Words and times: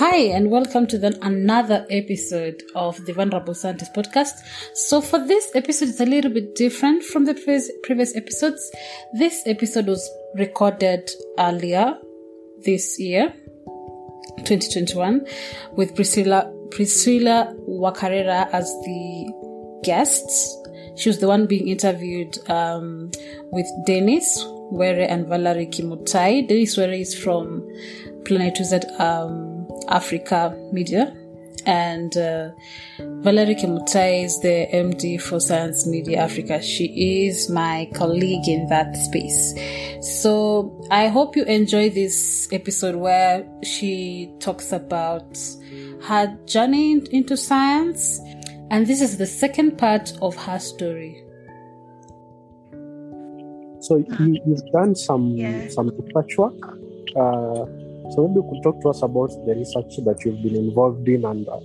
Hi, 0.00 0.16
and 0.16 0.50
welcome 0.50 0.86
to 0.86 0.96
the, 0.96 1.18
another 1.20 1.86
episode 1.90 2.62
of 2.74 3.04
the 3.04 3.12
Vulnerable 3.12 3.52
Scientist 3.52 3.92
podcast. 3.92 4.32
So, 4.72 5.02
for 5.02 5.18
this 5.18 5.54
episode, 5.54 5.90
it's 5.90 6.00
a 6.00 6.06
little 6.06 6.30
bit 6.30 6.54
different 6.54 7.02
from 7.02 7.26
the 7.26 7.34
previous, 7.34 7.70
previous 7.82 8.16
episodes. 8.16 8.72
This 9.12 9.42
episode 9.44 9.88
was 9.88 10.10
recorded 10.36 11.10
earlier 11.38 11.98
this 12.64 12.98
year, 12.98 13.34
2021, 14.38 15.26
with 15.72 15.94
Priscilla 15.94 16.50
Priscilla 16.70 17.54
Wakarera 17.68 18.48
as 18.54 18.72
the 18.86 19.80
guest. 19.84 20.24
She 20.96 21.10
was 21.10 21.18
the 21.18 21.28
one 21.28 21.44
being 21.44 21.68
interviewed 21.68 22.38
um, 22.48 23.10
with 23.52 23.66
Dennis 23.84 24.42
Were 24.70 25.04
and 25.10 25.26
Valerie 25.26 25.66
Kimutai. 25.66 26.48
Dennis 26.48 26.78
Were 26.78 26.90
is 26.90 27.14
from 27.14 27.68
Planet 28.24 28.56
Wizard 28.58 28.86
um, 28.98 29.49
Africa 29.88 30.56
Media. 30.72 31.16
And 31.66 32.16
uh, 32.16 32.50
Valerie 32.98 33.54
Kimutai 33.54 34.24
is 34.24 34.40
the 34.40 34.66
MD 34.72 35.20
for 35.20 35.40
Science 35.40 35.86
Media 35.86 36.20
Africa. 36.20 36.62
She 36.62 37.26
is 37.26 37.50
my 37.50 37.88
colleague 37.94 38.48
in 38.48 38.66
that 38.68 38.96
space. 38.96 39.54
So 40.22 40.80
I 40.90 41.08
hope 41.08 41.36
you 41.36 41.44
enjoy 41.44 41.90
this 41.90 42.48
episode 42.50 42.94
where 42.94 43.46
she 43.62 44.32
talks 44.40 44.72
about 44.72 45.38
her 46.04 46.38
journey 46.46 47.02
into 47.12 47.36
science. 47.36 48.18
And 48.70 48.86
this 48.86 49.02
is 49.02 49.18
the 49.18 49.26
second 49.26 49.76
part 49.76 50.12
of 50.22 50.34
her 50.36 50.58
story. 50.58 51.22
So 53.80 53.96
you, 53.96 54.40
have 54.46 54.72
done 54.72 54.94
some 54.94 55.30
yeah. 55.30 55.68
some 55.68 55.88
research 55.88 56.36
work. 56.38 56.54
Uh, 57.16 57.64
so 58.12 58.26
maybe 58.26 58.40
you 58.40 58.48
could 58.50 58.62
talk 58.62 58.82
to 58.82 58.88
us 58.88 59.02
about 59.02 59.30
the 59.46 59.54
research 59.54 59.96
that 60.04 60.24
you've 60.24 60.42
been 60.42 60.56
involved 60.56 61.08
in 61.08 61.24
and 61.24 61.48
uh, 61.48 61.60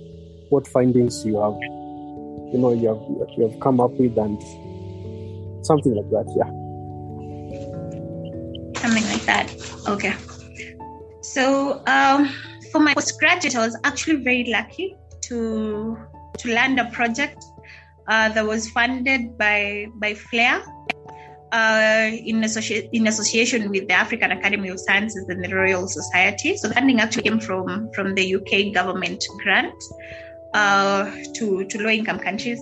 what 0.50 0.66
findings 0.68 1.24
you 1.24 1.40
have, 1.40 1.56
you 2.52 2.58
know, 2.58 2.72
you 2.72 2.88
have 2.88 3.02
you 3.36 3.48
have 3.48 3.58
come 3.60 3.80
up 3.80 3.90
with 3.92 4.16
and 4.16 4.40
something 5.66 5.94
like 5.94 6.10
that. 6.10 6.26
Yeah. 6.36 6.50
Something 8.80 9.04
like 9.04 9.24
that. 9.26 9.52
Okay. 9.88 10.14
So 11.22 11.82
um, 11.86 12.30
for 12.70 12.80
my 12.80 12.94
postgraduate, 12.94 13.56
I 13.56 13.66
was 13.66 13.76
actually 13.84 14.22
very 14.22 14.44
lucky 14.44 14.96
to 15.22 15.98
to 16.38 16.52
land 16.52 16.78
a 16.78 16.84
project 16.90 17.44
uh, 18.08 18.28
that 18.28 18.46
was 18.46 18.70
funded 18.70 19.36
by 19.36 19.86
by 19.96 20.14
FLAIR 20.14 20.62
uh, 21.56 22.10
in, 22.12 22.42
associ- 22.42 22.88
in 22.92 23.06
association 23.06 23.70
with 23.70 23.88
the 23.88 23.94
African 23.94 24.30
Academy 24.30 24.68
of 24.68 24.78
Sciences 24.78 25.26
and 25.28 25.42
the 25.42 25.54
Royal 25.54 25.88
Society. 25.88 26.56
So 26.56 26.68
funding 26.70 27.00
actually 27.00 27.22
came 27.22 27.40
from, 27.40 27.90
from 27.94 28.14
the 28.14 28.34
UK 28.36 28.74
government 28.74 29.24
grant 29.42 29.82
uh, 30.52 31.10
to, 31.34 31.64
to 31.64 31.82
low 31.82 31.88
income 31.88 32.18
countries. 32.18 32.60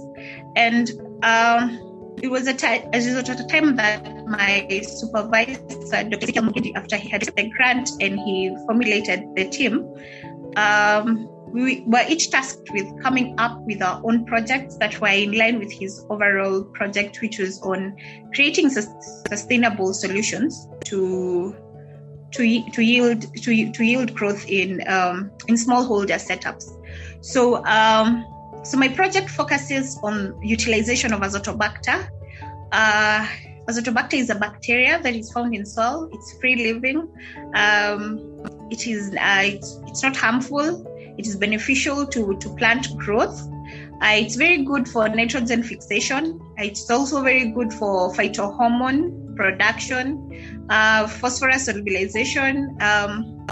And 0.54 0.90
um, 1.24 2.16
it 2.22 2.28
was 2.28 2.46
a 2.46 2.54
time, 2.54 2.82
it 2.92 3.16
was 3.16 3.28
at 3.28 3.40
a 3.40 3.46
time 3.48 3.74
that 3.76 4.26
my 4.26 4.80
supervisor, 4.82 6.04
Dr. 6.08 6.76
after 6.76 6.96
he 6.96 7.08
had 7.08 7.22
the 7.22 7.50
grant 7.56 7.90
and 8.00 8.18
he 8.20 8.56
formulated 8.66 9.24
the 9.34 9.48
team, 9.48 9.92
um, 10.56 11.28
we 11.54 11.84
were 11.86 12.04
each 12.08 12.32
tasked 12.32 12.68
with 12.72 12.84
coming 13.00 13.32
up 13.38 13.60
with 13.60 13.80
our 13.80 14.02
own 14.04 14.26
projects 14.26 14.76
that 14.78 15.00
were 15.00 15.06
in 15.06 15.38
line 15.38 15.60
with 15.60 15.72
his 15.72 16.04
overall 16.10 16.64
project, 16.64 17.20
which 17.22 17.38
was 17.38 17.62
on 17.62 17.96
creating 18.34 18.68
sustainable 18.68 19.94
solutions 19.94 20.68
to 20.86 21.54
to, 22.32 22.70
to 22.72 22.82
yield 22.82 23.22
to, 23.36 23.70
to 23.70 23.84
yield 23.84 24.12
growth 24.12 24.44
in 24.48 24.82
um, 24.88 25.30
in 25.46 25.54
smallholder 25.54 26.18
setups. 26.18 26.64
So 27.20 27.64
um, 27.66 28.26
so 28.64 28.76
my 28.76 28.88
project 28.88 29.30
focuses 29.30 29.96
on 30.02 30.36
utilization 30.42 31.12
of 31.12 31.20
Azotobacter. 31.20 32.08
Uh, 32.72 33.28
Azotobacter 33.68 34.14
is 34.14 34.28
a 34.28 34.34
bacteria 34.34 35.00
that 35.00 35.14
is 35.14 35.30
found 35.30 35.54
in 35.54 35.64
soil. 35.64 36.10
It's 36.12 36.36
free 36.40 36.56
living. 36.56 37.08
Um, 37.54 38.42
it 38.72 38.88
is 38.88 39.10
uh, 39.12 39.42
it's, 39.44 39.78
it's 39.86 40.02
not 40.02 40.16
harmful 40.16 40.90
it 41.18 41.26
is 41.26 41.36
beneficial 41.36 42.06
to, 42.06 42.36
to 42.38 42.48
plant 42.56 42.96
growth. 42.96 43.40
Uh, 44.02 44.16
it's 44.16 44.36
very 44.36 44.64
good 44.64 44.88
for 44.88 45.08
nitrogen 45.08 45.62
fixation. 45.62 46.40
It's 46.58 46.90
also 46.90 47.22
very 47.22 47.50
good 47.50 47.72
for 47.72 48.12
phytohormone 48.12 49.36
production, 49.36 50.66
uh, 50.68 51.06
phosphorus 51.06 51.68
solubilization, 51.68 52.80
um, 52.82 53.46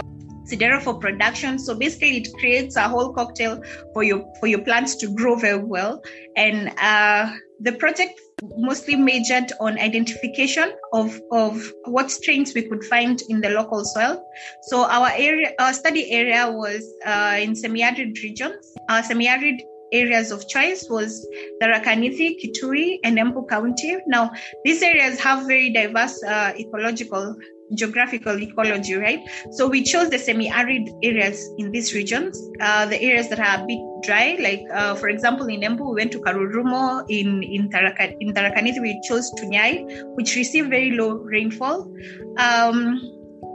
for 0.81 0.93
production. 0.93 1.57
So 1.57 1.73
basically, 1.73 2.17
it 2.17 2.27
creates 2.37 2.75
a 2.75 2.87
whole 2.87 3.11
cocktail 3.13 3.63
for 3.93 4.03
your 4.03 4.23
for 4.39 4.47
your 4.47 4.61
plants 4.61 4.95
to 4.97 5.07
grow 5.07 5.35
very 5.35 5.63
well. 5.63 6.01
And 6.35 6.71
uh, 6.79 7.33
the 7.59 7.71
project 7.73 8.19
mostly 8.57 8.95
majored 8.95 9.51
on 9.59 9.79
identification 9.79 10.73
of, 10.91 11.19
of 11.31 11.61
what 11.85 12.11
strains 12.11 12.53
we 12.53 12.63
could 12.63 12.83
find 12.85 13.21
in 13.29 13.41
the 13.41 13.49
local 13.49 13.83
soil. 13.85 14.25
So 14.63 14.85
our 14.85 15.11
area, 15.15 15.53
our 15.59 15.73
study 15.73 16.11
area 16.11 16.51
was 16.51 16.83
uh, 17.05 17.37
in 17.39 17.55
semi-arid 17.55 18.17
regions. 18.23 18.75
Our 18.89 19.03
semi-arid 19.03 19.61
areas 19.93 20.31
of 20.31 20.47
choice 20.47 20.87
was 20.89 21.25
Tharaka-Nithi, 21.61 22.37
Kitui, 22.41 22.99
and 23.03 23.17
Embu 23.17 23.47
County. 23.47 23.97
Now, 24.07 24.31
these 24.65 24.81
areas 24.81 25.19
have 25.19 25.45
very 25.45 25.69
diverse 25.69 26.21
uh, 26.23 26.53
ecological 26.57 27.35
geographical 27.75 28.41
ecology, 28.41 28.95
right? 28.95 29.19
So 29.51 29.67
we 29.67 29.83
chose 29.83 30.09
the 30.09 30.19
semi-arid 30.19 30.89
areas 31.03 31.49
in 31.57 31.71
these 31.71 31.93
regions, 31.93 32.39
uh, 32.61 32.85
the 32.85 33.01
areas 33.01 33.29
that 33.29 33.39
are 33.39 33.63
a 33.63 33.65
bit 33.65 33.79
dry, 34.03 34.37
like 34.39 34.63
uh, 34.73 34.95
for 34.95 35.09
example 35.09 35.47
in 35.47 35.61
Embu 35.61 35.89
we 35.89 36.01
went 36.01 36.11
to 36.11 36.19
Karurumo, 36.19 37.05
in 37.09 37.43
in 37.43 37.69
Tharaka 37.69 38.15
in 38.19 38.33
Tharaka-Nithi 38.33 38.81
we 38.81 39.01
chose 39.03 39.31
Tunyai, 39.39 39.85
which 40.15 40.35
received 40.35 40.69
very 40.69 40.91
low 40.91 41.13
rainfall, 41.15 41.91
um, 42.37 42.99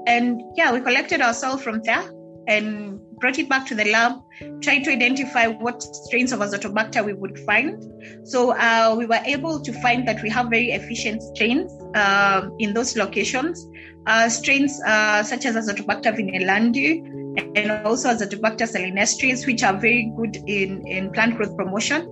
and 0.06 0.40
yeah, 0.56 0.72
we 0.72 0.80
collected 0.80 1.20
our 1.20 1.34
soil 1.34 1.58
from 1.58 1.82
there. 1.82 2.04
And 2.48 3.00
brought 3.20 3.38
it 3.38 3.48
back 3.48 3.66
to 3.66 3.74
the 3.74 3.84
lab, 3.84 4.20
tried 4.62 4.84
to 4.84 4.90
identify 4.90 5.46
what 5.46 5.82
strains 5.82 6.32
of 6.32 6.40
Azotobacter 6.40 7.04
we 7.04 7.12
would 7.12 7.38
find. 7.40 7.84
So 8.24 8.52
uh, 8.52 8.94
we 8.96 9.06
were 9.06 9.20
able 9.24 9.60
to 9.60 9.72
find 9.80 10.06
that 10.08 10.22
we 10.22 10.30
have 10.30 10.48
very 10.48 10.70
efficient 10.70 11.22
strains 11.22 11.72
uh, 11.94 12.48
in 12.58 12.74
those 12.74 12.96
locations. 12.96 13.66
Uh, 14.06 14.28
strains 14.28 14.80
uh, 14.86 15.22
such 15.22 15.44
as 15.44 15.56
Azotobacter 15.56 16.16
vinelandii 16.16 17.18
and 17.56 17.86
also 17.86 18.08
Azotobacter 18.08 18.66
salinestris, 18.66 19.46
which 19.46 19.62
are 19.62 19.76
very 19.78 20.12
good 20.16 20.36
in, 20.46 20.86
in 20.86 21.10
plant 21.12 21.36
growth 21.36 21.56
promotion. 21.56 22.02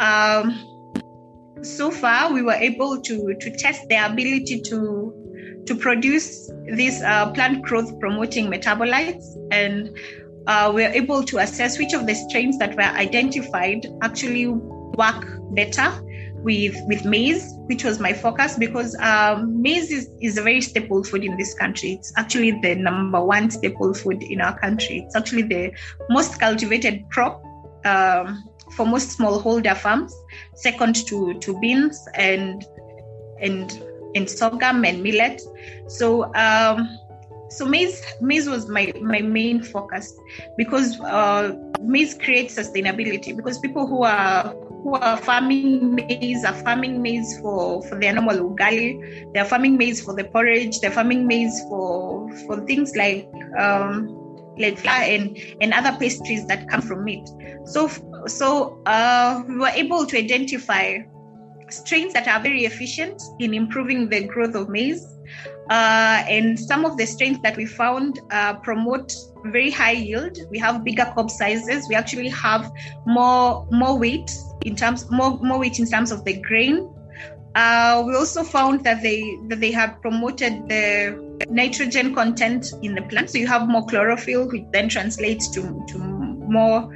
Um, 0.00 0.66
so 1.62 1.90
far, 1.90 2.32
we 2.32 2.42
were 2.42 2.54
able 2.54 3.00
to, 3.02 3.34
to 3.34 3.56
test 3.56 3.88
their 3.88 4.10
ability 4.10 4.62
to 4.62 5.14
to 5.66 5.74
produce 5.74 6.50
these 6.72 7.02
uh, 7.02 7.30
plant 7.32 7.62
growth 7.62 7.98
promoting 8.00 8.46
metabolites 8.50 9.24
and 9.50 9.90
uh, 10.46 10.70
we're 10.74 10.90
able 10.90 11.22
to 11.24 11.38
assess 11.38 11.78
which 11.78 11.92
of 11.92 12.06
the 12.06 12.14
strains 12.14 12.58
that 12.58 12.76
were 12.76 12.82
identified 12.82 13.86
actually 14.02 14.48
work 14.48 15.26
better 15.54 15.92
with 16.42 16.76
with 16.86 17.04
maize, 17.04 17.54
which 17.66 17.84
was 17.84 18.00
my 18.00 18.12
focus 18.12 18.56
because 18.56 18.96
um, 19.00 19.60
maize 19.60 19.90
is, 19.90 20.10
is 20.20 20.38
a 20.38 20.42
very 20.42 20.60
staple 20.60 21.04
food 21.04 21.24
in 21.24 21.36
this 21.36 21.54
country. 21.54 21.92
It's 21.92 22.12
actually 22.16 22.52
the 22.62 22.74
number 22.74 23.22
one 23.22 23.50
staple 23.50 23.92
food 23.94 24.22
in 24.22 24.40
our 24.40 24.58
country. 24.58 25.04
It's 25.06 25.16
actually 25.16 25.42
the 25.42 25.72
most 26.08 26.40
cultivated 26.40 27.04
crop 27.10 27.42
um, 27.84 28.44
for 28.76 28.86
most 28.86 29.18
smallholder 29.18 29.76
farms, 29.76 30.14
second 30.54 31.06
to, 31.06 31.38
to 31.40 31.58
beans 31.60 32.06
and 32.14 32.64
and 33.40 33.82
and 34.14 34.28
sorghum 34.28 34.84
and 34.84 35.02
millet. 35.02 35.42
So 35.88 36.34
um, 36.34 36.88
so 37.50 37.66
maize 37.66 38.02
maize 38.20 38.48
was 38.48 38.68
my 38.68 38.92
my 39.00 39.20
main 39.20 39.62
focus 39.62 40.14
because 40.56 41.00
uh, 41.00 41.52
maize 41.82 42.14
creates 42.14 42.54
sustainability 42.56 43.36
because 43.36 43.58
people 43.58 43.86
who 43.86 44.04
are 44.04 44.54
who 44.82 44.94
are 44.94 45.16
farming 45.16 45.94
maize 45.94 46.44
are 46.44 46.54
farming 46.54 47.02
maize 47.02 47.38
for 47.40 47.82
for 47.82 47.98
their 47.98 48.12
normal 48.12 48.50
ugali. 48.50 48.96
They're 49.34 49.44
farming 49.44 49.76
maize 49.76 50.00
for 50.00 50.14
the 50.14 50.24
porridge. 50.24 50.80
They're 50.80 50.92
farming 50.92 51.26
maize 51.26 51.60
for 51.68 52.30
for 52.46 52.64
things 52.66 52.96
like 52.96 53.28
um 53.58 54.16
like 54.58 54.78
flour 54.78 55.02
and 55.02 55.36
and 55.60 55.72
other 55.72 55.96
pastries 55.98 56.46
that 56.46 56.68
come 56.68 56.82
from 56.82 57.06
it. 57.08 57.28
So 57.66 57.90
so 58.26 58.80
uh, 58.86 59.42
we 59.48 59.56
were 59.56 59.74
able 59.74 60.06
to 60.06 60.16
identify 60.16 60.98
strains 61.68 62.12
that 62.12 62.26
are 62.26 62.40
very 62.40 62.64
efficient 62.64 63.20
in 63.38 63.54
improving 63.54 64.08
the 64.08 64.24
growth 64.24 64.54
of 64.54 64.68
maize 64.68 65.06
uh, 65.70 66.24
and 66.28 66.58
some 66.58 66.84
of 66.84 66.96
the 66.96 67.06
strains 67.06 67.38
that 67.42 67.56
we 67.56 67.64
found 67.64 68.18
uh, 68.32 68.54
promote 68.54 69.14
very 69.46 69.70
high 69.70 69.92
yield. 69.92 70.36
We 70.50 70.58
have 70.58 70.82
bigger 70.82 71.10
cob 71.14 71.30
sizes. 71.30 71.88
We 71.88 71.94
actually 71.94 72.28
have 72.30 72.70
more 73.06 73.66
more 73.70 73.96
weight 73.96 74.30
in 74.64 74.74
terms 74.74 75.08
more 75.10 75.38
more 75.38 75.60
weight 75.60 75.78
in 75.78 75.86
terms 75.86 76.10
of 76.10 76.24
the 76.24 76.40
grain. 76.40 76.92
Uh, 77.54 78.02
we 78.06 78.14
also 78.16 78.42
found 78.42 78.82
that 78.84 79.00
they 79.02 79.22
that 79.48 79.60
they 79.60 79.70
have 79.70 80.00
promoted 80.02 80.68
the 80.68 81.46
nitrogen 81.48 82.14
content 82.16 82.72
in 82.82 82.96
the 82.96 83.02
plant, 83.02 83.30
so 83.30 83.38
you 83.38 83.46
have 83.46 83.68
more 83.68 83.86
chlorophyll, 83.86 84.48
which 84.48 84.64
then 84.72 84.88
translates 84.88 85.48
to 85.50 85.62
to 85.88 85.98
more 85.98 86.92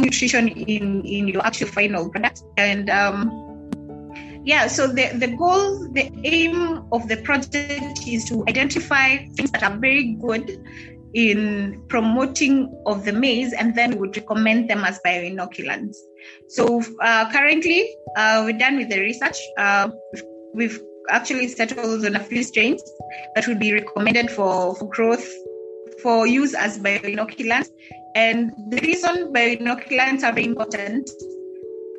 nutrition 0.00 0.48
in 0.48 1.04
in 1.04 1.28
your 1.28 1.44
actual 1.44 1.68
final 1.68 2.08
product. 2.08 2.42
And 2.56 2.88
um, 2.88 3.53
yeah 4.44 4.66
so 4.66 4.86
the, 4.86 5.08
the 5.18 5.28
goal 5.36 5.88
the 5.92 6.10
aim 6.24 6.84
of 6.92 7.08
the 7.08 7.16
project 7.18 8.00
is 8.06 8.24
to 8.24 8.44
identify 8.48 9.16
things 9.36 9.50
that 9.50 9.62
are 9.62 9.76
very 9.76 10.12
good 10.20 10.60
in 11.14 11.80
promoting 11.88 12.76
of 12.86 13.04
the 13.04 13.12
maize 13.12 13.52
and 13.52 13.74
then 13.74 13.92
we 13.92 13.96
would 13.96 14.16
recommend 14.16 14.68
them 14.68 14.84
as 14.84 15.00
bioinoculants. 15.06 15.96
So 16.48 16.82
uh, 17.00 17.30
currently 17.30 17.94
uh, 18.16 18.42
we're 18.44 18.58
done 18.58 18.76
with 18.76 18.90
the 18.90 19.00
research. 19.00 19.38
Uh, 19.56 19.90
we've 20.52 20.82
actually 21.10 21.48
settled 21.48 22.04
on 22.04 22.16
a 22.16 22.20
few 22.20 22.42
strains 22.42 22.82
that 23.34 23.46
would 23.46 23.60
be 23.60 23.72
recommended 23.72 24.30
for, 24.30 24.74
for 24.74 24.88
growth 24.88 25.28
for 26.02 26.26
use 26.26 26.54
as 26.54 26.78
bioinoculants. 26.78 27.68
And 28.16 28.52
the 28.68 28.78
reason 28.78 29.32
bioinoculants 29.32 30.24
are 30.24 30.32
very 30.32 30.46
important 30.46 31.10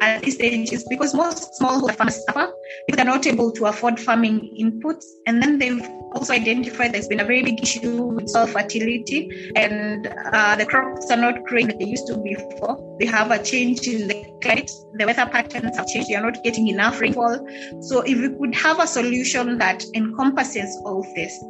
at 0.01 0.23
this 0.23 0.35
stage 0.35 0.71
is 0.71 0.83
because 0.89 1.13
most 1.13 1.59
smallholder 1.59 1.95
farmers 1.95 2.23
suffer 2.25 2.51
because 2.87 2.97
they're 2.97 3.05
not 3.05 3.25
able 3.27 3.51
to 3.51 3.65
afford 3.65 3.99
farming 3.99 4.55
inputs. 4.59 5.05
And 5.25 5.41
then 5.41 5.57
they've 5.57 5.81
also 6.13 6.33
identified 6.33 6.93
there's 6.93 7.07
been 7.07 7.19
a 7.19 7.25
very 7.25 7.43
big 7.43 7.61
issue 7.61 8.03
with 8.03 8.29
soil 8.29 8.47
fertility 8.47 9.51
and 9.55 10.07
uh, 10.07 10.55
the 10.55 10.65
crops 10.65 11.11
are 11.11 11.17
not 11.17 11.43
growing 11.45 11.67
like 11.67 11.79
they 11.79 11.85
used 11.85 12.07
to 12.07 12.17
before. 12.17 12.97
They 12.99 13.05
have 13.05 13.31
a 13.31 13.41
change 13.41 13.87
in 13.87 14.07
the 14.07 14.25
climate, 14.41 14.71
the 14.93 15.05
weather 15.05 15.25
patterns 15.25 15.77
have 15.77 15.87
changed, 15.87 16.09
you're 16.09 16.21
not 16.21 16.43
getting 16.43 16.67
enough 16.67 17.01
rainfall. 17.01 17.45
So 17.81 18.01
if 18.01 18.17
we 18.19 18.29
could 18.29 18.55
have 18.55 18.79
a 18.79 18.87
solution 18.87 19.57
that 19.57 19.83
encompasses 19.93 20.77
all 20.85 21.05
this, 21.15 21.43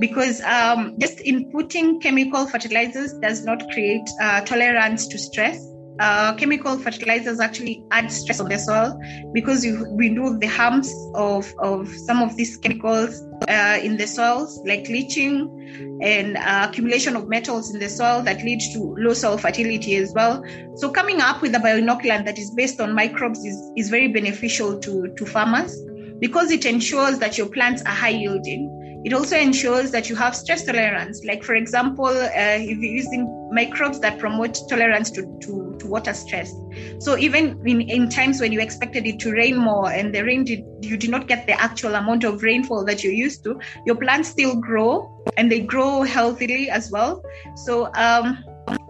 because 0.00 0.40
um, 0.42 0.96
just 0.98 1.18
inputting 1.18 2.02
chemical 2.02 2.46
fertilizers 2.46 3.12
does 3.14 3.44
not 3.44 3.62
create 3.70 4.08
uh, 4.20 4.40
tolerance 4.42 5.06
to 5.08 5.18
stress 5.18 5.69
uh, 6.00 6.34
chemical 6.34 6.78
fertilizers 6.78 7.40
actually 7.40 7.84
add 7.90 8.10
stress 8.10 8.40
on 8.40 8.48
the 8.48 8.58
soil 8.58 8.98
because 9.32 9.64
you, 9.64 9.86
know 10.10 10.38
the 10.38 10.46
harms 10.46 10.92
of, 11.14 11.52
of 11.58 11.88
some 12.06 12.22
of 12.22 12.34
these 12.36 12.56
chemicals 12.56 13.22
uh, 13.48 13.78
in 13.82 13.98
the 13.98 14.06
soils, 14.06 14.58
like 14.64 14.88
leaching 14.88 15.98
and 16.02 16.38
uh, 16.38 16.66
accumulation 16.68 17.16
of 17.16 17.28
metals 17.28 17.72
in 17.74 17.78
the 17.80 17.88
soil 17.88 18.22
that 18.22 18.42
lead 18.42 18.60
to 18.72 18.94
low 18.98 19.12
soil 19.12 19.36
fertility 19.36 19.96
as 19.96 20.12
well. 20.14 20.42
So 20.76 20.90
coming 20.90 21.20
up 21.20 21.42
with 21.42 21.54
a 21.54 21.58
bioinoculant 21.58 22.24
that 22.24 22.38
is 22.38 22.50
based 22.52 22.80
on 22.80 22.94
microbes 22.94 23.44
is, 23.44 23.72
is 23.76 23.90
very 23.90 24.08
beneficial 24.08 24.78
to, 24.80 25.12
to 25.14 25.26
farmers 25.26 25.78
because 26.18 26.50
it 26.50 26.64
ensures 26.64 27.18
that 27.18 27.36
your 27.36 27.48
plants 27.48 27.82
are 27.82 27.92
high 27.92 28.08
yielding 28.08 28.79
it 29.04 29.12
also 29.12 29.36
ensures 29.36 29.90
that 29.90 30.08
you 30.08 30.16
have 30.16 30.36
stress 30.36 30.64
tolerance. 30.64 31.24
Like, 31.24 31.42
for 31.42 31.54
example, 31.54 32.06
uh, 32.06 32.30
if 32.34 32.78
you're 32.78 32.92
using 32.92 33.48
microbes 33.52 33.98
that 34.00 34.18
promote 34.18 34.58
tolerance 34.68 35.10
to, 35.12 35.22
to, 35.40 35.76
to 35.78 35.86
water 35.86 36.12
stress. 36.12 36.54
So, 36.98 37.16
even 37.16 37.60
in, 37.66 37.80
in 37.80 38.08
times 38.08 38.40
when 38.40 38.52
you 38.52 38.60
expected 38.60 39.06
it 39.06 39.18
to 39.20 39.32
rain 39.32 39.56
more 39.56 39.90
and 39.90 40.14
the 40.14 40.22
rain 40.22 40.44
did, 40.44 40.64
you 40.82 40.96
did 40.96 41.10
not 41.10 41.26
get 41.28 41.46
the 41.46 41.60
actual 41.60 41.94
amount 41.94 42.24
of 42.24 42.42
rainfall 42.42 42.84
that 42.84 43.02
you're 43.02 43.12
used 43.12 43.42
to, 43.44 43.58
your 43.86 43.96
plants 43.96 44.28
still 44.28 44.56
grow 44.56 45.24
and 45.36 45.50
they 45.50 45.60
grow 45.60 46.02
healthily 46.02 46.70
as 46.70 46.90
well. 46.90 47.22
So, 47.56 47.90
um, 47.94 48.44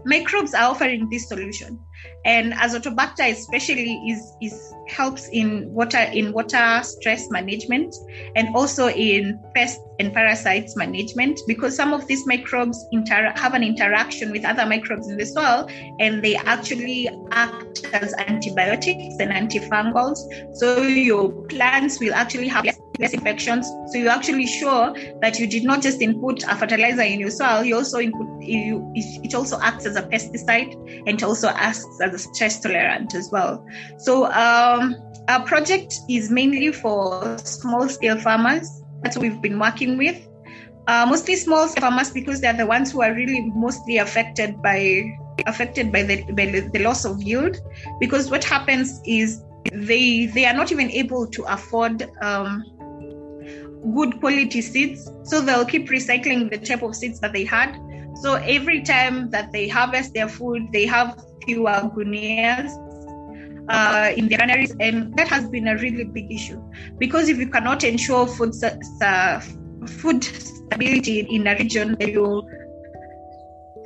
microbes 0.04 0.54
are 0.54 0.70
offering 0.70 1.08
this 1.10 1.28
solution 1.28 1.78
and 2.24 2.52
azotobacter 2.54 3.30
especially 3.30 3.94
is 4.08 4.36
is 4.40 4.74
helps 4.88 5.28
in 5.28 5.72
water 5.72 5.98
in 6.12 6.32
water 6.32 6.80
stress 6.82 7.30
management 7.30 7.94
and 8.36 8.54
also 8.54 8.88
in 8.88 9.38
pest 9.54 9.80
and 9.98 10.12
parasites 10.12 10.76
management 10.76 11.38
because 11.46 11.76
some 11.76 11.92
of 11.92 12.06
these 12.06 12.26
microbes 12.26 12.86
inter- 12.90 13.32
have 13.36 13.54
an 13.54 13.62
interaction 13.62 14.32
with 14.32 14.44
other 14.44 14.66
microbes 14.66 15.08
in 15.08 15.16
the 15.16 15.26
soil 15.26 15.68
and 16.00 16.22
they 16.22 16.34
actually 16.36 17.08
act 17.30 17.86
as 17.92 18.14
antibiotics 18.26 19.16
and 19.20 19.30
antifungals. 19.30 20.18
So 20.54 20.82
your 20.82 21.30
plants 21.48 22.00
will 22.00 22.14
actually 22.14 22.48
have 22.48 22.64
less 23.00 23.14
infections. 23.14 23.66
So 23.86 23.98
you're 23.98 24.10
actually 24.10 24.46
sure 24.46 24.94
that 25.20 25.38
you 25.38 25.46
did 25.46 25.64
not 25.64 25.82
just 25.82 26.00
input 26.00 26.42
a 26.44 26.54
fertilizer 26.56 27.02
in 27.02 27.18
your 27.18 27.30
soil, 27.30 27.64
you 27.64 27.76
also 27.76 27.98
input 27.98 28.42
you, 28.42 28.90
it 28.94 29.34
also 29.34 29.58
acts 29.60 29.86
as 29.86 29.96
a 29.96 30.02
pesticide 30.02 30.74
and 31.06 31.22
also 31.22 31.48
acts 31.48 31.84
as 32.02 32.14
a 32.14 32.18
stress 32.18 32.60
tolerant 32.60 33.14
as 33.14 33.30
well. 33.30 33.64
So 33.98 34.26
um, 34.26 34.96
our 35.28 35.44
project 35.44 35.94
is 36.08 36.30
mainly 36.30 36.72
for 36.72 37.38
small 37.38 37.88
scale 37.88 38.18
farmers. 38.18 38.68
That's 39.02 39.16
what 39.16 39.22
we've 39.22 39.40
been 39.40 39.58
working 39.58 39.96
with. 39.96 40.26
Uh, 40.86 41.06
mostly 41.08 41.36
small 41.36 41.68
farmers 41.68 42.10
because 42.10 42.40
they're 42.40 42.52
the 42.52 42.66
ones 42.66 42.90
who 42.90 43.02
are 43.02 43.14
really 43.14 43.42
mostly 43.54 43.98
affected 43.98 44.60
by 44.60 45.16
affected 45.46 45.90
by 45.92 46.02
the, 46.02 46.22
by 46.32 46.46
the 46.46 46.78
loss 46.80 47.04
of 47.04 47.22
yield. 47.22 47.56
Because 48.00 48.30
what 48.30 48.42
happens 48.44 49.00
is 49.06 49.42
they 49.72 50.26
they 50.26 50.46
are 50.46 50.54
not 50.54 50.72
even 50.72 50.90
able 50.90 51.26
to 51.26 51.44
afford 51.44 52.10
um, 52.22 52.64
good 53.94 54.20
quality 54.20 54.60
seeds. 54.60 55.10
So 55.24 55.40
they'll 55.40 55.64
keep 55.64 55.88
recycling 55.88 56.50
the 56.50 56.58
type 56.58 56.82
of 56.82 56.94
seeds 56.94 57.20
that 57.20 57.32
they 57.32 57.44
had. 57.44 57.76
So 58.22 58.34
every 58.34 58.82
time 58.82 59.30
that 59.30 59.52
they 59.52 59.68
harvest 59.68 60.14
their 60.14 60.28
food, 60.28 60.68
they 60.72 60.86
have 60.86 61.24
fewer 61.44 61.90
gunias 61.94 62.70
uh, 63.68 64.12
in 64.16 64.28
their 64.28 64.38
granaries, 64.38 64.74
and 64.80 65.16
that 65.16 65.28
has 65.28 65.48
been 65.48 65.68
a 65.68 65.76
really 65.76 66.04
big 66.04 66.30
issue 66.30 66.60
because 66.98 67.28
if 67.28 67.38
you 67.38 67.48
cannot 67.48 67.84
ensure 67.84 68.26
food 68.26 68.52
uh, 69.02 69.40
food 69.86 70.24
stability 70.24 71.20
in 71.20 71.46
a 71.46 71.54
region, 71.56 71.96
you 72.00 72.42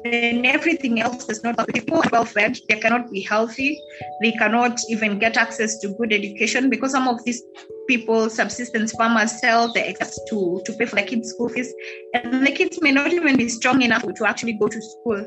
then 0.05 0.45
everything 0.45 1.01
else 1.01 1.29
is 1.29 1.43
not 1.43 1.57
people 1.69 1.99
are 1.99 2.11
well 2.13 2.25
fed 2.25 2.59
they 2.69 2.79
cannot 2.79 3.11
be 3.11 3.21
healthy 3.23 3.81
they 4.23 4.33
cannot 4.33 4.79
even 4.89 5.19
get 5.19 5.37
access 5.37 5.79
to 5.79 5.89
good 5.99 6.13
education 6.13 6.69
because 6.71 6.93
some 6.93 7.09
of 7.09 7.25
these 7.25 7.43
people 7.87 8.31
subsistence 8.31 8.93
farmers 8.93 9.39
sell 9.41 9.73
the 9.73 9.89
excess 9.89 10.19
to 10.29 10.61
to 10.65 10.73
pay 10.75 10.87
for 10.87 10.97
their 10.97 11.07
kids 11.07 11.31
school 11.31 11.49
fees. 11.49 11.73
And 12.15 12.47
the 12.47 12.53
kids 12.53 12.79
may 12.81 12.93
not 12.93 13.13
even 13.13 13.37
be 13.37 13.49
strong 13.49 13.83
enough 13.83 14.03
to 14.03 14.27
actually 14.27 14.55
go 14.55 14.69
to 14.69 14.83
school 14.83 15.27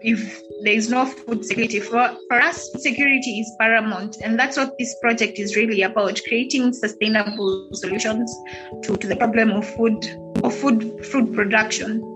if 0.00 0.42
there 0.64 0.74
is 0.74 0.90
no 0.90 1.06
food 1.06 1.44
security. 1.44 1.78
For, 1.78 2.16
for 2.28 2.40
us 2.40 2.70
security 2.78 3.40
is 3.40 3.50
paramount. 3.60 4.16
And 4.22 4.38
that's 4.38 4.56
what 4.56 4.76
this 4.78 4.94
project 5.00 5.38
is 5.38 5.54
really 5.56 5.82
about 5.82 6.20
creating 6.26 6.72
sustainable 6.72 7.68
solutions 7.72 8.34
to, 8.82 8.96
to 8.96 9.06
the 9.06 9.16
problem 9.16 9.52
of 9.52 9.68
food 9.76 10.04
of 10.42 10.54
food 10.54 11.06
food 11.06 11.34
production 11.34 12.11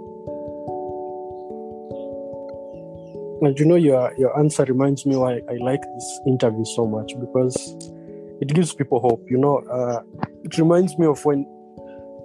And 3.43 3.59
you 3.59 3.66
know, 3.66 3.76
your 3.76 4.12
your 4.16 4.38
answer 4.38 4.64
reminds 4.64 5.05
me 5.05 5.16
why 5.16 5.43
I 5.50 5.57
like 5.61 5.83
this 5.83 6.21
interview 6.26 6.64
so 6.64 6.87
much 6.87 7.12
because 7.21 7.55
it 8.40 8.49
gives 8.55 8.73
people 8.75 9.00
hope. 9.00 9.23
You 9.28 9.38
know, 9.38 9.59
uh, 9.59 10.00
it 10.45 10.57
reminds 10.57 10.99
me 10.99 11.07
of 11.07 11.23
when 11.25 11.45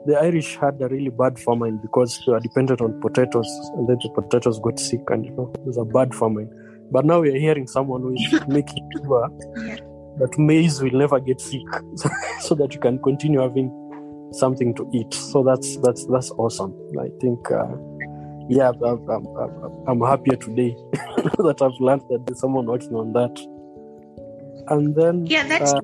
the 0.06 0.18
Irish 0.18 0.56
had 0.56 0.82
a 0.82 0.88
really 0.88 1.10
bad 1.10 1.38
famine 1.38 1.80
because 1.82 2.22
they 2.26 2.32
were 2.32 2.40
dependent 2.40 2.80
on 2.80 3.00
potatoes, 3.02 3.48
and 3.76 3.90
then 3.90 3.98
the 4.02 4.10
potatoes 4.22 4.60
got 4.62 4.80
sick, 4.80 5.02
and 5.10 5.26
you 5.26 5.32
know, 5.32 5.52
it 5.54 5.66
was 5.66 5.78
a 5.78 5.84
bad 5.84 6.16
famine. 6.16 6.50
But 6.92 7.06
now 7.06 7.20
we 7.20 7.30
are 7.36 7.40
hearing 7.40 7.68
someone 7.68 8.02
who 8.02 8.14
is 8.14 8.42
making 8.48 8.90
sure 9.04 9.30
that 10.18 10.38
maize 10.38 10.82
will 10.82 10.98
never 10.98 11.20
get 11.20 11.42
sick, 11.42 11.62
so 12.40 12.56
that 12.56 12.74
you 12.74 12.80
can 12.80 13.02
continue 13.02 13.42
having 13.42 13.70
something 14.32 14.74
to 14.76 14.90
eat. 14.94 15.14
So 15.14 15.44
that's 15.44 15.76
that's 15.78 16.06
that's 16.06 16.32
awesome. 16.32 16.74
I 16.98 17.10
think. 17.20 17.52
Uh, 17.52 17.76
yeah, 18.52 18.72
I'm, 18.86 19.10
I'm, 19.10 19.26
I'm, 19.38 19.88
I'm 19.88 20.02
happier 20.02 20.36
today 20.36 20.76
that 21.38 21.62
I've 21.62 21.80
learned 21.80 22.04
that 22.10 22.26
there's 22.28 22.42
someone 22.42 22.66
working 22.66 22.96
on 22.96 23.14
that. 23.14 23.40
And 24.68 24.94
then, 24.94 25.26
yeah, 25.26 25.48
that's. 25.48 25.74
Uh, 25.74 25.80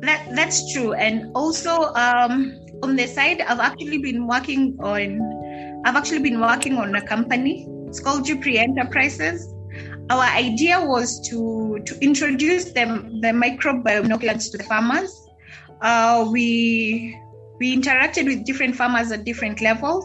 that 0.00 0.34
that's 0.34 0.72
true. 0.72 0.94
And 0.94 1.30
also 1.34 1.92
um, 1.94 2.58
on 2.82 2.96
the 2.96 3.06
side, 3.06 3.40
I've 3.42 3.60
actually 3.60 3.98
been 3.98 4.26
working 4.26 4.76
on. 4.80 5.20
I've 5.84 5.96
actually 5.96 6.20
been 6.20 6.40
working 6.40 6.76
on 6.76 6.94
a 6.96 7.06
company. 7.06 7.68
It's 7.86 8.00
called 8.00 8.24
Jupri 8.26 8.56
Enterprises. 8.56 9.54
Our 10.10 10.24
idea 10.24 10.84
was 10.84 11.20
to 11.28 11.78
to 11.86 11.98
introduce 12.00 12.72
them 12.72 13.20
the 13.20 13.28
microbionoculants 13.28 14.50
to 14.52 14.58
the 14.58 14.64
farmers. 14.64 15.14
Uh, 15.82 16.28
we 16.32 17.16
we 17.60 17.76
interacted 17.76 18.24
with 18.24 18.44
different 18.44 18.74
farmers 18.74 19.12
at 19.12 19.24
different 19.24 19.60
levels, 19.60 20.04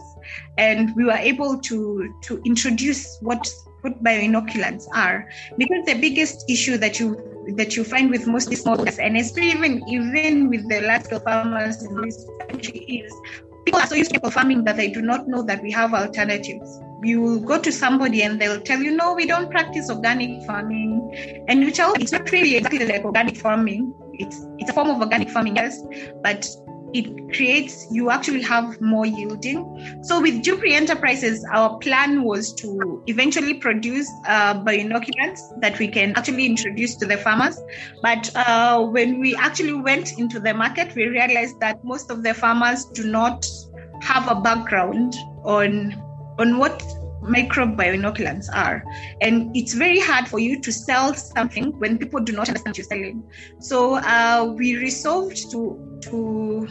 and 0.58 0.94
we 0.96 1.04
were 1.04 1.20
able 1.32 1.58
to 1.60 2.14
to 2.22 2.40
introduce 2.44 3.18
what 3.20 3.48
what 3.82 4.02
bioinoculants 4.02 4.84
are 4.94 5.28
because 5.58 5.84
the 5.86 5.94
biggest 5.94 6.44
issue 6.48 6.76
that 6.76 6.98
you 6.98 7.16
that 7.56 7.76
you 7.76 7.84
find 7.84 8.10
with 8.10 8.26
most 8.26 8.50
smallholders 8.50 8.98
and 8.98 9.16
especially 9.16 9.50
even 9.50 9.82
even 9.88 10.48
with 10.48 10.68
the 10.68 10.80
large 10.82 11.06
farmers 11.22 11.82
in 11.82 12.02
this 12.02 12.26
country 12.48 12.78
is 12.80 13.12
people 13.66 13.80
are 13.80 13.86
so 13.86 13.96
used 13.96 14.14
to 14.14 14.30
farming 14.30 14.64
that 14.64 14.76
they 14.76 14.88
do 14.88 15.02
not 15.02 15.28
know 15.28 15.42
that 15.42 15.60
we 15.62 15.70
have 15.72 15.92
alternatives. 15.92 16.80
You 17.02 17.20
will 17.20 17.40
go 17.40 17.60
to 17.60 17.70
somebody 17.72 18.22
and 18.22 18.40
they'll 18.40 18.60
tell 18.60 18.80
you, 18.80 18.92
no, 18.92 19.12
we 19.14 19.26
don't 19.26 19.50
practice 19.50 19.90
organic 19.90 20.44
farming. 20.46 21.44
And 21.48 21.60
you 21.60 21.70
tell 21.70 21.92
it's 21.94 22.12
not 22.12 22.30
really 22.30 22.56
exactly 22.56 22.86
like 22.86 23.04
organic 23.04 23.36
farming. 23.36 23.92
It's 24.14 24.46
it's 24.58 24.70
a 24.70 24.72
form 24.72 24.88
of 24.88 25.00
organic 25.00 25.28
farming, 25.30 25.56
yes, 25.56 25.82
but 26.22 26.48
it 26.92 27.34
creates 27.34 27.86
you 27.90 28.10
actually 28.10 28.42
have 28.42 28.80
more 28.80 29.06
yielding. 29.06 30.00
So 30.02 30.20
with 30.20 30.42
Jupri 30.42 30.72
enterprises 30.72 31.44
our 31.52 31.78
plan 31.78 32.22
was 32.22 32.52
to 32.54 33.02
eventually 33.06 33.54
produce 33.54 34.10
uh, 34.26 34.62
bioinoculants 34.62 35.40
that 35.60 35.78
we 35.78 35.88
can 35.88 36.14
actually 36.16 36.46
introduce 36.46 36.96
to 36.96 37.06
the 37.06 37.16
farmers. 37.16 37.60
But 38.02 38.30
uh, 38.34 38.84
when 38.84 39.20
we 39.20 39.34
actually 39.36 39.74
went 39.74 40.18
into 40.18 40.40
the 40.40 40.54
market 40.54 40.94
we 40.94 41.06
realized 41.06 41.60
that 41.60 41.84
most 41.84 42.10
of 42.10 42.22
the 42.22 42.34
farmers 42.34 42.84
do 42.86 43.10
not 43.10 43.46
have 44.02 44.30
a 44.30 44.40
background 44.40 45.14
on 45.44 46.02
on 46.38 46.58
what 46.58 46.82
microbioinoculants 47.26 48.46
are. 48.52 48.84
And 49.20 49.56
it's 49.56 49.74
very 49.74 49.98
hard 49.98 50.28
for 50.28 50.38
you 50.38 50.60
to 50.60 50.72
sell 50.72 51.14
something 51.14 51.78
when 51.78 51.98
people 51.98 52.20
do 52.20 52.32
not 52.32 52.48
understand 52.48 52.72
what 52.72 52.78
you're 52.78 52.86
selling. 52.86 53.22
So 53.60 53.96
uh, 53.96 54.54
we 54.56 54.76
resolved 54.76 55.50
to 55.50 55.98
to 56.02 56.68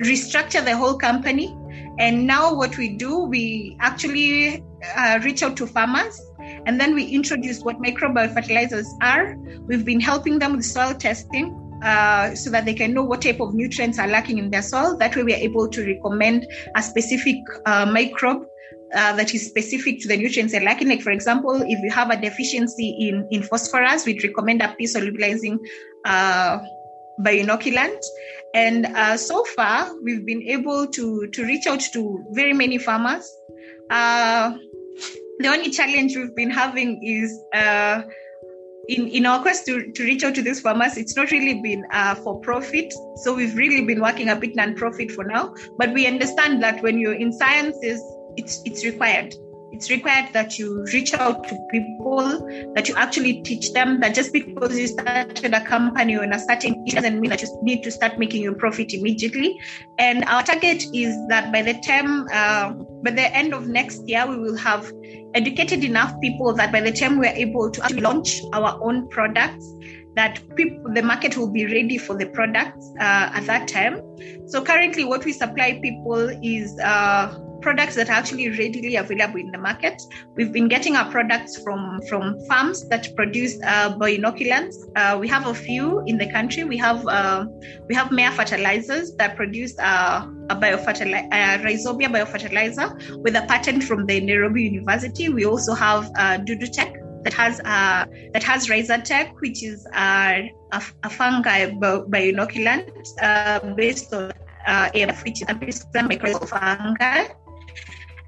restructure 0.00 0.64
the 0.64 0.76
whole 0.76 0.98
company. 0.98 1.56
And 1.98 2.26
now 2.26 2.54
what 2.54 2.76
we 2.76 2.96
do, 2.96 3.20
we 3.20 3.76
actually 3.80 4.64
uh, 4.96 5.20
reach 5.22 5.42
out 5.42 5.56
to 5.56 5.66
farmers 5.66 6.20
and 6.66 6.80
then 6.80 6.94
we 6.94 7.04
introduce 7.04 7.60
what 7.60 7.78
microbial 7.78 8.32
fertilizers 8.32 8.86
are. 9.02 9.36
We've 9.66 9.84
been 9.84 10.00
helping 10.00 10.38
them 10.38 10.56
with 10.56 10.64
soil 10.64 10.94
testing 10.94 11.64
uh, 11.82 12.34
so 12.34 12.50
that 12.50 12.64
they 12.64 12.74
can 12.74 12.92
know 12.92 13.04
what 13.04 13.22
type 13.22 13.40
of 13.40 13.54
nutrients 13.54 13.98
are 13.98 14.08
lacking 14.08 14.38
in 14.38 14.50
their 14.50 14.62
soil. 14.62 14.96
That 14.96 15.14
way, 15.16 15.22
we 15.22 15.34
are 15.34 15.38
able 15.38 15.68
to 15.68 15.86
recommend 15.86 16.46
a 16.74 16.82
specific 16.82 17.36
uh, 17.66 17.86
microbe 17.86 18.46
uh, 18.94 19.12
that 19.16 19.34
is 19.34 19.46
specific 19.46 20.00
to 20.00 20.08
the 20.08 20.16
nutrients 20.16 20.52
they're 20.52 20.62
lacking. 20.62 20.88
Like, 20.88 21.02
for 21.02 21.10
example, 21.10 21.62
if 21.62 21.78
you 21.82 21.90
have 21.90 22.10
a 22.10 22.20
deficiency 22.20 23.08
in, 23.08 23.28
in 23.30 23.42
phosphorus, 23.42 24.06
we'd 24.06 24.22
recommend 24.22 24.62
a 24.62 24.74
P 24.76 24.84
solubilizing 24.84 25.58
uh, 26.04 26.58
bioinoculant. 27.20 28.02
And 28.54 28.86
uh, 28.86 29.16
so 29.16 29.44
far, 29.44 29.94
we've 30.02 30.24
been 30.24 30.42
able 30.42 30.86
to, 30.86 31.26
to 31.28 31.44
reach 31.44 31.66
out 31.66 31.80
to 31.92 32.24
very 32.30 32.52
many 32.52 32.78
farmers. 32.78 33.30
Uh, 33.90 34.56
the 35.38 35.48
only 35.48 35.70
challenge 35.70 36.16
we've 36.16 36.34
been 36.34 36.50
having 36.50 37.02
is 37.04 37.38
uh, 37.54 38.02
in, 38.88 39.06
in 39.08 39.26
our 39.26 39.40
quest 39.42 39.66
to, 39.66 39.92
to 39.92 40.02
reach 40.02 40.24
out 40.24 40.34
to 40.34 40.42
these 40.42 40.60
farmers, 40.60 40.96
it's 40.96 41.14
not 41.14 41.30
really 41.30 41.60
been 41.60 41.84
uh, 41.92 42.14
for 42.14 42.40
profit. 42.40 42.92
So 43.16 43.34
we've 43.34 43.54
really 43.54 43.84
been 43.84 44.00
working 44.00 44.30
a 44.30 44.36
bit 44.36 44.56
non-profit 44.56 45.12
for 45.12 45.24
now. 45.24 45.54
But 45.76 45.92
we 45.92 46.06
understand 46.06 46.62
that 46.62 46.82
when 46.82 46.98
you're 46.98 47.14
in 47.14 47.32
sciences, 47.32 48.00
it's 48.38 48.62
it's 48.64 48.84
required 48.84 49.34
it's 49.70 49.90
required 49.90 50.32
that 50.32 50.58
you 50.58 50.84
reach 50.92 51.12
out 51.14 51.46
to 51.48 51.58
people, 51.70 52.72
that 52.74 52.88
you 52.88 52.94
actually 52.96 53.42
teach 53.42 53.72
them 53.72 54.00
that 54.00 54.14
just 54.14 54.32
because 54.32 54.78
you 54.78 54.86
started 54.86 55.52
a 55.52 55.64
company 55.64 56.16
or 56.16 56.24
a 56.24 56.38
certain 56.38 56.82
it 56.86 56.94
doesn't 56.94 57.20
mean 57.20 57.30
that 57.30 57.42
you 57.42 57.48
need 57.62 57.82
to 57.82 57.90
start 57.90 58.18
making 58.18 58.42
your 58.42 58.54
profit 58.54 58.94
immediately. 58.94 59.58
And 59.98 60.24
our 60.24 60.42
target 60.42 60.84
is 60.94 61.14
that 61.28 61.52
by 61.52 61.62
the 61.62 61.74
time, 61.86 62.26
uh, 62.32 62.72
by 63.04 63.10
the 63.10 63.34
end 63.36 63.52
of 63.52 63.68
next 63.68 64.08
year, 64.08 64.26
we 64.26 64.38
will 64.38 64.56
have 64.56 64.90
educated 65.34 65.84
enough 65.84 66.18
people 66.20 66.54
that 66.54 66.72
by 66.72 66.80
the 66.80 66.92
time 66.92 67.18
we're 67.18 67.26
able 67.26 67.70
to 67.70 68.00
launch 68.00 68.40
our 68.54 68.78
own 68.82 69.08
products, 69.08 69.66
that 70.14 70.40
people, 70.56 70.92
the 70.94 71.02
market 71.02 71.36
will 71.36 71.52
be 71.52 71.66
ready 71.66 71.98
for 71.98 72.16
the 72.16 72.26
products 72.26 72.90
uh, 72.98 73.30
at 73.34 73.44
that 73.44 73.68
time. 73.68 74.00
So 74.46 74.64
currently, 74.64 75.04
what 75.04 75.24
we 75.24 75.32
supply 75.32 75.78
people 75.82 76.30
is 76.42 76.76
uh, 76.80 77.38
products 77.60 77.94
that 77.96 78.08
are 78.08 78.12
actually 78.12 78.48
readily 78.50 78.96
available 78.96 79.40
in 79.40 79.50
the 79.50 79.58
market. 79.58 80.00
We've 80.36 80.52
been 80.52 80.68
getting 80.68 80.96
our 80.96 81.10
products 81.10 81.60
from, 81.62 82.00
from 82.08 82.38
farms 82.46 82.88
that 82.88 83.14
produce 83.16 83.60
uh, 83.62 83.96
bioinoculants. 83.96 84.74
Uh, 84.96 85.18
we 85.18 85.28
have 85.28 85.46
a 85.46 85.54
few 85.54 86.00
in 86.06 86.18
the 86.18 86.30
country. 86.30 86.64
We 86.64 86.76
have 86.78 87.06
uh, 87.06 87.46
we 87.88 87.94
have 87.94 88.10
MEA 88.10 88.30
fertilizers 88.30 89.14
that 89.16 89.36
produce 89.36 89.78
uh, 89.78 90.26
a 90.50 90.56
biofertilizer, 90.56 91.26
uh, 91.32 91.58
rhizobia 91.64 92.08
biofertilizer 92.08 93.22
with 93.22 93.36
a 93.36 93.42
patent 93.42 93.84
from 93.84 94.06
the 94.06 94.20
Nairobi 94.20 94.62
University. 94.64 95.28
We 95.28 95.44
also 95.44 95.74
have 95.74 96.10
uh, 96.16 96.38
Dudutech 96.38 96.96
that 97.24 97.32
has 97.34 97.60
uh, 97.60 98.06
that 98.32 98.42
has 98.42 98.68
Rhizatech, 98.68 99.34
which 99.40 99.62
is 99.62 99.86
uh, 99.94 100.42
a, 100.72 100.82
a 101.02 101.10
fungi 101.10 101.70
bioinoculant 101.70 102.88
uh, 103.22 103.74
based 103.74 104.14
on 104.14 104.32
uh, 104.66 104.90
which 105.24 105.42
is 105.42 105.48
a 105.48 105.54
mycorrhizal 105.54 106.48
fungi. 106.48 107.28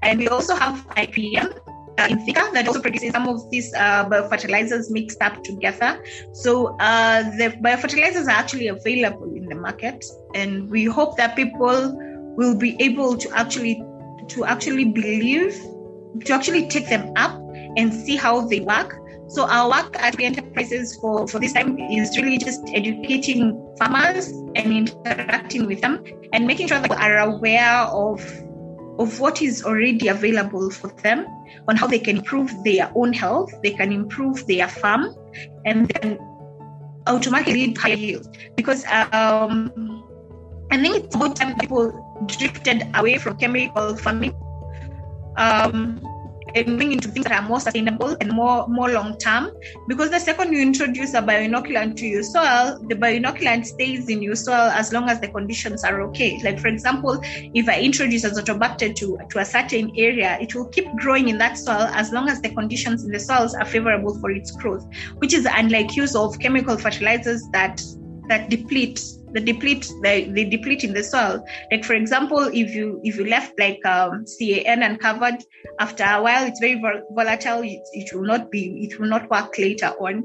And 0.01 0.19
we 0.19 0.27
also 0.27 0.55
have 0.55 0.85
IPM 0.97 1.57
uh, 1.97 2.07
in 2.09 2.19
Thika 2.25 2.51
that 2.53 2.67
also 2.67 2.81
produces 2.81 3.11
some 3.11 3.27
of 3.27 3.49
these 3.49 3.73
uh, 3.73 4.05
biofertilizers 4.05 4.89
mixed 4.89 5.21
up 5.21 5.43
together. 5.43 6.03
So 6.33 6.75
uh, 6.79 7.23
the 7.37 7.49
biofertilizers 7.63 8.25
are 8.25 8.37
actually 8.41 8.67
available 8.67 9.33
in 9.35 9.45
the 9.45 9.55
market, 9.55 10.03
and 10.33 10.69
we 10.69 10.85
hope 10.85 11.17
that 11.17 11.35
people 11.35 11.97
will 12.37 12.55
be 12.55 12.75
able 12.81 13.17
to 13.17 13.29
actually 13.31 13.83
to 14.29 14.45
actually 14.45 14.85
believe, 14.85 15.53
to 16.25 16.33
actually 16.33 16.67
take 16.67 16.87
them 16.87 17.11
up 17.15 17.37
and 17.77 17.93
see 17.93 18.15
how 18.15 18.47
they 18.47 18.61
work. 18.61 18.97
So 19.27 19.47
our 19.47 19.69
work 19.69 19.95
at 19.97 20.15
the 20.17 20.25
enterprises 20.25 20.97
for, 20.97 21.27
for 21.27 21.39
this 21.39 21.53
time 21.53 21.77
is 21.79 22.17
really 22.17 22.37
just 22.37 22.61
educating 22.73 23.75
farmers 23.77 24.27
and 24.55 24.73
interacting 24.73 25.67
with 25.67 25.81
them 25.81 26.03
and 26.33 26.45
making 26.45 26.67
sure 26.67 26.79
that 26.79 26.89
they 26.89 26.95
are 26.95 27.19
aware 27.19 27.83
of 27.83 28.21
of 28.99 29.19
what 29.19 29.41
is 29.41 29.63
already 29.63 30.07
available 30.07 30.69
for 30.69 30.89
them 31.03 31.25
on 31.67 31.75
how 31.75 31.87
they 31.87 31.99
can 31.99 32.17
improve 32.17 32.51
their 32.63 32.91
own 32.95 33.13
health, 33.13 33.51
they 33.63 33.71
can 33.71 33.91
improve 33.91 34.45
their 34.47 34.67
farm, 34.67 35.15
and 35.65 35.87
then 35.89 36.19
automatically 37.07 37.67
lead 37.67 37.77
higher 37.77 37.95
yields. 37.95 38.29
Because 38.55 38.85
um, 39.11 39.71
I 40.71 40.77
think 40.77 41.05
it's 41.05 41.15
about 41.15 41.35
time 41.35 41.57
people 41.57 41.91
drifted 42.25 42.87
away 42.95 43.17
from 43.17 43.37
chemical 43.37 43.95
farming. 43.97 44.35
Um, 45.37 45.99
and 46.55 46.67
moving 46.67 46.91
into 46.91 47.09
things 47.09 47.25
that 47.25 47.43
are 47.43 47.47
more 47.47 47.59
sustainable 47.59 48.15
and 48.21 48.31
more 48.31 48.67
more 48.67 48.89
long 48.89 49.17
term. 49.17 49.51
Because 49.87 50.09
the 50.09 50.19
second 50.19 50.53
you 50.53 50.61
introduce 50.61 51.13
a 51.13 51.21
bioinoculant 51.21 51.95
to 51.97 52.05
your 52.05 52.23
soil, 52.23 52.79
the 52.89 52.95
bioinoculant 52.95 53.65
stays 53.65 54.09
in 54.09 54.21
your 54.21 54.35
soil 54.35 54.69
as 54.81 54.93
long 54.93 55.09
as 55.09 55.19
the 55.19 55.27
conditions 55.27 55.83
are 55.83 56.01
okay. 56.01 56.39
Like 56.43 56.59
for 56.59 56.67
example, 56.67 57.19
if 57.53 57.67
I 57.69 57.79
introduce 57.81 58.25
azotobacter 58.25 58.95
to 58.95 59.19
to 59.29 59.39
a 59.39 59.45
certain 59.45 59.91
area, 59.97 60.37
it 60.39 60.55
will 60.55 60.67
keep 60.67 60.87
growing 60.97 61.29
in 61.29 61.37
that 61.37 61.57
soil 61.57 61.87
as 61.93 62.11
long 62.11 62.29
as 62.29 62.41
the 62.41 62.49
conditions 62.49 63.03
in 63.03 63.11
the 63.11 63.19
soils 63.19 63.55
are 63.55 63.65
favorable 63.65 64.17
for 64.19 64.31
its 64.31 64.51
growth, 64.51 64.85
which 65.17 65.33
is 65.33 65.47
unlike 65.49 65.95
use 65.95 66.15
of 66.15 66.37
chemical 66.39 66.77
fertilizers 66.77 67.43
that 67.51 67.81
that 68.31 68.49
deplete 68.49 68.99
they 69.33 69.41
deplete 69.41 69.91
they, 70.03 70.25
they 70.25 70.45
deplete 70.45 70.83
in 70.83 70.93
the 70.93 71.03
soil. 71.03 71.43
Like 71.71 71.83
for 71.83 71.93
example 71.93 72.39
if 72.61 72.73
you 72.77 72.99
if 73.03 73.17
you 73.17 73.25
left 73.27 73.53
like 73.59 73.85
um, 73.85 74.25
can 74.39 74.83
uncovered 74.83 75.43
after 75.79 76.03
a 76.03 76.21
while 76.21 76.45
it's 76.47 76.59
very 76.59 76.81
volatile. 77.11 77.61
It, 77.63 77.81
it 77.93 78.13
will 78.13 78.27
not 78.33 78.51
be 78.51 78.63
it 78.85 78.99
will 78.99 79.07
not 79.07 79.29
work 79.29 79.57
later 79.57 79.91
on. 80.07 80.23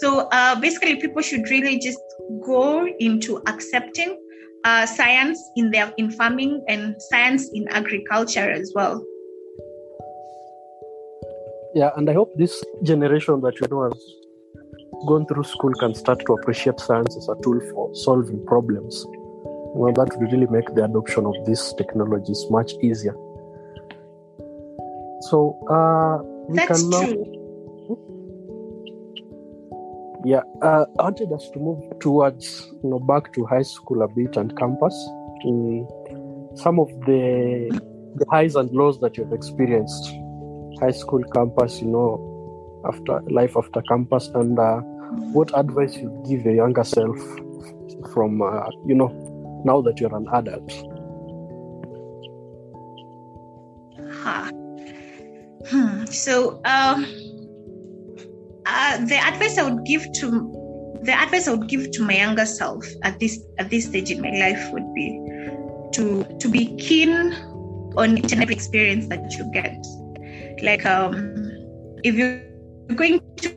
So 0.00 0.28
uh, 0.38 0.58
basically 0.60 0.96
people 0.96 1.22
should 1.22 1.48
really 1.50 1.78
just 1.78 2.00
go 2.44 2.86
into 2.98 3.42
accepting 3.46 4.20
uh, 4.64 4.86
science 4.86 5.38
in 5.56 5.70
their 5.70 5.92
in 5.96 6.10
farming 6.10 6.64
and 6.68 7.00
science 7.10 7.50
in 7.52 7.68
agriculture 7.68 8.50
as 8.50 8.72
well. 8.74 9.04
Yeah 11.74 11.90
and 11.96 12.08
i 12.08 12.14
hope 12.14 12.30
this 12.36 12.64
generation 12.82 13.42
that 13.42 13.60
you 13.60 13.66
know 13.70 13.82
has 13.88 14.15
gone 15.06 15.26
through 15.26 15.44
school 15.44 15.72
can 15.74 15.94
start 15.94 16.20
to 16.26 16.32
appreciate 16.34 16.80
science 16.80 17.16
as 17.16 17.28
a 17.28 17.34
tool 17.42 17.60
for 17.72 17.94
solving 17.94 18.44
problems. 18.46 19.04
Know, 19.76 19.92
that 19.94 20.16
would 20.16 20.32
really 20.32 20.46
make 20.46 20.74
the 20.74 20.84
adoption 20.84 21.26
of 21.26 21.34
these 21.44 21.74
technologies 21.76 22.46
much 22.50 22.72
easier. 22.82 23.12
So 25.28 25.58
uh, 25.68 26.22
we 26.48 26.56
That's 26.56 26.80
can 26.80 26.90
now. 26.90 27.04
true. 27.04 27.42
Yeah, 30.24 30.40
uh, 30.62 30.86
I 30.98 31.02
wanted 31.02 31.30
us 31.32 31.48
to 31.50 31.58
move 31.58 31.82
towards, 32.00 32.68
you 32.82 32.90
know, 32.90 32.98
back 32.98 33.32
to 33.34 33.44
high 33.44 33.62
school 33.62 34.02
a 34.02 34.08
bit 34.08 34.36
and 34.36 34.56
campus. 34.58 34.94
Mm, 35.44 36.58
some 36.58 36.80
of 36.80 36.88
the 37.04 37.68
the 38.16 38.24
highs 38.30 38.56
and 38.56 38.70
lows 38.72 38.98
that 39.00 39.18
you've 39.18 39.32
experienced, 39.32 40.10
high 40.80 40.90
school 40.90 41.22
campus, 41.34 41.82
you 41.82 41.88
know, 41.88 42.25
after 42.86 43.20
life 43.30 43.56
after 43.56 43.82
campus, 43.82 44.28
and 44.34 44.58
uh, 44.58 44.80
what 45.32 45.56
advice 45.58 45.96
you 45.96 46.22
give 46.28 46.44
your 46.44 46.54
younger 46.54 46.84
self 46.84 47.18
from, 48.12 48.42
uh, 48.42 48.68
you 48.86 48.94
know, 48.94 49.08
now 49.64 49.80
that 49.80 50.00
you're 50.00 50.14
an 50.14 50.26
adult. 50.32 50.72
Hmm. 55.68 56.04
So, 56.06 56.60
um, 56.64 57.04
uh, 58.66 59.04
the 59.04 59.16
advice 59.16 59.58
I 59.58 59.68
would 59.68 59.84
give 59.84 60.10
to 60.20 60.52
the 61.02 61.12
advice 61.12 61.48
I 61.48 61.54
would 61.54 61.68
give 61.68 61.90
to 61.92 62.02
my 62.02 62.16
younger 62.16 62.46
self 62.46 62.84
at 63.02 63.18
this 63.20 63.40
at 63.58 63.70
this 63.70 63.86
stage 63.86 64.10
in 64.10 64.20
my 64.20 64.30
life 64.30 64.72
would 64.72 64.94
be 64.94 65.20
to 65.92 66.24
to 66.38 66.48
be 66.48 66.76
keen 66.76 67.32
on 67.96 68.18
each 68.18 68.32
and 68.32 68.42
every 68.42 68.54
experience 68.54 69.08
that 69.08 69.32
you 69.38 69.50
get. 69.52 69.76
Like 70.62 70.86
um, 70.86 71.50
if 72.04 72.14
you're 72.88 72.96
going 72.96 73.20
to 73.36 73.56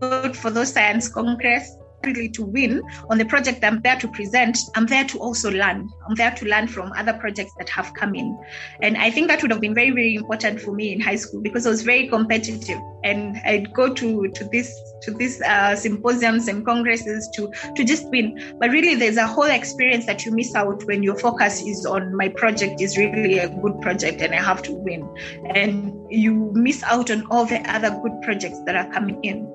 vote 0.00 0.36
for 0.36 0.50
those 0.50 0.72
science 0.72 1.08
congress, 1.08 1.76
really 2.04 2.28
to 2.30 2.44
win 2.44 2.82
on 3.10 3.18
the 3.18 3.24
project 3.24 3.64
I'm 3.64 3.80
there 3.82 3.96
to 3.96 4.08
present, 4.08 4.58
I'm 4.74 4.86
there 4.86 5.04
to 5.04 5.18
also 5.18 5.50
learn. 5.50 5.88
I'm 6.08 6.14
there 6.14 6.30
to 6.30 6.44
learn 6.46 6.68
from 6.68 6.92
other 6.92 7.14
projects 7.14 7.52
that 7.58 7.68
have 7.70 7.92
come 7.94 8.14
in. 8.14 8.38
And 8.82 8.96
I 8.96 9.10
think 9.10 9.28
that 9.28 9.42
would 9.42 9.50
have 9.50 9.60
been 9.60 9.74
very, 9.74 9.90
very 9.90 10.14
important 10.14 10.60
for 10.60 10.72
me 10.72 10.92
in 10.92 11.00
high 11.00 11.16
school 11.16 11.40
because 11.40 11.66
I 11.66 11.70
was 11.70 11.82
very 11.82 12.08
competitive 12.08 12.78
and 13.06 13.40
I'd 13.44 13.72
go 13.72 13.92
to, 13.94 14.28
to 14.28 14.44
this 14.44 14.82
to 15.02 15.12
these 15.12 15.40
uh, 15.42 15.76
symposiums 15.76 16.48
and 16.48 16.64
congresses 16.64 17.28
to 17.34 17.52
to 17.76 17.84
just 17.84 18.08
win. 18.10 18.56
But 18.58 18.70
really 18.70 18.94
there's 18.94 19.16
a 19.16 19.26
whole 19.26 19.50
experience 19.58 20.06
that 20.06 20.24
you 20.24 20.32
miss 20.32 20.54
out 20.54 20.84
when 20.84 21.02
your 21.02 21.16
focus 21.16 21.62
is 21.62 21.86
on 21.86 22.16
my 22.16 22.28
project 22.28 22.80
is 22.80 22.96
really 22.96 23.38
a 23.38 23.48
good 23.48 23.80
project 23.80 24.20
and 24.20 24.34
I 24.34 24.42
have 24.42 24.62
to 24.62 24.72
win. 24.72 25.08
And 25.54 25.94
you 26.10 26.50
miss 26.54 26.82
out 26.82 27.10
on 27.10 27.26
all 27.30 27.46
the 27.46 27.60
other 27.70 27.90
good 28.02 28.20
projects 28.22 28.60
that 28.66 28.74
are 28.74 28.90
coming 28.92 29.22
in. 29.22 29.46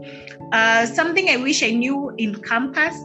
Uh, 0.51 0.85
something 0.85 1.29
I 1.29 1.37
wish 1.37 1.63
I 1.63 1.71
knew 1.71 2.13
in 2.17 2.41
campus. 2.41 2.95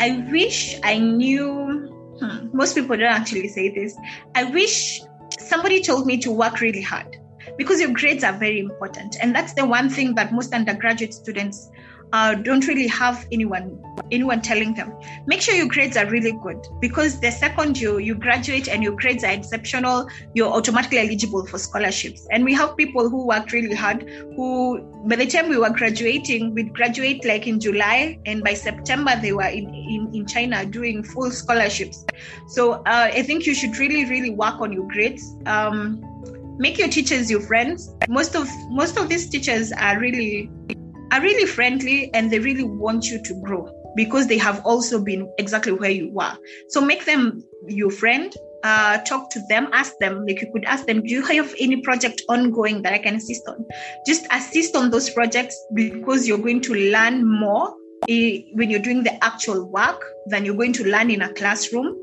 I 0.00 0.24
wish 0.32 0.78
I 0.82 0.98
knew. 0.98 1.94
Hmm, 2.20 2.48
most 2.52 2.74
people 2.74 2.96
don't 2.96 3.14
actually 3.20 3.48
say 3.48 3.68
this. 3.68 3.96
I 4.34 4.44
wish 4.44 5.02
somebody 5.38 5.82
told 5.82 6.06
me 6.06 6.18
to 6.18 6.32
work 6.32 6.60
really 6.60 6.82
hard 6.82 7.17
because 7.58 7.80
your 7.80 7.92
grades 7.92 8.24
are 8.24 8.32
very 8.32 8.60
important. 8.60 9.16
And 9.20 9.34
that's 9.34 9.52
the 9.52 9.66
one 9.66 9.90
thing 9.90 10.14
that 10.14 10.32
most 10.32 10.54
undergraduate 10.54 11.12
students 11.12 11.70
uh, 12.12 12.34
don't 12.34 12.66
really 12.66 12.86
have 12.86 13.26
anyone 13.32 13.82
anyone 14.10 14.40
telling 14.40 14.74
them. 14.74 14.92
Make 15.26 15.42
sure 15.42 15.54
your 15.54 15.68
grades 15.68 15.96
are 15.96 16.06
really 16.06 16.32
good 16.42 16.66
because 16.80 17.20
the 17.20 17.30
second 17.30 17.78
you 17.78 17.98
you 17.98 18.14
graduate 18.14 18.68
and 18.68 18.82
your 18.82 18.92
grades 18.96 19.24
are 19.24 19.30
exceptional 19.30 20.08
you're 20.34 20.48
automatically 20.48 20.98
eligible 20.98 21.44
for 21.46 21.58
scholarships. 21.58 22.26
And 22.30 22.44
we 22.44 22.54
have 22.54 22.76
people 22.76 23.10
who 23.10 23.26
worked 23.26 23.52
really 23.52 23.74
hard 23.74 24.08
who 24.34 24.80
by 25.06 25.16
the 25.16 25.26
time 25.26 25.48
we 25.48 25.58
were 25.58 25.70
graduating 25.70 26.54
we'd 26.54 26.72
graduate 26.72 27.24
like 27.24 27.46
in 27.46 27.60
july 27.60 28.18
and 28.26 28.42
by 28.42 28.54
september 28.54 29.12
they 29.20 29.32
were 29.32 29.42
in 29.42 29.72
in, 29.74 30.10
in 30.14 30.26
china 30.26 30.64
doing 30.64 31.02
full 31.02 31.30
scholarships. 31.30 32.06
So 32.46 32.72
uh, 32.72 33.10
i 33.12 33.22
think 33.22 33.46
you 33.46 33.54
should 33.54 33.76
really 33.76 34.06
really 34.06 34.30
work 34.30 34.60
on 34.60 34.72
your 34.72 34.88
grades. 34.88 35.36
Um, 35.44 36.02
make 36.58 36.78
your 36.78 36.88
teachers 36.88 37.30
your 37.30 37.40
friends 37.40 37.94
most 38.08 38.34
of 38.34 38.48
most 38.70 38.96
of 38.96 39.08
these 39.08 39.28
teachers 39.28 39.72
are 39.72 39.98
really 39.98 40.50
are 41.12 41.22
really 41.22 41.46
friendly 41.46 42.12
and 42.14 42.30
they 42.30 42.38
really 42.38 42.64
want 42.64 43.06
you 43.06 43.22
to 43.22 43.34
grow 43.42 43.72
because 43.96 44.26
they 44.26 44.38
have 44.38 44.64
also 44.64 45.02
been 45.02 45.30
exactly 45.38 45.72
where 45.72 45.90
you 45.90 46.16
are. 46.18 46.38
So 46.68 46.80
make 46.80 47.04
them 47.04 47.42
your 47.66 47.90
friend. 47.90 48.32
Uh, 48.64 48.98
talk 49.04 49.30
to 49.30 49.40
them, 49.48 49.68
ask 49.72 49.92
them, 50.00 50.26
like 50.26 50.40
you 50.42 50.50
could 50.52 50.64
ask 50.64 50.84
them, 50.86 51.00
do 51.00 51.14
you 51.14 51.22
have 51.22 51.54
any 51.60 51.80
project 51.80 52.22
ongoing 52.28 52.82
that 52.82 52.92
I 52.92 52.98
can 52.98 53.14
assist 53.14 53.46
on? 53.46 53.64
Just 54.04 54.26
assist 54.32 54.74
on 54.74 54.90
those 54.90 55.10
projects 55.10 55.56
because 55.74 56.26
you're 56.26 56.38
going 56.38 56.60
to 56.62 56.74
learn 56.74 57.24
more 57.24 57.72
when 58.06 58.70
you're 58.70 58.80
doing 58.80 59.02
the 59.02 59.22
actual 59.24 59.68
work 59.68 60.02
than 60.26 60.44
you're 60.44 60.56
going 60.56 60.72
to 60.74 60.84
learn 60.84 61.10
in 61.10 61.22
a 61.22 61.32
classroom. 61.34 61.96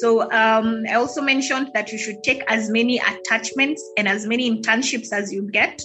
So 0.00 0.30
um, 0.32 0.84
I 0.88 0.94
also 0.94 1.22
mentioned 1.22 1.70
that 1.74 1.90
you 1.90 1.98
should 1.98 2.22
take 2.22 2.42
as 2.46 2.68
many 2.68 2.98
attachments 2.98 3.82
and 3.96 4.06
as 4.06 4.26
many 4.26 4.50
internships 4.50 5.12
as 5.12 5.32
you 5.32 5.50
get. 5.50 5.82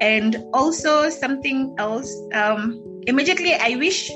And 0.00 0.36
also 0.52 1.08
something 1.10 1.74
else, 1.78 2.12
um, 2.34 3.02
immediately 3.06 3.54
I 3.54 3.76
wish 3.76 4.10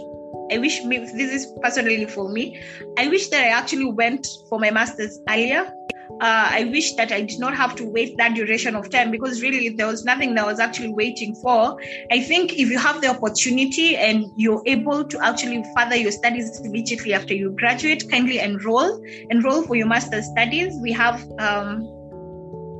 I 0.52 0.58
wish 0.58 0.80
this 0.82 1.32
is 1.32 1.46
personally 1.62 2.06
for 2.06 2.28
me. 2.28 2.60
I 2.98 3.06
wish 3.06 3.28
that 3.28 3.44
I 3.44 3.50
actually 3.50 3.84
went 3.84 4.26
for 4.48 4.58
my 4.58 4.72
master's 4.72 5.20
earlier 5.28 5.72
uh, 6.20 6.48
I 6.50 6.64
wish 6.64 6.94
that 6.94 7.12
I 7.12 7.22
did 7.22 7.38
not 7.38 7.56
have 7.56 7.74
to 7.76 7.84
wait 7.84 8.16
that 8.18 8.34
duration 8.34 8.74
of 8.76 8.90
time 8.90 9.10
because 9.10 9.40
really 9.42 9.70
there 9.70 9.86
was 9.86 10.04
nothing 10.04 10.34
that 10.34 10.44
I 10.44 10.46
was 10.46 10.60
actually 10.60 10.92
waiting 10.92 11.34
for. 11.36 11.78
I 12.10 12.20
think 12.20 12.52
if 12.58 12.68
you 12.68 12.78
have 12.78 13.00
the 13.00 13.08
opportunity 13.08 13.96
and 13.96 14.26
you're 14.36 14.62
able 14.66 15.04
to 15.04 15.24
actually 15.24 15.64
further 15.76 15.96
your 15.96 16.12
studies 16.12 16.60
immediately 16.60 17.14
after 17.14 17.34
you 17.34 17.50
graduate, 17.52 18.10
kindly 18.10 18.38
enroll. 18.38 19.02
Enroll 19.30 19.62
for 19.62 19.76
your 19.76 19.86
master's 19.86 20.26
studies. 20.26 20.74
We 20.82 20.92
have 20.92 21.26
um, 21.38 21.88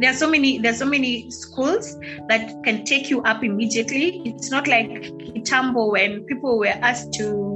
there 0.01 0.11
are 0.11 0.15
so 0.15 0.31
many 0.31 0.59
there 0.59 0.73
are 0.73 0.77
so 0.77 0.87
many 0.87 1.31
schools 1.31 1.97
that 2.29 2.63
can 2.65 2.85
take 2.85 3.11
you 3.11 3.23
up 3.23 3.45
immediately. 3.45 4.23
It's 4.25 4.51
not 4.51 4.67
like 4.67 4.89
Kitambo 4.89 5.93
when 5.93 6.25
people 6.25 6.59
were 6.59 6.69
asked 6.69 7.13
to 7.15 7.50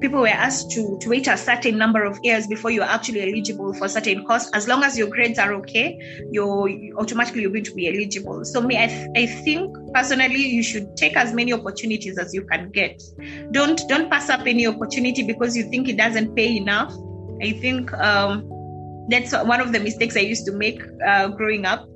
people 0.00 0.20
were 0.20 0.28
asked 0.28 0.70
to, 0.72 0.98
to 1.00 1.08
wait 1.08 1.26
a 1.26 1.36
certain 1.36 1.78
number 1.78 2.04
of 2.04 2.18
years 2.22 2.46
before 2.46 2.70
you're 2.70 2.84
actually 2.84 3.22
eligible 3.22 3.72
for 3.74 3.88
certain 3.88 4.24
course. 4.24 4.50
As 4.52 4.68
long 4.68 4.82
as 4.82 4.98
your 4.98 5.08
grades 5.08 5.38
are 5.38 5.54
okay, 5.54 5.98
you're 6.30 6.68
automatically 6.98 7.42
you're 7.42 7.50
going 7.50 7.64
to 7.64 7.74
be 7.74 7.88
eligible. 7.88 8.44
So 8.44 8.60
me, 8.60 8.76
I, 8.76 8.86
th- 8.86 9.08
I 9.16 9.26
think 9.26 9.74
personally, 9.94 10.46
you 10.46 10.62
should 10.62 10.96
take 10.96 11.16
as 11.16 11.32
many 11.32 11.52
opportunities 11.52 12.18
as 12.18 12.34
you 12.34 12.44
can 12.44 12.70
get. 12.70 13.02
Don't 13.52 13.80
don't 13.88 14.10
pass 14.10 14.28
up 14.28 14.46
any 14.46 14.66
opportunity 14.66 15.22
because 15.22 15.56
you 15.56 15.64
think 15.70 15.88
it 15.88 15.96
doesn't 15.96 16.34
pay 16.34 16.56
enough. 16.56 16.92
I 17.42 17.52
think 17.52 17.92
um, 17.94 18.48
that's 19.08 19.32
one 19.32 19.60
of 19.60 19.72
the 19.72 19.80
mistakes 19.80 20.16
I 20.16 20.20
used 20.20 20.46
to 20.46 20.52
make 20.52 20.80
uh, 21.06 21.28
growing 21.28 21.64
up. 21.64 21.88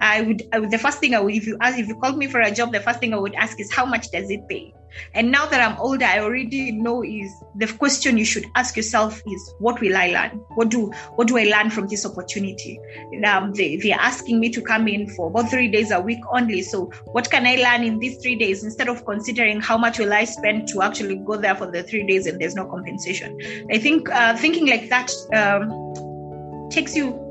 I 0.00 0.22
would, 0.22 0.42
I 0.52 0.58
would 0.58 0.70
the 0.70 0.78
first 0.78 0.98
thing 0.98 1.14
I 1.14 1.20
would 1.20 1.34
if 1.34 1.46
you 1.46 1.56
ask 1.60 1.78
if 1.78 1.88
you 1.88 1.96
called 1.96 2.18
me 2.18 2.26
for 2.26 2.40
a 2.40 2.50
job, 2.50 2.72
the 2.72 2.80
first 2.80 3.00
thing 3.00 3.14
I 3.14 3.18
would 3.18 3.34
ask 3.34 3.60
is 3.60 3.72
how 3.72 3.86
much 3.86 4.10
does 4.10 4.30
it 4.30 4.48
pay? 4.48 4.74
And 5.14 5.30
now 5.30 5.46
that 5.46 5.60
I'm 5.60 5.78
older, 5.78 6.04
I 6.04 6.20
already 6.20 6.72
know 6.72 7.02
is 7.02 7.32
the 7.56 7.66
question 7.66 8.16
you 8.16 8.24
should 8.24 8.46
ask 8.54 8.76
yourself 8.76 9.20
is 9.26 9.54
what 9.58 9.80
will 9.80 9.96
I 9.96 10.08
learn? 10.08 10.40
What 10.54 10.68
do 10.68 10.92
what 11.16 11.28
do 11.28 11.38
I 11.38 11.44
learn 11.44 11.70
from 11.70 11.88
this 11.88 12.06
opportunity? 12.06 12.80
Um, 13.26 13.52
they, 13.52 13.76
they're 13.76 13.98
asking 13.98 14.40
me 14.40 14.50
to 14.50 14.60
come 14.62 14.88
in 14.88 15.08
for 15.10 15.28
about 15.28 15.50
three 15.50 15.68
days 15.68 15.90
a 15.90 16.00
week 16.00 16.20
only. 16.30 16.62
So 16.62 16.86
what 17.06 17.30
can 17.30 17.46
I 17.46 17.56
learn 17.56 17.84
in 17.84 17.98
these 17.98 18.18
three 18.18 18.36
days 18.36 18.64
instead 18.64 18.88
of 18.88 19.04
considering 19.04 19.60
how 19.60 19.78
much 19.78 19.98
will 19.98 20.12
I 20.12 20.24
spend 20.24 20.68
to 20.68 20.82
actually 20.82 21.16
go 21.16 21.36
there 21.36 21.54
for 21.54 21.70
the 21.70 21.82
three 21.82 22.06
days 22.06 22.26
and 22.26 22.40
there's 22.40 22.54
no 22.54 22.66
compensation? 22.66 23.38
I 23.70 23.78
think 23.78 24.08
uh, 24.10 24.36
thinking 24.36 24.66
like 24.66 24.88
that 24.88 25.10
um, 25.34 26.70
takes 26.70 26.96
you 26.96 27.25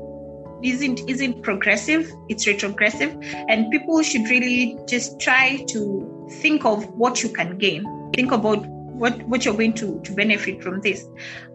isn't 0.62 1.08
isn't 1.08 1.42
progressive 1.42 2.10
it's 2.28 2.46
retrogressive 2.46 3.16
and 3.48 3.70
people 3.70 4.02
should 4.02 4.22
really 4.30 4.78
just 4.86 5.20
try 5.20 5.56
to 5.68 6.28
think 6.40 6.64
of 6.64 6.88
what 6.90 7.22
you 7.22 7.28
can 7.28 7.58
gain. 7.58 8.10
Think 8.14 8.32
about 8.32 8.66
what 8.66 9.22
what 9.24 9.44
you're 9.44 9.54
going 9.54 9.74
to 9.74 10.00
to 10.00 10.12
benefit 10.12 10.62
from 10.62 10.80
this. 10.80 11.06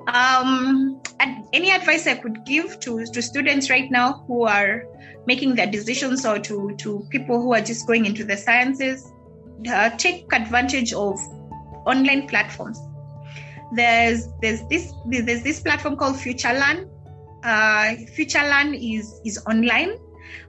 Um 0.08 1.02
and 1.20 1.46
any 1.54 1.72
advice 1.72 2.08
i 2.08 2.16
could 2.16 2.46
give 2.46 2.80
to 2.82 3.06
to 3.06 3.22
students 3.22 3.70
right 3.70 3.90
now 3.92 4.24
who 4.28 4.44
are 4.44 4.84
making 5.28 5.56
their 5.56 5.68
decisions 5.68 6.26
or 6.26 6.40
to 6.40 6.76
to 6.78 7.06
people 7.10 7.42
who 7.42 7.54
are 7.54 7.62
just 7.62 7.88
going 7.88 8.06
into 8.06 8.24
the 8.24 8.38
sciences 8.38 9.12
uh, 9.70 9.90
take 9.98 10.32
advantage 10.34 10.94
of 10.94 11.20
online 11.86 12.28
platforms. 12.28 12.80
There's 13.74 14.28
there's 14.42 14.68
this 14.68 14.94
there's 15.06 15.44
this 15.44 15.62
platform 15.62 15.96
called 15.96 16.16
FutureLearn 16.16 16.90
uh, 17.44 17.96
FutureLearn 18.16 18.76
is 18.76 19.20
is 19.26 19.44
online. 19.48 19.98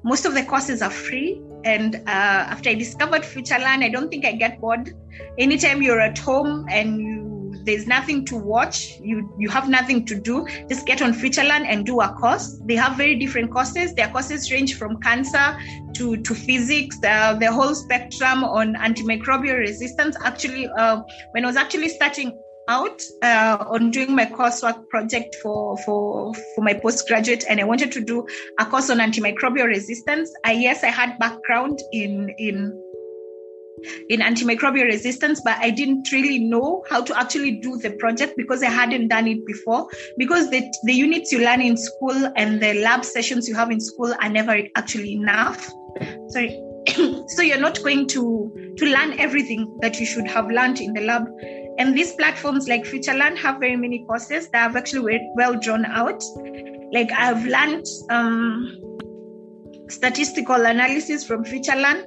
Most 0.03 0.25
of 0.25 0.35
the 0.35 0.45
courses 0.45 0.83
are 0.83 0.91
free. 0.91 1.41
And 1.65 1.97
uh, 1.97 2.01
after 2.07 2.71
I 2.71 2.75
discovered 2.75 3.23
FutureLearn, 3.23 3.85
I 3.85 3.89
don't 3.89 4.11
think 4.11 4.25
I 4.25 4.33
get 4.33 4.61
bored. 4.61 4.95
Anytime 5.39 5.81
you're 5.83 6.01
at 6.01 6.19
home 6.19 6.67
and 6.69 7.01
you 7.01 7.23
there's 7.65 7.87
nothing 7.87 8.25
to 8.25 8.37
watch, 8.37 8.99
you 9.01 9.33
you 9.39 9.49
have 9.49 9.69
nothing 9.69 10.05
to 10.07 10.19
do, 10.19 10.47
just 10.69 10.87
get 10.87 11.01
on 11.01 11.13
FutureLearn 11.13 11.65
and 11.67 11.87
do 11.87 12.01
a 12.01 12.09
course. 12.15 12.61
They 12.65 12.75
have 12.75 12.97
very 12.97 13.17
different 13.19 13.53
courses. 13.53 13.95
Their 13.95 14.09
courses 14.09 14.51
range 14.51 14.77
from 14.77 15.01
cancer 15.01 15.57
to 15.95 16.17
to 16.17 16.35
physics, 16.35 16.99
the 16.99 17.51
whole 17.53 17.75
spectrum 17.75 18.43
on 18.45 18.75
antimicrobial 18.75 19.59
resistance. 19.59 20.17
Actually, 20.25 20.69
uh, 20.69 21.03
when 21.33 21.45
I 21.45 21.47
was 21.47 21.57
actually 21.57 21.89
starting 21.89 22.37
out 22.69 23.03
uh, 23.23 23.65
on 23.69 23.91
doing 23.91 24.15
my 24.15 24.25
coursework 24.25 24.89
project 24.89 25.37
for 25.43 25.77
for 25.79 26.33
for 26.55 26.63
my 26.63 26.75
postgraduate 26.75 27.45
and 27.49 27.61
i 27.61 27.65
wanted 27.65 27.91
to 27.91 28.01
do 28.01 28.27
a 28.61 28.67
course 28.67 28.89
on 28.91 28.99
antimicrobial 28.99 29.67
resistance 29.67 30.33
i 30.45 30.53
yes 30.53 30.85
i 30.85 30.89
had 30.89 31.19
background 31.19 31.81
in 31.93 32.33
in 32.39 32.73
in 34.09 34.21
antimicrobial 34.21 34.85
resistance, 34.85 35.41
but 35.45 35.57
I 35.59 35.71
didn't 35.71 36.11
really 36.13 36.39
know 36.39 36.85
how 36.89 37.03
to 37.03 37.19
actually 37.19 37.53
do 37.53 37.77
the 37.79 37.91
project 37.93 38.35
because 38.37 38.63
I 38.63 38.71
hadn't 38.71 39.09
done 39.09 39.27
it 39.27 39.45
before. 39.47 39.89
Because 40.17 40.51
the, 40.51 40.63
the 40.85 40.93
units 40.93 41.33
you 41.33 41.41
learn 41.41 41.61
in 41.61 41.77
school 41.77 42.33
and 42.37 42.61
the 42.61 42.75
lab 42.75 43.05
sessions 43.05 43.49
you 43.49 43.55
have 43.55 43.71
in 43.71 43.81
school 43.81 44.15
are 44.21 44.29
never 44.29 44.57
actually 44.77 45.15
enough. 45.15 45.71
Sorry. 46.29 46.61
so 47.29 47.43
you're 47.43 47.61
not 47.61 47.81
going 47.83 48.09
to 48.09 48.75
to 48.77 48.87
learn 48.87 49.19
everything 49.21 49.79
that 49.83 50.01
you 50.01 50.07
should 50.07 50.27
have 50.27 50.51
learned 50.51 50.81
in 50.81 50.93
the 50.93 51.01
lab. 51.01 51.27
And 51.79 51.97
these 51.97 52.13
platforms 52.15 52.69
like 52.69 52.85
FutureLearn 52.85 53.37
have 53.39 53.59
very 53.59 53.77
many 53.77 54.05
courses 54.05 54.49
that 54.51 54.59
have 54.59 54.77
actually 54.77 55.21
well 55.35 55.59
drawn 55.59 55.85
out. 55.87 56.23
Like 56.93 57.11
I've 57.13 57.45
learned 57.47 57.87
um, 58.11 58.79
statistical 59.89 60.67
analysis 60.67 61.25
from 61.25 61.45
FutureLearn 61.45 62.05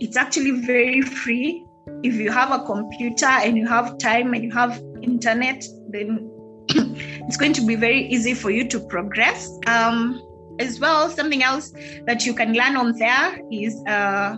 it's 0.00 0.16
actually 0.16 0.52
very 0.52 1.02
free. 1.02 1.64
If 2.02 2.14
you 2.14 2.32
have 2.32 2.50
a 2.50 2.64
computer 2.64 3.26
and 3.26 3.56
you 3.56 3.68
have 3.68 3.98
time 3.98 4.32
and 4.32 4.42
you 4.42 4.50
have 4.50 4.82
internet, 5.02 5.62
then 5.90 6.30
it's 6.68 7.36
going 7.36 7.52
to 7.52 7.60
be 7.60 7.74
very 7.76 8.06
easy 8.06 8.34
for 8.34 8.50
you 8.50 8.66
to 8.68 8.80
progress. 8.80 9.50
Um, 9.66 10.26
as 10.58 10.80
well, 10.80 11.08
something 11.10 11.42
else 11.42 11.72
that 12.06 12.26
you 12.26 12.34
can 12.34 12.52
learn 12.54 12.76
on 12.76 12.96
there 12.98 13.40
is 13.50 13.82
uh, 13.86 14.36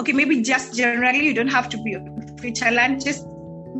okay, 0.00 0.12
maybe 0.12 0.42
just 0.42 0.76
generally, 0.76 1.26
you 1.26 1.34
don't 1.34 1.48
have 1.48 1.68
to 1.70 1.82
be 1.82 1.94
a 1.94 2.00
FutureLearn, 2.40 3.04
just 3.04 3.26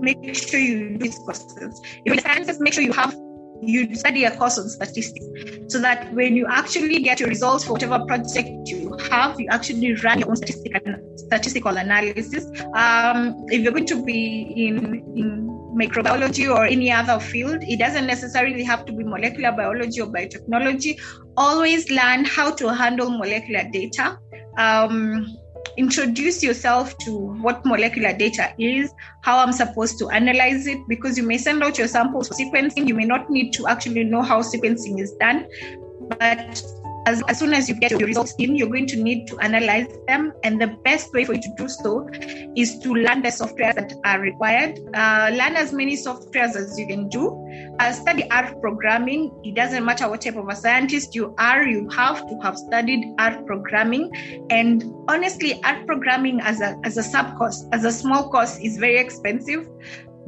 make 0.04 0.34
sure 0.34 0.60
you 0.60 0.90
do 0.90 0.98
these 0.98 1.18
courses. 1.18 1.80
If 2.04 2.14
it's 2.14 2.22
sciences, 2.22 2.60
make 2.60 2.74
sure 2.74 2.82
you 2.82 2.92
have 2.92 3.14
you 3.66 3.94
study 3.94 4.24
a 4.24 4.36
course 4.36 4.58
on 4.58 4.68
statistics 4.68 5.26
so 5.68 5.80
that 5.80 6.12
when 6.12 6.36
you 6.36 6.46
actually 6.48 7.00
get 7.00 7.20
your 7.20 7.28
results 7.28 7.64
for 7.64 7.72
whatever 7.72 8.04
project 8.04 8.48
you 8.66 8.96
have, 9.10 9.38
you 9.40 9.48
actually 9.50 9.94
run 9.94 10.18
your 10.18 10.28
own 10.28 10.36
statistical, 10.36 10.94
statistical 11.16 11.76
analysis. 11.76 12.46
Um, 12.74 13.46
if 13.48 13.62
you're 13.62 13.72
going 13.72 13.86
to 13.86 14.04
be 14.04 14.66
in, 14.66 15.02
in 15.16 15.48
microbiology 15.74 16.52
or 16.54 16.64
any 16.64 16.90
other 16.90 17.18
field, 17.18 17.62
it 17.62 17.78
doesn't 17.78 18.06
necessarily 18.06 18.62
have 18.64 18.84
to 18.86 18.92
be 18.92 19.04
molecular 19.04 19.52
biology 19.52 20.00
or 20.00 20.08
biotechnology. 20.08 21.00
Always 21.36 21.90
learn 21.90 22.24
how 22.24 22.54
to 22.54 22.72
handle 22.72 23.10
molecular 23.10 23.68
data. 23.72 24.18
Um, 24.58 25.36
introduce 25.76 26.42
yourself 26.42 26.96
to 26.98 27.16
what 27.16 27.64
molecular 27.64 28.12
data 28.16 28.52
is, 28.58 28.92
how 29.22 29.38
I'm 29.38 29.52
supposed 29.52 29.98
to 29.98 30.10
analyze 30.10 30.66
it, 30.66 30.78
because 30.88 31.16
you 31.16 31.24
may 31.24 31.38
send 31.38 31.62
out 31.62 31.78
your 31.78 31.88
samples 31.88 32.28
for 32.28 32.34
sequencing. 32.34 32.86
You 32.86 32.94
may 32.94 33.04
not 33.04 33.30
need 33.30 33.52
to 33.54 33.66
actually 33.66 34.04
know 34.04 34.22
how 34.22 34.42
sequencing 34.42 35.00
is 35.00 35.12
done, 35.20 35.46
but 36.18 36.62
as, 37.06 37.22
as 37.28 37.38
soon 37.38 37.52
as 37.52 37.68
you 37.68 37.74
get 37.74 37.90
your 37.90 38.06
results 38.06 38.34
in, 38.38 38.56
you're 38.56 38.68
going 38.68 38.86
to 38.86 38.96
need 38.96 39.26
to 39.28 39.38
analyze 39.38 39.86
them. 40.06 40.32
And 40.42 40.60
the 40.60 40.68
best 40.84 41.12
way 41.12 41.24
for 41.24 41.34
you 41.34 41.42
to 41.42 41.54
do 41.56 41.68
so 41.68 42.08
is 42.56 42.78
to 42.80 42.94
learn 42.94 43.22
the 43.22 43.28
softwares 43.28 43.74
that 43.74 43.94
are 44.04 44.20
required. 44.20 44.78
Uh, 44.94 45.30
learn 45.32 45.56
as 45.56 45.72
many 45.72 45.96
softwares 45.96 46.56
as 46.56 46.78
you 46.78 46.86
can 46.86 47.08
do. 47.08 47.40
Uh, 47.78 47.92
study 47.92 48.28
R 48.30 48.54
programming. 48.56 49.30
It 49.44 49.54
doesn't 49.54 49.84
matter 49.84 50.08
what 50.08 50.22
type 50.22 50.36
of 50.36 50.48
a 50.48 50.56
scientist 50.56 51.14
you 51.14 51.34
are, 51.38 51.66
you 51.66 51.88
have 51.90 52.26
to 52.28 52.38
have 52.42 52.56
studied 52.56 53.04
R 53.18 53.42
programming. 53.42 54.10
And 54.50 54.84
honestly, 55.08 55.62
R 55.64 55.84
programming 55.86 56.40
as 56.40 56.60
a, 56.60 56.76
as 56.84 56.96
a 56.96 57.02
sub 57.02 57.36
course, 57.36 57.66
as 57.72 57.84
a 57.84 57.92
small 57.92 58.30
course, 58.30 58.58
is 58.58 58.78
very 58.78 58.98
expensive 58.98 59.68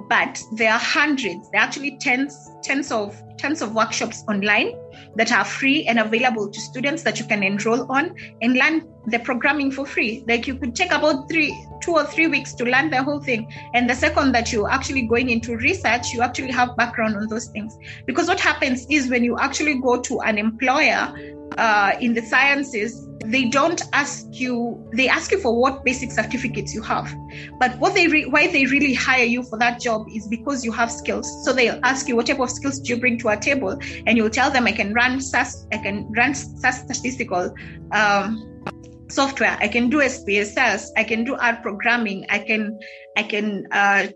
but 0.09 0.41
there 0.53 0.73
are 0.73 0.79
hundreds, 0.79 1.51
there 1.51 1.61
are 1.61 1.65
actually 1.65 1.97
tens, 1.99 2.51
tens 2.63 2.93
of 2.93 3.21
tons 3.39 3.61
of 3.61 3.75
workshops 3.75 4.25
online 4.29 4.73
that 5.17 5.31
are 5.33 5.45
free 5.45 5.85
and 5.87 5.99
available 5.99 6.49
to 6.51 6.61
students 6.61 7.03
that 7.03 7.19
you 7.19 7.27
can 7.27 7.43
enroll 7.43 7.91
on 7.93 8.15
and 8.43 8.55
learn 8.55 8.89
the 9.09 9.19
programming 9.19 9.71
for 9.71 9.87
free. 9.87 10.25
Like 10.27 10.47
you 10.47 10.57
could 10.57 10.75
take 10.75 10.91
about 10.91 11.29
three, 11.29 11.57
two 11.81 11.93
or 11.93 12.05
three 12.05 12.27
weeks 12.27 12.55
to 12.55 12.65
learn 12.65 12.91
the 12.91 13.03
whole 13.03 13.21
thing. 13.21 13.53
And 13.75 13.89
the 13.89 13.95
second 13.95 14.33
that 14.33 14.53
you're 14.53 14.71
actually 14.71 15.03
going 15.03 15.31
into 15.31 15.57
research, 15.57 16.13
you 16.13 16.23
actually 16.23 16.51
have 16.53 16.77
background 16.77 17.17
on 17.17 17.29
those 17.29 17.47
things. 17.49 17.77
Because 18.07 18.29
what 18.29 18.41
happens 18.41 18.87
is 18.91 19.09
when 19.09 19.23
you 19.23 19.39
actually 19.39 19.81
go 19.81 20.01
to 20.01 20.21
an 20.23 20.39
employer 20.39 21.36
uh, 21.57 21.93
in 22.01 22.15
the 22.15 22.23
sciences, 22.23 23.07
they 23.25 23.49
don't 23.49 23.83
ask 23.93 24.27
you 24.31 24.87
they 24.95 25.09
ask 25.09 25.33
you 25.33 25.39
for 25.39 25.59
what 25.59 25.85
basic 25.85 26.13
certificates 26.13 26.75
you 26.75 26.83
have. 26.83 27.13
But 27.59 27.79
what 27.79 27.95
they 27.95 28.09
re- 28.09 28.27
why 28.27 28.47
they 28.49 28.67
really 28.67 28.95
hire 28.95 29.25
you 29.25 29.43
for 29.43 29.59
that 29.59 29.81
job 29.81 30.07
is 30.15 30.29
because 30.29 30.65
you 30.65 30.73
have 30.73 30.91
skills. 30.91 31.29
So 31.45 31.53
they'll 31.53 31.81
ask 31.83 32.09
you 32.09 32.17
what 32.17 32.27
type 32.27 32.41
of 32.41 32.51
skills 32.51 32.79
do 32.81 32.95
you 32.95 33.01
bring 33.01 33.19
to 33.19 33.29
a 33.29 33.37
table 33.37 33.79
and 34.07 34.17
you'll 34.17 34.31
tell 34.31 34.51
them 34.51 34.67
i 34.67 34.73
can 34.73 34.93
run 34.93 35.21
SAS, 35.21 35.67
i 35.73 35.79
can 35.79 36.11
run 36.17 36.35
SAS 36.35 36.83
statistical 36.85 37.53
um, 37.93 38.63
software. 39.09 39.57
I 39.61 39.69
can 39.69 39.89
do 39.89 39.99
spss 39.99 40.89
i 40.97 41.05
can 41.05 41.25
do 41.25 41.37
R 41.37 41.57
programming. 41.63 42.27
I 42.29 42.39
can 42.39 42.79
i 43.17 43.23
can 43.23 43.67
uh, 43.73 44.07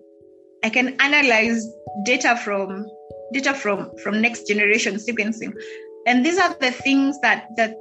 i 0.64 0.70
can 0.70 0.96
analyze 1.00 1.66
data 2.04 2.36
from 2.36 2.86
data 3.32 3.54
from 3.54 3.90
from 4.02 4.20
next 4.20 4.46
generation 4.46 4.94
sequencing 4.96 5.52
and 6.10 6.26
these 6.26 6.38
are 6.38 6.54
the 6.58 6.72
things 6.72 7.20
that 7.20 7.46
that 7.56 7.76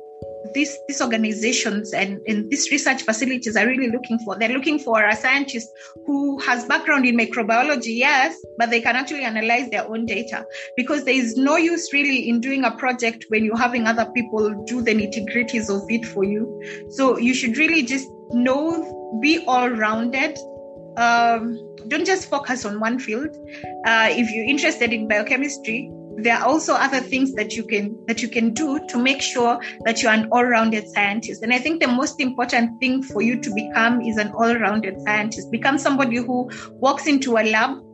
these 0.53 0.77
these 0.87 1.01
organizations 1.01 1.93
and, 1.93 2.19
and 2.27 2.49
these 2.49 2.69
research 2.71 3.01
facilities 3.01 3.55
are 3.55 3.65
really 3.65 3.89
looking 3.89 4.19
for. 4.19 4.37
They're 4.37 4.49
looking 4.57 4.77
for 4.79 5.03
a 5.03 5.15
scientist 5.15 5.69
who 6.05 6.39
has 6.39 6.65
background 6.65 7.05
in 7.05 7.17
microbiology, 7.17 7.97
yes, 7.97 8.37
but 8.57 8.69
they 8.69 8.81
can 8.81 8.95
actually 8.95 9.23
analyze 9.23 9.69
their 9.69 9.87
own 9.87 10.05
data 10.05 10.45
because 10.77 11.05
there 11.05 11.13
is 11.13 11.35
no 11.37 11.57
use 11.57 11.91
really 11.91 12.29
in 12.29 12.39
doing 12.39 12.63
a 12.63 12.71
project 12.71 13.25
when 13.29 13.43
you're 13.43 13.57
having 13.57 13.87
other 13.87 14.05
people 14.13 14.63
do 14.65 14.81
the 14.81 14.93
nitty 14.93 15.27
gritties 15.33 15.69
of 15.75 15.89
it 15.89 16.05
for 16.05 16.23
you. 16.23 16.43
So 16.91 17.17
you 17.17 17.33
should 17.33 17.57
really 17.57 17.83
just 17.83 18.07
know, 18.29 19.19
be 19.21 19.43
all 19.45 19.69
rounded. 19.69 20.37
Um, 20.97 21.57
don't 21.87 22.05
just 22.05 22.29
focus 22.29 22.65
on 22.65 22.79
one 22.79 22.99
field. 22.99 23.35
Uh, 23.85 24.09
if 24.11 24.29
you're 24.31 24.45
interested 24.45 24.93
in 24.93 25.07
biochemistry, 25.07 25.91
there 26.23 26.37
are 26.37 26.47
also 26.47 26.73
other 26.73 26.99
things 26.99 27.33
that 27.33 27.55
you 27.55 27.63
can 27.63 27.97
that 28.07 28.21
you 28.21 28.27
can 28.27 28.53
do 28.53 28.79
to 28.87 28.97
make 28.97 29.21
sure 29.21 29.59
that 29.85 30.01
you're 30.01 30.11
an 30.11 30.29
all-rounded 30.31 30.87
scientist. 30.89 31.43
And 31.43 31.53
i 31.53 31.59
think 31.59 31.81
the 31.81 31.87
most 31.87 32.19
important 32.19 32.79
thing 32.79 33.03
for 33.03 33.21
you 33.21 33.39
to 33.41 33.53
become 33.53 34.01
is 34.01 34.17
an 34.17 34.31
all-rounded 34.31 35.01
scientist. 35.01 35.51
Become 35.51 35.77
somebody 35.77 36.17
who 36.17 36.49
walks 36.73 37.07
into 37.07 37.37
a 37.37 37.43
lab 37.43 37.88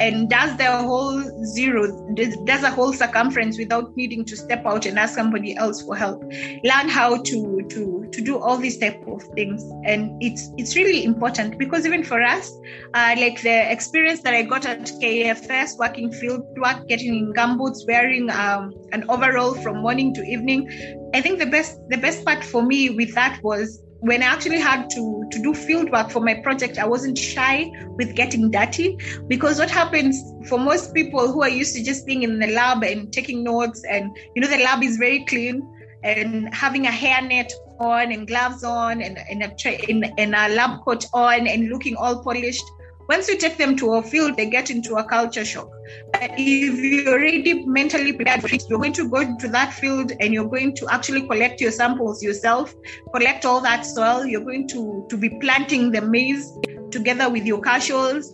and 0.00 0.30
does 0.30 0.56
the 0.56 0.64
whole 0.64 1.22
zero, 1.44 1.86
does 2.14 2.62
a 2.62 2.70
whole 2.70 2.92
circumference 2.92 3.58
without 3.58 3.94
needing 3.96 4.24
to 4.24 4.36
step 4.36 4.64
out 4.64 4.86
and 4.86 4.98
ask 4.98 5.14
somebody 5.14 5.54
else 5.56 5.82
for 5.82 5.94
help. 5.94 6.22
Learn 6.64 6.88
how 6.88 7.22
to 7.22 7.62
to 7.68 8.08
to 8.10 8.20
do 8.22 8.38
all 8.38 8.56
these 8.56 8.78
type 8.78 9.06
of 9.06 9.22
things, 9.34 9.62
and 9.84 10.20
it's 10.22 10.50
it's 10.56 10.74
really 10.74 11.04
important 11.04 11.58
because 11.58 11.86
even 11.86 12.02
for 12.02 12.22
us, 12.22 12.50
uh, 12.94 13.14
like 13.18 13.42
the 13.42 13.70
experience 13.70 14.22
that 14.22 14.34
I 14.34 14.42
got 14.42 14.66
at 14.66 14.80
KFS, 14.80 15.78
working 15.78 16.10
field 16.10 16.42
work, 16.56 16.88
getting 16.88 17.14
in 17.14 17.32
gumboots, 17.34 17.86
wearing 17.86 18.30
um, 18.30 18.74
an 18.92 19.04
overall 19.10 19.54
from 19.54 19.82
morning 19.82 20.14
to 20.14 20.22
evening. 20.22 20.68
I 21.14 21.20
think 21.20 21.38
the 21.38 21.46
best 21.46 21.78
the 21.88 21.98
best 21.98 22.24
part 22.24 22.42
for 22.42 22.62
me 22.62 22.90
with 22.90 23.14
that 23.14 23.38
was 23.42 23.82
when 24.00 24.22
I 24.22 24.26
actually 24.26 24.58
had 24.60 24.88
to, 24.90 25.24
to 25.30 25.42
do 25.42 25.54
field 25.54 25.90
work 25.90 26.10
for 26.10 26.20
my 26.20 26.34
project, 26.34 26.78
I 26.78 26.86
wasn't 26.86 27.18
shy 27.18 27.70
with 27.96 28.14
getting 28.16 28.50
dirty 28.50 28.98
because 29.28 29.58
what 29.58 29.70
happens 29.70 30.22
for 30.48 30.58
most 30.58 30.94
people 30.94 31.30
who 31.30 31.42
are 31.42 31.48
used 31.48 31.76
to 31.76 31.82
just 31.82 32.06
being 32.06 32.22
in 32.22 32.38
the 32.38 32.46
lab 32.48 32.82
and 32.82 33.12
taking 33.12 33.44
notes 33.44 33.84
and, 33.88 34.16
you 34.34 34.40
know, 34.40 34.48
the 34.48 34.58
lab 34.58 34.82
is 34.82 34.96
very 34.96 35.24
clean 35.26 35.62
and 36.02 36.52
having 36.54 36.86
a 36.86 36.90
hairnet 36.90 37.50
on 37.78 38.10
and 38.10 38.26
gloves 38.26 38.64
on 38.64 39.02
and, 39.02 39.18
and, 39.30 39.42
a, 39.42 39.54
tra- 39.56 39.78
and, 39.88 40.10
and 40.18 40.34
a 40.34 40.48
lab 40.48 40.80
coat 40.82 41.04
on 41.12 41.46
and 41.46 41.68
looking 41.68 41.94
all 41.96 42.22
polished. 42.22 42.64
Once 43.10 43.28
you 43.28 43.36
take 43.36 43.56
them 43.56 43.74
to 43.74 43.94
a 43.94 44.02
field, 44.04 44.36
they 44.36 44.48
get 44.48 44.70
into 44.70 44.94
a 44.94 45.02
culture 45.02 45.44
shock. 45.44 45.68
But 46.12 46.30
if 46.38 46.78
you're 46.78 47.12
already 47.12 47.66
mentally 47.66 48.12
prepared 48.12 48.40
for 48.40 48.54
it, 48.54 48.62
you're 48.68 48.78
going 48.78 48.92
to 48.92 49.08
go 49.08 49.36
to 49.36 49.48
that 49.48 49.72
field 49.74 50.12
and 50.20 50.32
you're 50.32 50.48
going 50.48 50.76
to 50.76 50.86
actually 50.88 51.26
collect 51.26 51.60
your 51.60 51.72
samples 51.72 52.22
yourself, 52.22 52.72
collect 53.12 53.44
all 53.44 53.60
that 53.62 53.84
soil. 53.84 54.24
You're 54.24 54.44
going 54.44 54.68
to, 54.68 55.04
to 55.10 55.16
be 55.16 55.28
planting 55.40 55.90
the 55.90 56.02
maize 56.02 56.56
together 56.92 57.28
with 57.28 57.44
your 57.46 57.60
cashews. 57.60 58.26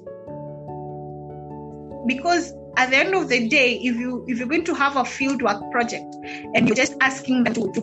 Because 2.06 2.52
at 2.76 2.90
the 2.90 2.98
end 2.98 3.14
of 3.14 3.30
the 3.30 3.48
day, 3.48 3.76
if 3.76 3.96
you 3.96 4.26
if 4.28 4.38
you're 4.38 4.46
going 4.46 4.64
to 4.64 4.74
have 4.74 4.96
a 4.96 5.04
fieldwork 5.04 5.70
project 5.72 6.14
and 6.54 6.68
you're 6.68 6.76
just 6.76 6.96
asking 7.00 7.44
them 7.44 7.54
to, 7.54 7.72
to 7.72 7.80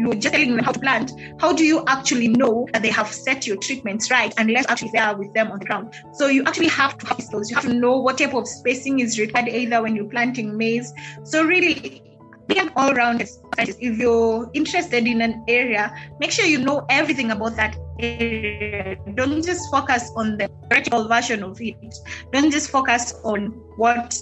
you're 0.00 0.14
just 0.14 0.34
telling 0.34 0.56
them 0.56 0.64
how 0.64 0.72
to 0.72 0.80
plant, 0.80 1.12
how 1.38 1.52
do 1.52 1.64
you 1.64 1.84
actually 1.86 2.28
know 2.28 2.66
that 2.72 2.82
they 2.82 2.90
have 2.90 3.08
set 3.08 3.46
your 3.46 3.56
treatments 3.56 4.10
right 4.10 4.32
unless 4.38 4.66
actually 4.68 4.90
they 4.92 4.98
are 4.98 5.16
with 5.16 5.32
them 5.34 5.50
on 5.50 5.58
the 5.58 5.66
ground? 5.66 5.94
So 6.12 6.28
you 6.28 6.42
actually 6.44 6.68
have 6.68 6.96
to 6.98 7.06
have 7.06 7.20
skills. 7.20 7.50
You 7.50 7.56
have 7.56 7.66
to 7.66 7.74
know 7.74 7.98
what 7.98 8.18
type 8.18 8.34
of 8.34 8.48
spacing 8.48 9.00
is 9.00 9.18
required 9.18 9.48
either 9.48 9.82
when 9.82 9.94
you're 9.94 10.08
planting 10.08 10.56
maize. 10.56 10.92
So 11.24 11.44
really 11.44 12.02
be 12.46 12.58
an 12.58 12.70
all-round 12.76 13.28
scientist. 13.28 13.78
If 13.80 13.98
you're 13.98 14.50
interested 14.54 15.06
in 15.06 15.20
an 15.20 15.44
area, 15.48 15.94
make 16.18 16.32
sure 16.32 16.46
you 16.46 16.58
know 16.58 16.84
everything 16.88 17.30
about 17.30 17.56
that 17.56 17.76
area. 17.98 18.96
Don't 19.14 19.44
just 19.44 19.70
focus 19.70 20.10
on 20.16 20.38
the 20.38 20.48
theoretical 20.68 21.06
version 21.08 21.42
of 21.42 21.60
it. 21.60 21.94
Don't 22.32 22.50
just 22.50 22.70
focus 22.70 23.14
on 23.22 23.48
what 23.76 24.20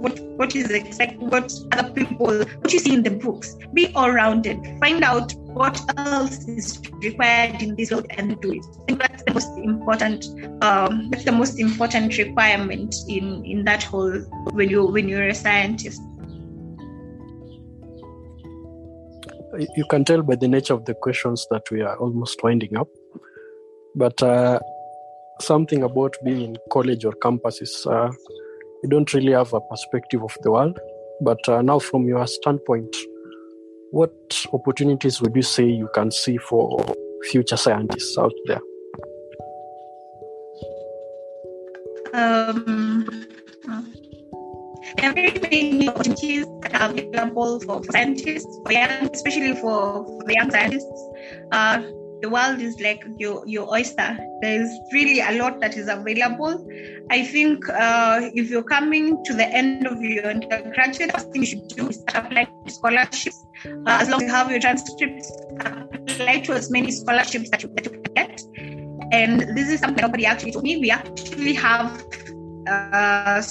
what 0.00 0.18
what 0.36 0.56
is 0.56 0.70
expected, 0.70 1.20
what 1.20 1.52
other 1.72 1.90
people 1.92 2.38
what 2.60 2.72
you 2.72 2.78
see 2.78 2.94
in 2.94 3.02
the 3.02 3.10
books 3.10 3.56
be 3.74 3.92
all 3.94 4.10
rounded 4.10 4.58
find 4.80 5.04
out 5.04 5.34
what 5.52 5.80
else 5.96 6.48
is 6.48 6.80
required 7.02 7.60
in 7.62 7.74
this 7.76 7.88
field 7.90 8.06
and 8.10 8.40
do 8.40 8.52
it. 8.52 8.64
I 8.64 8.84
think 8.86 8.98
that's 9.00 9.22
the 9.24 9.34
most 9.34 9.58
important. 9.58 10.24
Um, 10.62 11.10
that's 11.10 11.24
the 11.24 11.32
most 11.32 11.58
important 11.58 12.16
requirement 12.16 12.94
in 13.08 13.44
in 13.44 13.64
that 13.64 13.82
whole 13.82 14.20
when 14.52 14.70
you 14.70 14.86
when 14.86 15.08
you're 15.08 15.28
a 15.28 15.34
scientist. 15.34 16.00
You 19.76 19.84
can 19.90 20.04
tell 20.04 20.22
by 20.22 20.36
the 20.36 20.48
nature 20.48 20.74
of 20.74 20.84
the 20.84 20.94
questions 20.94 21.46
that 21.50 21.70
we 21.70 21.82
are 21.82 21.96
almost 21.96 22.42
winding 22.42 22.76
up, 22.76 22.88
but 23.96 24.22
uh, 24.22 24.60
something 25.40 25.82
about 25.82 26.16
being 26.24 26.42
in 26.42 26.56
college 26.70 27.04
or 27.04 27.12
campus 27.12 27.60
is 27.60 27.84
uh, 27.86 28.12
you 28.82 28.88
don't 28.88 29.12
really 29.12 29.32
have 29.32 29.52
a 29.52 29.60
perspective 29.60 30.22
of 30.22 30.36
the 30.42 30.50
world. 30.50 30.78
But 31.20 31.46
uh, 31.48 31.62
now, 31.62 31.78
from 31.78 32.06
your 32.06 32.26
standpoint, 32.26 32.96
what 33.90 34.12
opportunities 34.52 35.20
would 35.20 35.36
you 35.36 35.42
say 35.42 35.64
you 35.64 35.88
can 35.94 36.10
see 36.10 36.38
for 36.38 36.84
future 37.30 37.56
scientists 37.56 38.16
out 38.16 38.32
there? 38.46 38.60
Um, 42.12 43.26
there 44.96 45.10
are 45.10 45.12
very 45.12 45.38
many 45.38 45.88
opportunities 45.88 46.46
available 46.64 47.60
for 47.60 47.84
scientists, 47.84 48.58
for 48.64 48.72
young, 48.72 49.10
especially 49.12 49.54
for, 49.54 50.04
for 50.04 50.22
the 50.24 50.34
young 50.34 50.50
scientists. 50.50 51.08
Uh, 51.52 51.82
the 52.22 52.28
world 52.28 52.60
is 52.60 52.78
like 52.80 53.04
your 53.18 53.46
your 53.46 53.70
oyster. 53.72 54.18
There's 54.42 54.70
really 54.92 55.20
a 55.20 55.32
lot 55.32 55.60
that 55.60 55.76
is 55.76 55.88
available. 55.88 56.66
I 57.10 57.24
think 57.24 57.68
uh, 57.68 58.30
if 58.34 58.50
you're 58.50 58.62
coming 58.62 59.22
to 59.24 59.34
the 59.34 59.46
end 59.46 59.86
of 59.86 60.00
your 60.00 60.26
undergraduate, 60.26 61.12
first 61.12 61.32
thing 61.32 61.42
you 61.42 61.46
should 61.46 61.68
do 61.68 61.88
is 61.88 62.02
apply 62.14 62.44
to 62.66 62.72
scholarships. 62.72 63.44
Uh, 63.64 63.98
as 64.00 64.08
long 64.08 64.22
as 64.22 64.28
you 64.28 64.34
have 64.34 64.50
your 64.50 64.60
transcripts, 64.60 65.32
apply 65.60 66.40
to 66.40 66.52
as 66.52 66.70
many 66.70 66.90
scholarships 66.90 67.50
that 67.50 67.62
you, 67.62 67.70
that 67.74 67.84
you 67.84 68.02
get. 68.14 68.42
And 69.12 69.40
this 69.56 69.68
is 69.68 69.80
something 69.80 70.02
nobody 70.02 70.26
actually 70.26 70.52
told 70.52 70.64
me. 70.64 70.76
We 70.76 70.90
actually 70.90 71.54
have 71.54 72.04
uh, 72.68 73.42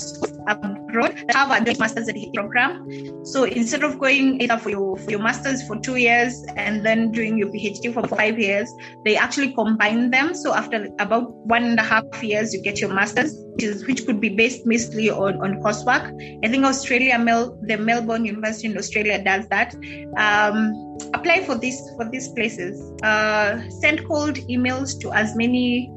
abroad 0.47 1.23
have 1.29 1.51
a 1.51 1.79
master's 1.79 2.07
degree 2.07 2.31
program. 2.33 3.25
So 3.25 3.43
instead 3.43 3.83
of 3.83 3.99
going 3.99 4.41
either 4.41 4.57
for 4.57 4.69
your 4.69 4.97
for 4.97 5.11
your 5.11 5.21
master's 5.21 5.65
for 5.67 5.77
two 5.79 5.95
years 5.95 6.45
and 6.55 6.85
then 6.85 7.11
doing 7.11 7.37
your 7.37 7.49
PhD 7.49 7.93
for 7.93 8.07
five 8.07 8.39
years, 8.39 8.71
they 9.05 9.15
actually 9.15 9.53
combine 9.53 10.11
them. 10.11 10.33
So 10.33 10.53
after 10.53 10.89
about 10.99 11.31
one 11.45 11.63
and 11.63 11.79
a 11.79 11.83
half 11.83 12.23
years, 12.23 12.53
you 12.53 12.61
get 12.61 12.79
your 12.79 12.93
master's, 12.93 13.33
which, 13.53 13.63
is, 13.63 13.87
which 13.87 14.05
could 14.05 14.19
be 14.19 14.29
based 14.29 14.65
mostly 14.65 15.09
on, 15.09 15.41
on 15.41 15.61
coursework. 15.61 16.05
I 16.43 16.47
think 16.47 16.63
Australia, 16.65 17.17
Mel, 17.19 17.57
the 17.63 17.77
Melbourne 17.77 18.25
University 18.25 18.67
in 18.67 18.77
Australia 18.77 19.23
does 19.23 19.47
that. 19.49 19.75
Um, 20.17 20.97
apply 21.13 21.43
for 21.45 21.55
this 21.55 21.79
for 21.95 22.09
these 22.09 22.29
places. 22.29 22.91
Uh, 23.03 23.61
send 23.69 24.05
cold 24.07 24.35
emails 24.35 24.99
to 25.01 25.11
as 25.11 25.35
many 25.35 25.91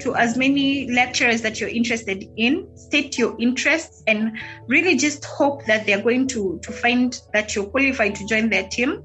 to 0.00 0.14
as 0.14 0.36
many 0.36 0.90
lecturers 0.90 1.42
that 1.42 1.60
you're 1.60 1.68
interested 1.68 2.24
in, 2.36 2.68
state 2.76 3.18
your 3.18 3.36
interests, 3.38 4.02
and 4.06 4.36
really 4.66 4.96
just 4.96 5.24
hope 5.24 5.64
that 5.66 5.86
they're 5.86 6.02
going 6.02 6.26
to, 6.28 6.58
to 6.62 6.72
find 6.72 7.20
that 7.32 7.54
you're 7.54 7.66
qualified 7.66 8.14
to 8.16 8.26
join 8.26 8.48
their 8.48 8.68
team. 8.68 9.02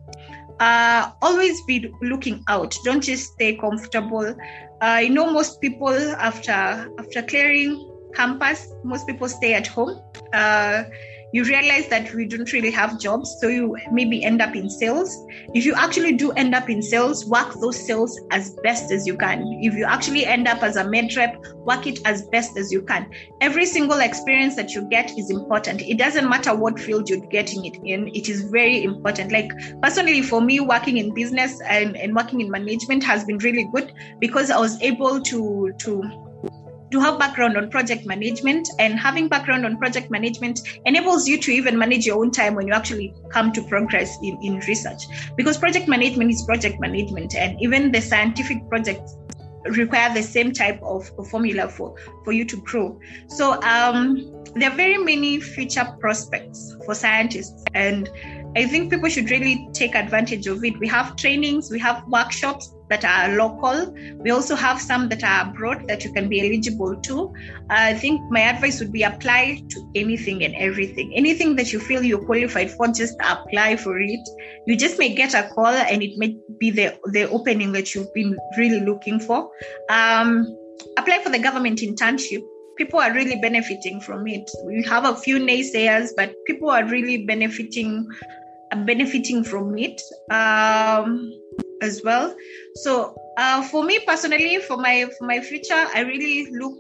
Uh, 0.60 1.12
always 1.21 1.62
be 1.63 1.91
looking 2.01 2.43
out. 2.47 2.75
Don't 2.84 3.01
just 3.01 3.34
stay 3.34 3.56
comfortable. 3.58 4.25
Uh, 4.25 4.36
I 4.82 5.08
know 5.08 5.32
most 5.32 5.60
people 5.62 5.89
after 5.89 6.51
after 6.99 7.21
clearing 7.23 7.89
campus, 8.13 8.71
most 8.84 9.08
people 9.08 9.27
stay 9.27 9.56
at 9.56 9.67
home. 9.67 9.99
Uh, 10.32 10.84
you 11.34 11.43
realize 11.43 11.88
that 11.88 12.13
we 12.13 12.26
don't 12.26 12.54
really 12.54 12.69
have 12.69 13.00
jobs, 13.00 13.36
so 13.39 13.48
you 13.48 13.76
maybe 13.91 14.24
end 14.24 14.39
up 14.39 14.56
in 14.56 14.69
sales. 14.69 15.17
If 15.56 15.65
you 15.65 15.74
actually 15.74 16.13
do 16.13 16.32
end 16.32 16.54
up 16.54 16.69
in 16.69 16.82
sales, 16.82 17.26
work 17.26 17.54
those 17.60 17.86
sales 17.86 18.19
as 18.32 18.52
best 18.63 18.91
as 18.91 19.08
you 19.08 19.17
can. 19.17 19.41
If 19.62 19.74
you 19.74 19.84
actually 19.84 20.26
end 20.28 20.48
up 20.48 20.62
as 20.62 20.76
a 20.76 20.88
med 20.88 21.15
rep, 21.15 21.43
work 21.65 21.88
it 21.88 22.00
as 22.06 22.28
best 22.28 22.56
as 22.56 22.72
you 22.72 22.84
can. 22.84 23.10
Every 23.41 23.65
single 23.65 24.00
experience 24.00 24.56
that 24.58 24.76
you 24.76 24.88
get 24.89 25.17
is 25.17 25.32
important. 25.32 25.82
It 25.82 25.98
doesn't 25.98 26.30
matter 26.30 26.54
what 26.56 26.80
field 26.80 27.10
you're 27.10 27.26
getting 27.28 27.65
it 27.65 27.78
in, 27.84 28.10
it 28.10 28.30
is 28.30 28.43
very 28.43 28.84
important. 28.84 29.32
Like 29.32 29.52
personally, 29.82 30.22
for 30.22 30.39
me, 30.39 30.60
working 30.60 30.98
in 30.98 31.15
business 31.15 31.60
and, 31.67 31.98
and 31.98 32.15
working 32.15 32.41
in 32.41 32.52
management 32.52 33.04
has 33.04 33.24
been 33.26 33.39
really 33.39 33.67
good 33.74 33.91
because 34.19 34.52
I 34.52 34.60
was 34.60 34.80
able 34.82 35.19
to 35.22 35.74
to 35.80 36.33
to 36.93 36.99
have 36.99 37.17
background 37.17 37.58
on 37.58 37.71
project 37.71 38.06
management 38.06 38.69
and 38.77 38.99
having 38.99 39.27
background 39.27 39.65
on 39.65 39.77
project 39.77 40.12
management 40.12 40.62
enables 40.86 41.27
you 41.27 41.39
to 41.39 41.49
even 41.51 41.75
manage 41.75 42.06
your 42.06 42.19
own 42.19 42.29
time 42.29 42.53
when 42.53 42.67
you 42.67 42.73
actually 42.73 43.12
come 43.32 43.51
to 43.51 43.63
progress 43.63 44.15
in, 44.21 44.38
in 44.43 44.60
research 44.67 45.06
because 45.36 45.58
project 45.58 45.88
management 45.88 46.29
is 46.29 46.43
project 46.43 46.79
management 46.79 47.34
and 47.34 47.60
even 47.60 47.91
the 47.91 47.99
scientific 47.99 48.69
projects 48.69 49.17
require 49.65 50.13
the 50.13 50.21
same 50.21 50.51
type 50.51 50.79
of, 50.84 51.10
formula 51.29 51.67
for, 51.67 51.95
for 52.23 52.32
you 52.32 52.45
to 52.45 52.58
grow. 52.58 52.99
So 53.27 53.60
um, 53.63 54.43
there 54.56 54.69
are 54.69 54.75
very 54.75 54.97
many 54.97 55.39
future 55.39 55.88
prospects 55.99 56.75
for 56.86 56.93
scientists, 56.93 57.63
and 57.73 58.10
I 58.56 58.68
think 58.68 58.92
people 58.92 59.10
should 59.10 59.32
really 59.32 59.68
take 59.74 59.96
advantage 59.96 60.46
of 60.46 60.63
it. 60.63 60.78
We 60.80 60.88
have 60.88 61.16
trainings, 61.16 61.72
we 61.72 61.80
have 61.80 62.08
workshops 62.08 62.72
that 62.89 63.04
are 63.04 63.36
local. 63.36 63.92
We 64.20 64.30
also 64.30 64.56
have 64.56 64.80
some 64.80 65.10
that 65.10 65.24
are 65.24 65.50
abroad 65.50 65.88
that 65.88 66.06
you 66.06 66.13
can 66.13 66.30
be 66.30 66.39
eligible 66.39 66.96
to. 67.02 67.34
I 67.72 67.96
think 67.96 68.22
my 68.30 68.42
advice 68.42 68.80
would 68.80 68.92
be 68.92 69.02
apply 69.02 69.63
to 69.70 69.92
anything 69.96 70.44
and 70.44 70.54
everything. 70.56 71.13
Anything 71.16 71.56
that 71.56 71.74
you 71.74 71.80
feel 71.80 72.04
you're 72.04 72.24
qualified 72.24 72.70
for, 72.70 72.88
just 72.89 73.16
apply 73.22 73.78
for 73.78 74.00
it. 74.00 74.20
You 74.68 74.76
just 74.76 75.00
may 75.00 75.16
get 75.16 75.34
a 75.34 75.50
call 75.50 75.74
and 75.74 76.04
it 76.04 76.18
may 76.18 76.38
be 76.60 76.70
the, 76.70 76.96
the 77.06 77.28
opening 77.30 77.72
that 77.72 77.96
you've 77.96 78.13
been 78.13 78.38
really 78.58 78.82
looking 78.82 79.20
for. 79.20 79.50
Um, 79.89 80.56
apply 80.98 81.24
for 81.24 81.30
the 81.30 81.39
government 81.39 81.80
internship 81.80 82.44
people 82.76 83.00
are 83.00 83.13
really 83.13 83.36
benefiting 83.36 84.02
from 84.02 84.28
it. 84.28 84.50
We 84.66 84.84
have 84.84 85.06
a 85.06 85.16
few 85.16 85.38
naysayers, 85.38 86.10
but 86.18 86.34
people 86.48 86.72
are 86.72 86.84
really 86.86 87.26
benefiting 87.26 88.08
benefiting 88.76 89.44
from 89.44 89.78
it 89.78 90.02
um, 90.32 91.32
as 91.82 92.02
well. 92.04 92.36
So 92.76 93.16
uh, 93.38 93.64
for 93.64 93.84
me 93.84 94.00
personally, 94.06 94.60
for 94.60 94.78
my 94.78 95.08
for 95.18 95.26
my 95.26 95.40
future, 95.40 95.86
I 95.94 96.02
really 96.02 96.52
look. 96.52 96.78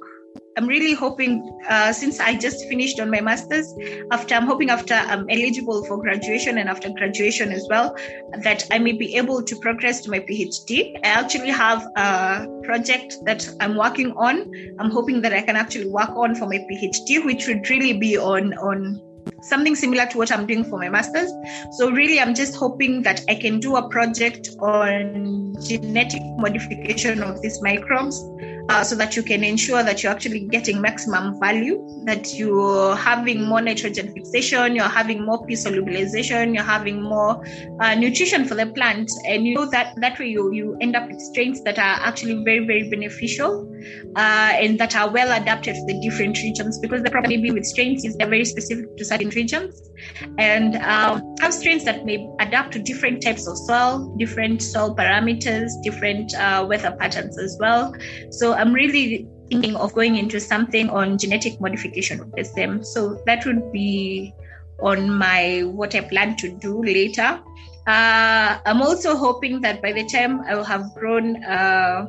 I'm 0.55 0.67
really 0.67 0.93
hoping 0.93 1.41
uh, 1.67 1.91
since 1.93 2.19
I 2.19 2.35
just 2.35 2.67
finished 2.67 2.99
on 2.99 3.09
my 3.09 3.21
masters. 3.21 3.71
After 4.11 4.35
I'm 4.35 4.45
hoping 4.45 4.69
after 4.69 4.93
I'm 4.93 5.25
eligible 5.29 5.83
for 5.85 5.97
graduation 5.97 6.59
and 6.59 6.69
after 6.69 6.89
graduation 6.89 7.51
as 7.51 7.65
well, 7.69 7.95
that 8.43 8.67
I 8.69 8.77
may 8.77 8.91
be 8.91 9.15
able 9.15 9.41
to 9.43 9.55
progress 9.57 10.01
to 10.01 10.11
my 10.11 10.19
PhD. 10.19 10.95
I 11.03 11.07
actually 11.07 11.49
have 11.49 11.87
a 11.95 12.47
project 12.63 13.15
that 13.25 13.47
I'm 13.59 13.75
working 13.75 14.11
on. 14.11 14.51
I'm 14.79 14.91
hoping 14.91 15.21
that 15.21 15.33
I 15.33 15.41
can 15.41 15.55
actually 15.55 15.89
work 15.89 16.11
on 16.11 16.35
for 16.35 16.45
my 16.45 16.59
PhD, 16.69 17.25
which 17.25 17.47
would 17.47 17.67
really 17.69 17.93
be 17.93 18.17
on 18.17 18.53
on 18.55 19.01
something 19.43 19.75
similar 19.75 20.05
to 20.07 20.17
what 20.17 20.31
I'm 20.31 20.45
doing 20.45 20.63
for 20.63 20.79
my 20.79 20.89
master's. 20.89 21.31
So, 21.77 21.91
really, 21.91 22.19
I'm 22.19 22.33
just 22.33 22.55
hoping 22.55 23.01
that 23.03 23.21
I 23.27 23.35
can 23.35 23.59
do 23.59 23.75
a 23.75 23.89
project 23.89 24.49
on 24.59 25.55
genetic 25.61 26.21
modification 26.37 27.23
of 27.23 27.41
these 27.41 27.61
microbes 27.61 28.23
uh, 28.69 28.83
so 28.83 28.95
that 28.95 29.15
you 29.15 29.23
can 29.23 29.43
ensure 29.43 29.83
that 29.83 30.03
you're 30.03 30.11
actually 30.11 30.41
getting 30.41 30.81
maximum 30.81 31.39
value, 31.39 31.85
that 32.05 32.33
you're 32.33 32.95
having 32.95 33.43
more 33.43 33.61
nitrogen 33.61 34.13
fixation, 34.13 34.75
you're 34.75 34.85
having 34.85 35.25
more 35.25 35.45
P 35.45 35.53
solubilization, 35.53 36.53
you're 36.53 36.63
having 36.63 37.01
more 37.01 37.43
uh, 37.81 37.95
nutrition 37.95 38.45
for 38.45 38.55
the 38.55 38.67
plant. 38.67 39.11
And 39.27 39.45
you 39.45 39.55
know 39.55 39.69
that 39.69 39.93
that 39.97 40.19
way 40.19 40.27
you, 40.27 40.53
you 40.53 40.77
end 40.81 40.95
up 40.95 41.09
with 41.09 41.19
strains 41.19 41.61
that 41.63 41.77
are 41.77 41.97
actually 42.07 42.43
very, 42.43 42.65
very 42.65 42.89
beneficial 42.89 43.69
uh, 44.15 44.53
and 44.55 44.79
that 44.79 44.95
are 44.95 45.09
well 45.09 45.31
adapted 45.41 45.75
to 45.75 45.85
the 45.85 45.99
different 46.01 46.37
regions 46.41 46.79
because 46.79 47.03
the 47.03 47.11
problem 47.11 47.29
maybe 47.29 47.51
with 47.51 47.65
strains 47.65 48.05
is 48.05 48.15
they're 48.17 48.29
very 48.29 48.45
specific 48.45 48.85
to 48.97 49.05
certain 49.05 49.29
regions 49.29 49.89
and 50.37 50.75
um, 50.77 51.35
have 51.39 51.53
strains 51.53 51.83
that 51.85 52.05
may 52.05 52.27
adapt 52.39 52.73
to 52.73 52.79
different 52.79 53.21
types 53.21 53.47
of 53.47 53.57
soil, 53.57 54.13
different 54.17 54.61
soil 54.61 54.95
parameters, 54.95 55.71
different 55.83 56.33
uh, 56.35 56.65
weather 56.67 56.91
patterns 56.99 57.37
as 57.37 57.57
well. 57.59 57.93
So 58.31 58.53
I'm 58.53 58.73
really 58.73 59.27
thinking 59.49 59.75
of 59.75 59.93
going 59.93 60.15
into 60.15 60.39
something 60.39 60.89
on 60.89 61.17
genetic 61.17 61.59
modification 61.59 62.19
of 62.19 62.31
the 62.31 62.43
stem. 62.43 62.83
So 62.83 63.21
that 63.25 63.45
would 63.45 63.71
be 63.71 64.33
on 64.81 65.09
my 65.09 65.61
what 65.61 65.95
I 65.95 66.01
plan 66.01 66.35
to 66.37 66.49
do 66.57 66.83
later. 66.83 67.39
Uh, 67.85 68.59
I'm 68.65 68.81
also 68.81 69.15
hoping 69.15 69.61
that 69.61 69.81
by 69.81 69.91
the 69.91 70.05
time 70.05 70.41
I 70.41 70.55
will 70.55 70.63
have 70.63 70.93
grown 70.95 71.43
uh, 71.43 72.05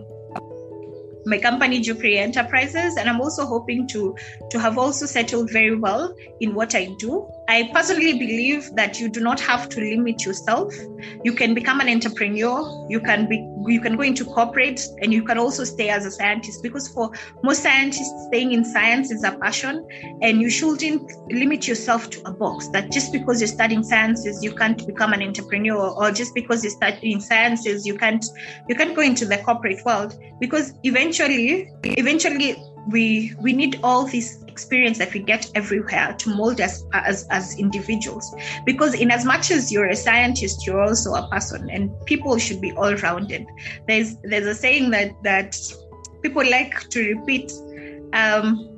my 1.26 1.38
company 1.38 1.80
Jupri 1.80 2.16
Enterprises, 2.16 2.96
and 2.96 3.08
I'm 3.08 3.20
also 3.20 3.46
hoping 3.46 3.86
to 3.88 4.16
to 4.50 4.58
have 4.58 4.78
also 4.78 5.06
settled 5.06 5.50
very 5.50 5.76
well 5.76 6.14
in 6.40 6.54
what 6.54 6.74
I 6.74 6.88
do. 6.98 7.28
I 7.48 7.70
personally 7.74 8.18
believe 8.18 8.70
that 8.76 8.98
you 9.00 9.08
do 9.08 9.20
not 9.20 9.40
have 9.40 9.68
to 9.70 9.80
limit 9.80 10.24
yourself. 10.24 10.72
You 11.24 11.32
can 11.32 11.54
become 11.54 11.80
an 11.80 11.88
entrepreneur. 11.88 12.86
You 12.88 13.00
can 13.00 13.28
be 13.28 13.36
you 13.66 13.80
can 13.80 13.96
go 13.96 14.02
into 14.02 14.24
corporate, 14.24 14.80
and 15.00 15.12
you 15.12 15.22
can 15.22 15.38
also 15.38 15.64
stay 15.64 15.88
as 15.88 16.04
a 16.04 16.10
scientist. 16.10 16.62
Because 16.62 16.88
for 16.88 17.10
most 17.42 17.62
scientists, 17.62 18.26
staying 18.28 18.52
in 18.52 18.64
science 18.64 19.10
is 19.10 19.24
a 19.24 19.32
passion, 19.32 19.86
and 20.22 20.40
you 20.40 20.50
shouldn't 20.50 21.10
limit 21.30 21.66
yourself 21.66 22.10
to 22.10 22.22
a 22.26 22.32
box. 22.32 22.68
That 22.68 22.92
just 22.92 23.12
because 23.12 23.40
you're 23.40 23.48
studying 23.48 23.82
sciences, 23.82 24.42
you 24.42 24.54
can't 24.54 24.86
become 24.86 25.12
an 25.12 25.22
entrepreneur, 25.22 25.88
or 25.88 26.10
just 26.10 26.34
because 26.34 26.62
you're 26.62 26.78
studying 26.82 27.20
sciences, 27.20 27.86
you 27.86 27.96
can't 27.96 28.24
you 28.68 28.74
can't 28.74 28.94
go 28.94 29.02
into 29.02 29.24
the 29.24 29.38
corporate 29.38 29.84
world. 29.84 30.18
Because 30.40 30.74
eventually, 30.82 31.13
eventually 31.14 31.70
eventually 31.84 32.56
we 32.90 33.32
we 33.40 33.52
need 33.52 33.78
all 33.82 34.06
this 34.06 34.42
experience 34.48 34.98
that 34.98 35.12
we 35.14 35.20
get 35.20 35.50
everywhere 35.54 36.14
to 36.18 36.28
mold 36.30 36.60
us 36.60 36.84
as, 36.92 37.26
as 37.30 37.58
individuals. 37.58 38.32
Because 38.64 38.94
in 38.94 39.10
as 39.10 39.24
much 39.24 39.50
as 39.50 39.72
you're 39.72 39.88
a 39.88 39.96
scientist 39.96 40.66
you're 40.66 40.80
also 40.80 41.14
a 41.14 41.28
person 41.28 41.70
and 41.70 41.90
people 42.06 42.38
should 42.38 42.60
be 42.60 42.72
all 42.72 42.94
rounded. 42.96 43.46
There's 43.88 44.16
there's 44.24 44.46
a 44.46 44.54
saying 44.54 44.90
that 44.90 45.10
that 45.22 45.56
people 46.22 46.48
like 46.48 46.88
to 46.90 47.14
repeat 47.14 47.52
um, 48.12 48.70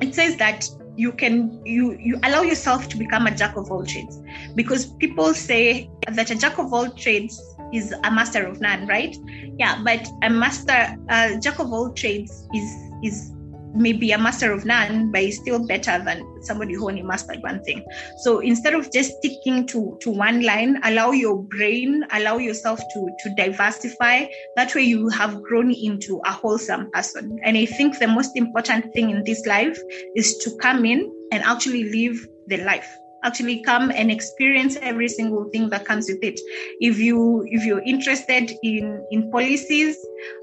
it 0.00 0.14
says 0.14 0.36
that 0.36 0.68
you 0.96 1.12
can 1.12 1.64
you 1.64 1.96
you 1.98 2.18
allow 2.24 2.42
yourself 2.42 2.88
to 2.88 2.96
become 2.96 3.26
a 3.26 3.34
jack 3.34 3.56
of 3.56 3.70
all 3.70 3.84
trades. 3.86 4.20
Because 4.54 4.86
people 4.86 5.34
say 5.34 5.88
that 6.08 6.30
a 6.30 6.34
jack 6.34 6.58
of 6.58 6.72
all 6.72 6.90
trades 6.90 7.40
is 7.72 7.92
a 8.04 8.10
master 8.10 8.46
of 8.46 8.60
none 8.60 8.86
right 8.86 9.16
yeah 9.58 9.80
but 9.84 10.06
a 10.22 10.30
master 10.30 10.96
uh, 11.08 11.38
jack 11.40 11.58
of 11.58 11.72
all 11.72 11.92
trades 11.92 12.46
is 12.54 12.70
is 13.02 13.32
maybe 13.74 14.12
a 14.12 14.18
master 14.18 14.52
of 14.52 14.64
none, 14.64 15.10
but 15.10 15.22
is 15.22 15.36
still 15.36 15.66
better 15.66 16.02
than 16.04 16.24
somebody 16.42 16.74
who 16.74 16.88
only 16.88 17.02
mastered 17.02 17.42
one 17.42 17.62
thing. 17.62 17.84
So 18.18 18.40
instead 18.40 18.74
of 18.74 18.90
just 18.92 19.12
sticking 19.18 19.66
to, 19.68 19.96
to 20.00 20.10
one 20.10 20.42
line, 20.42 20.80
allow 20.84 21.12
your 21.12 21.42
brain, 21.42 22.04
allow 22.12 22.38
yourself 22.38 22.80
to, 22.80 23.10
to 23.20 23.34
diversify. 23.36 24.26
That 24.56 24.74
way 24.74 24.82
you 24.82 25.08
have 25.10 25.42
grown 25.42 25.70
into 25.70 26.20
a 26.24 26.32
wholesome 26.32 26.90
person. 26.90 27.38
And 27.44 27.56
I 27.56 27.66
think 27.66 27.98
the 27.98 28.08
most 28.08 28.36
important 28.36 28.92
thing 28.92 29.10
in 29.10 29.24
this 29.24 29.46
life 29.46 29.78
is 30.16 30.36
to 30.38 30.56
come 30.60 30.84
in 30.84 31.10
and 31.32 31.42
actually 31.44 31.84
live 31.90 32.26
the 32.48 32.58
life 32.58 32.96
actually 33.22 33.62
come 33.62 33.90
and 33.90 34.10
experience 34.10 34.76
every 34.80 35.08
single 35.08 35.44
thing 35.50 35.68
that 35.70 35.84
comes 35.84 36.08
with 36.08 36.22
it. 36.22 36.40
If 36.80 36.98
you 36.98 37.44
if 37.48 37.64
you're 37.64 37.82
interested 37.82 38.52
in 38.62 39.04
in 39.10 39.30
policies 39.30 39.96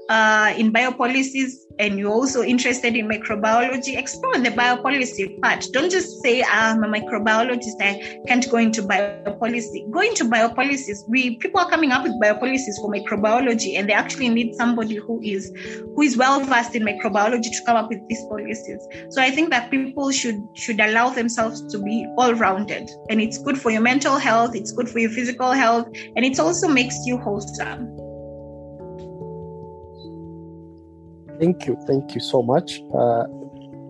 uh, 0.08 0.54
in 0.56 0.72
biopolicies 0.72 1.67
and 1.78 1.98
you're 1.98 2.12
also 2.12 2.42
interested 2.42 2.96
in 2.96 3.08
microbiology, 3.08 3.96
explore 3.96 4.38
the 4.38 4.50
biopolicy 4.50 5.40
part. 5.40 5.66
Don't 5.72 5.90
just 5.90 6.20
say, 6.22 6.42
I'm 6.42 6.82
a 6.82 6.88
microbiologist, 6.88 7.80
I 7.80 8.20
can't 8.26 8.48
go 8.50 8.58
into 8.58 8.82
biopolicy. 8.82 9.90
Go 9.90 10.00
into 10.00 10.24
biopolicies. 10.24 11.08
We 11.08 11.36
people 11.36 11.60
are 11.60 11.70
coming 11.70 11.92
up 11.92 12.02
with 12.02 12.12
biopolicies 12.20 12.76
for 12.76 12.90
microbiology, 12.90 13.78
and 13.78 13.88
they 13.88 13.92
actually 13.92 14.28
need 14.28 14.54
somebody 14.54 14.96
who 14.96 15.20
is 15.22 15.52
who 15.94 16.02
is 16.02 16.16
well 16.16 16.40
versed 16.40 16.74
in 16.74 16.82
microbiology 16.82 17.50
to 17.50 17.62
come 17.64 17.76
up 17.76 17.88
with 17.88 18.06
these 18.08 18.24
policies. 18.24 18.86
So 19.10 19.22
I 19.22 19.30
think 19.30 19.50
that 19.50 19.70
people 19.70 20.10
should 20.10 20.40
should 20.54 20.80
allow 20.80 21.10
themselves 21.10 21.62
to 21.72 21.78
be 21.78 22.06
all 22.16 22.34
rounded, 22.34 22.90
and 23.10 23.20
it's 23.20 23.38
good 23.38 23.60
for 23.60 23.70
your 23.70 23.82
mental 23.82 24.18
health, 24.18 24.54
it's 24.54 24.72
good 24.72 24.88
for 24.88 24.98
your 24.98 25.10
physical 25.10 25.52
health, 25.52 25.88
and 26.16 26.24
it 26.24 26.38
also 26.38 26.68
makes 26.68 26.96
you 27.04 27.18
wholesome. 27.18 27.97
Thank 31.38 31.66
you. 31.66 31.76
Thank 31.86 32.14
you 32.14 32.20
so 32.20 32.42
much. 32.42 32.80
Uh, 32.94 33.24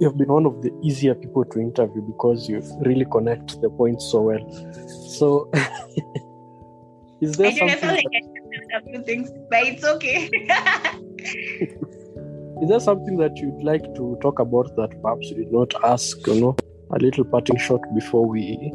you've 0.01 0.17
been 0.17 0.29
one 0.29 0.47
of 0.47 0.63
the 0.63 0.71
easier 0.83 1.15
people 1.15 1.45
to 1.45 1.59
interview 1.59 2.01
because 2.03 2.49
you 2.49 2.63
really 2.81 3.05
connect 3.11 3.61
the 3.61 3.71
points 3.71 4.11
so 4.11 4.23
well. 4.23 4.51
So, 5.09 5.51
is 7.21 7.37
there 7.37 7.49
I 7.49 7.51
something? 7.51 7.79
Feel 7.79 7.91
like 7.91 8.05
I 8.15 8.21
a 8.79 8.83
few 8.83 9.03
things, 9.03 9.31
but 9.51 9.65
it's 9.65 9.85
okay. 9.85 10.27
is 12.63 12.69
there 12.69 12.81
something 12.81 13.17
that 13.17 13.37
you'd 13.39 13.63
like 13.63 13.83
to 13.95 14.19
talk 14.21 14.39
about 14.39 14.77
that 14.77 15.01
perhaps 15.03 15.31
you 15.31 15.37
did 15.37 15.53
not 15.53 15.73
ask? 15.85 16.27
You 16.27 16.41
know, 16.41 16.57
a 16.93 16.99
little 16.99 17.25
parting 17.25 17.59
shot 17.59 17.81
before 17.95 18.27
we 18.27 18.73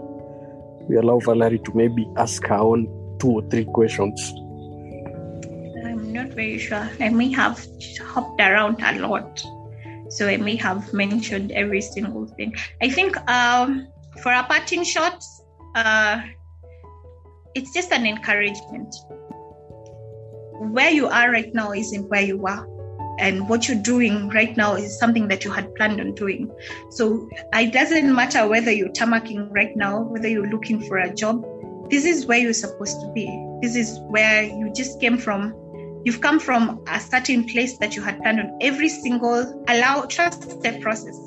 we 0.88 0.98
allow 0.98 1.20
Valerie 1.20 1.60
to 1.60 1.72
maybe 1.74 2.08
ask 2.18 2.46
her 2.48 2.56
own 2.56 2.88
two 3.20 3.32
or 3.32 3.42
three 3.50 3.66
questions 3.66 4.34
not 6.24 6.34
very 6.34 6.58
sure. 6.58 6.90
I 7.00 7.10
may 7.10 7.32
have 7.32 7.66
hopped 8.02 8.40
around 8.40 8.82
a 8.82 9.08
lot. 9.08 9.44
So 10.10 10.28
I 10.28 10.38
may 10.38 10.56
have 10.58 10.94
mentioned 10.94 11.52
every 11.52 11.82
single 11.82 12.28
thing. 12.28 12.56
I 12.82 12.90
think 12.90 13.18
um, 13.30 13.88
for 14.22 14.32
a 14.32 14.44
parting 14.44 14.84
shot, 14.84 15.24
uh, 15.76 16.22
it's 17.56 17.74
just 17.74 17.92
an 17.92 18.06
encouragement. 18.06 18.94
Where 20.60 20.92
you 20.92 21.08
are 21.08 21.32
right 21.32 21.54
now 21.54 21.74
isn't 21.74 22.10
where 22.10 22.22
you 22.22 22.38
were. 22.38 22.68
And 23.20 23.48
what 23.48 23.68
you're 23.68 23.82
doing 23.82 24.30
right 24.30 24.56
now 24.58 24.76
is 24.76 24.98
something 24.98 25.28
that 25.28 25.44
you 25.46 25.52
had 25.52 25.74
planned 25.76 26.00
on 26.00 26.16
doing. 26.16 26.52
So 26.92 27.30
it 27.54 27.72
doesn't 27.72 28.14
matter 28.14 28.48
whether 28.48 28.72
you're 28.72 28.90
tamaking 28.90 29.52
right 29.52 29.76
now, 29.76 30.02
whether 30.02 30.28
you're 30.28 30.50
looking 30.50 30.82
for 30.82 30.98
a 30.98 31.14
job. 31.14 31.46
This 31.90 32.06
is 32.06 32.26
where 32.26 32.40
you're 32.40 32.54
supposed 32.54 33.00
to 33.02 33.12
be. 33.14 33.28
This 33.62 33.76
is 33.76 34.00
where 34.08 34.44
you 34.44 34.72
just 34.74 35.00
came 35.00 35.18
from 35.18 35.54
You've 36.06 36.22
come 36.22 36.40
from 36.40 36.84
a 36.88 37.00
certain 37.00 37.46
place 37.46 37.78
that 37.78 37.96
you 37.96 38.02
had 38.02 38.22
planned 38.22 38.40
on. 38.40 38.58
Every 38.62 38.90
single 38.90 39.64
allow 39.68 40.06
trust 40.06 40.62
the 40.62 40.80
process. 40.82 41.18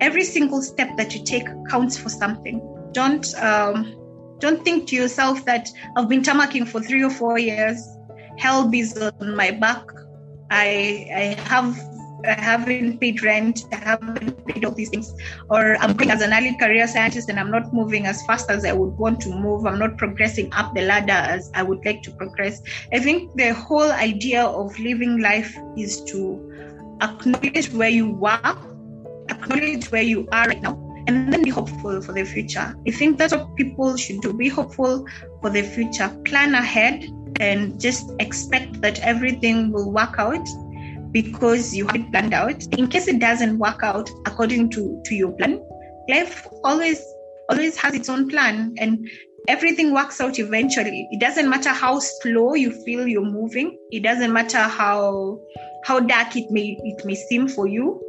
Every 0.00 0.24
single 0.24 0.62
step 0.62 0.96
that 0.96 1.14
you 1.14 1.24
take 1.24 1.46
counts 1.70 1.96
for 1.96 2.08
something. 2.08 2.60
Don't 2.92 3.26
um, 3.42 3.96
don't 4.38 4.64
think 4.64 4.88
to 4.88 4.96
yourself 4.96 5.44
that 5.44 5.68
I've 5.96 6.08
been 6.08 6.22
tamaking 6.22 6.66
for 6.66 6.80
three 6.80 7.04
or 7.04 7.10
four 7.10 7.38
years. 7.38 7.86
Hell 8.38 8.70
is 8.74 8.96
on 8.96 9.36
my 9.36 9.50
back. 9.50 9.84
I 10.50 11.06
I 11.14 11.40
have 11.48 11.78
haven't 12.28 12.98
paid 12.98 13.22
rent, 13.22 13.64
I 13.72 13.76
haven't 13.76 14.46
paid 14.46 14.64
all 14.64 14.72
these 14.72 14.90
things, 14.90 15.14
or 15.48 15.76
I'm 15.76 15.96
going 15.96 16.10
as 16.10 16.22
an 16.22 16.32
early 16.32 16.56
career 16.56 16.86
scientist 16.86 17.28
and 17.28 17.38
I'm 17.38 17.50
not 17.50 17.72
moving 17.72 18.06
as 18.06 18.24
fast 18.26 18.50
as 18.50 18.64
I 18.64 18.72
would 18.72 18.96
want 18.98 19.20
to 19.22 19.30
move. 19.30 19.66
I'm 19.66 19.78
not 19.78 19.96
progressing 19.96 20.52
up 20.52 20.74
the 20.74 20.82
ladder 20.82 21.12
as 21.12 21.50
I 21.54 21.62
would 21.62 21.84
like 21.84 22.02
to 22.02 22.10
progress. 22.12 22.62
I 22.92 22.98
think 22.98 23.34
the 23.36 23.54
whole 23.54 23.90
idea 23.92 24.44
of 24.44 24.78
living 24.78 25.20
life 25.20 25.56
is 25.76 26.02
to 26.04 26.98
acknowledge 27.00 27.72
where 27.72 27.88
you 27.88 28.18
are, 28.24 28.58
acknowledge 29.28 29.90
where 29.90 30.02
you 30.02 30.28
are 30.32 30.46
right 30.46 30.62
now, 30.62 30.76
and 31.06 31.32
then 31.32 31.42
be 31.42 31.50
hopeful 31.50 32.00
for 32.02 32.12
the 32.12 32.24
future. 32.24 32.74
I 32.86 32.90
think 32.90 33.18
that's 33.18 33.32
what 33.32 33.56
people 33.56 33.96
should 33.96 34.20
do. 34.20 34.32
Be 34.32 34.48
hopeful 34.48 35.06
for 35.40 35.50
the 35.50 35.62
future. 35.62 36.08
Plan 36.24 36.54
ahead 36.54 37.04
and 37.40 37.80
just 37.80 38.12
expect 38.20 38.80
that 38.82 38.98
everything 39.00 39.72
will 39.72 39.90
work 39.90 40.18
out 40.18 40.46
because 41.12 41.74
you 41.74 41.86
have 41.86 41.96
it 41.96 42.10
planned 42.10 42.34
out. 42.34 42.62
In 42.72 42.88
case 42.88 43.08
it 43.08 43.18
doesn't 43.18 43.58
work 43.58 43.82
out 43.82 44.08
according 44.26 44.70
to, 44.70 45.00
to 45.04 45.14
your 45.14 45.32
plan, 45.32 45.62
life 46.08 46.46
always 46.64 47.02
always 47.50 47.76
has 47.76 47.94
its 47.94 48.08
own 48.08 48.28
plan 48.28 48.74
and 48.78 49.08
everything 49.48 49.92
works 49.92 50.20
out 50.20 50.38
eventually. 50.38 51.08
It 51.10 51.20
doesn't 51.20 51.48
matter 51.48 51.70
how 51.70 51.98
slow 51.98 52.54
you 52.54 52.70
feel 52.84 53.06
you're 53.06 53.24
moving. 53.24 53.76
It 53.90 54.02
doesn't 54.02 54.32
matter 54.32 54.58
how 54.58 55.40
how 55.84 56.00
dark 56.00 56.36
it 56.36 56.50
may 56.50 56.78
it 56.82 57.04
may 57.04 57.14
seem 57.14 57.48
for 57.48 57.66
you. 57.66 58.00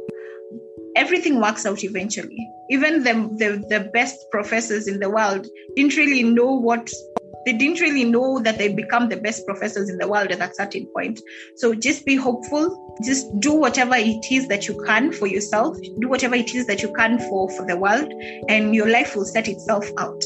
Everything 0.94 1.40
works 1.40 1.64
out 1.64 1.82
eventually. 1.84 2.46
Even 2.70 3.02
the, 3.02 3.14
the, 3.38 3.64
the 3.68 3.90
best 3.94 4.26
professors 4.30 4.86
in 4.86 5.00
the 5.00 5.08
world 5.08 5.46
didn't 5.74 5.96
really 5.96 6.22
know 6.22 6.52
what 6.52 6.90
they 7.44 7.52
didn't 7.52 7.80
really 7.80 8.04
know 8.04 8.38
that 8.40 8.58
they 8.58 8.72
become 8.72 9.08
the 9.08 9.16
best 9.16 9.46
professors 9.46 9.88
in 9.88 9.98
the 9.98 10.08
world 10.08 10.30
at 10.30 10.38
that 10.38 10.56
certain 10.56 10.86
point. 10.94 11.20
So 11.56 11.74
just 11.74 12.04
be 12.04 12.16
hopeful. 12.16 12.96
Just 13.04 13.28
do 13.40 13.52
whatever 13.54 13.94
it 13.96 14.30
is 14.30 14.48
that 14.48 14.68
you 14.68 14.82
can 14.84 15.12
for 15.12 15.26
yourself. 15.26 15.76
Do 16.00 16.08
whatever 16.08 16.34
it 16.34 16.54
is 16.54 16.66
that 16.66 16.82
you 16.82 16.92
can 16.92 17.18
for 17.18 17.50
for 17.50 17.66
the 17.66 17.76
world, 17.76 18.12
and 18.48 18.74
your 18.74 18.88
life 18.88 19.16
will 19.16 19.24
set 19.24 19.48
itself 19.48 19.88
out. 19.98 20.22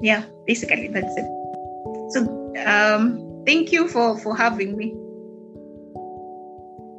Yeah, 0.00 0.24
basically 0.46 0.88
that's 0.88 1.14
it. 1.16 1.26
So 2.10 2.54
um, 2.66 3.42
thank 3.46 3.72
you 3.72 3.88
for 3.88 4.18
for 4.18 4.36
having 4.36 4.76
me. 4.76 4.94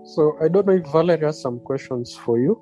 So 0.06 0.38
I 0.42 0.48
don't 0.48 0.68
know 0.68 0.74
if 0.74 0.86
Valerie 0.92 1.26
has 1.26 1.42
some 1.42 1.60
questions 1.60 2.14
for 2.14 2.38
you. 2.38 2.62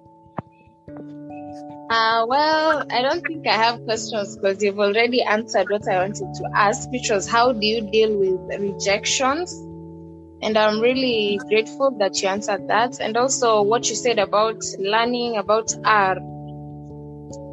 Uh, 1.92 2.26
well, 2.26 2.86
I 2.90 3.02
don't 3.02 3.22
think 3.22 3.46
I 3.46 3.58
have 3.58 3.84
questions 3.84 4.38
because 4.38 4.64
you've 4.64 4.80
already 4.80 5.22
answered 5.24 5.70
what 5.70 5.86
I 5.90 5.98
wanted 5.98 6.34
to 6.36 6.50
ask, 6.56 6.90
which 6.90 7.10
was 7.10 7.28
how 7.28 7.52
do 7.52 7.66
you 7.68 7.82
deal 7.82 8.18
with 8.18 8.40
rejections? 8.62 9.52
And 10.42 10.58
I'm 10.58 10.80
really 10.80 11.38
grateful 11.50 11.92
that 12.00 12.22
you 12.22 12.30
answered 12.30 12.70
that. 12.70 13.02
And 13.02 13.18
also 13.18 13.62
what 13.64 13.90
you 13.90 13.96
said 13.96 14.20
about 14.20 14.64
learning 14.80 15.36
about 15.36 15.76
R. 15.84 16.16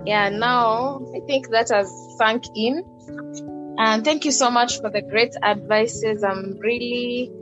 Yeah, 0.07 0.28
now 0.28 1.01
I 1.16 1.20
think 1.26 1.49
that 1.49 1.70
has 1.70 1.93
sunk 2.16 2.45
in. 2.55 2.84
And 3.76 4.05
thank 4.05 4.24
you 4.24 4.30
so 4.30 4.53
much 4.53 4.80
for 4.80 4.89
the 4.89 5.03
great 5.03 5.34
advices. 5.43 6.22
I'm 6.22 6.57
really 6.61 7.32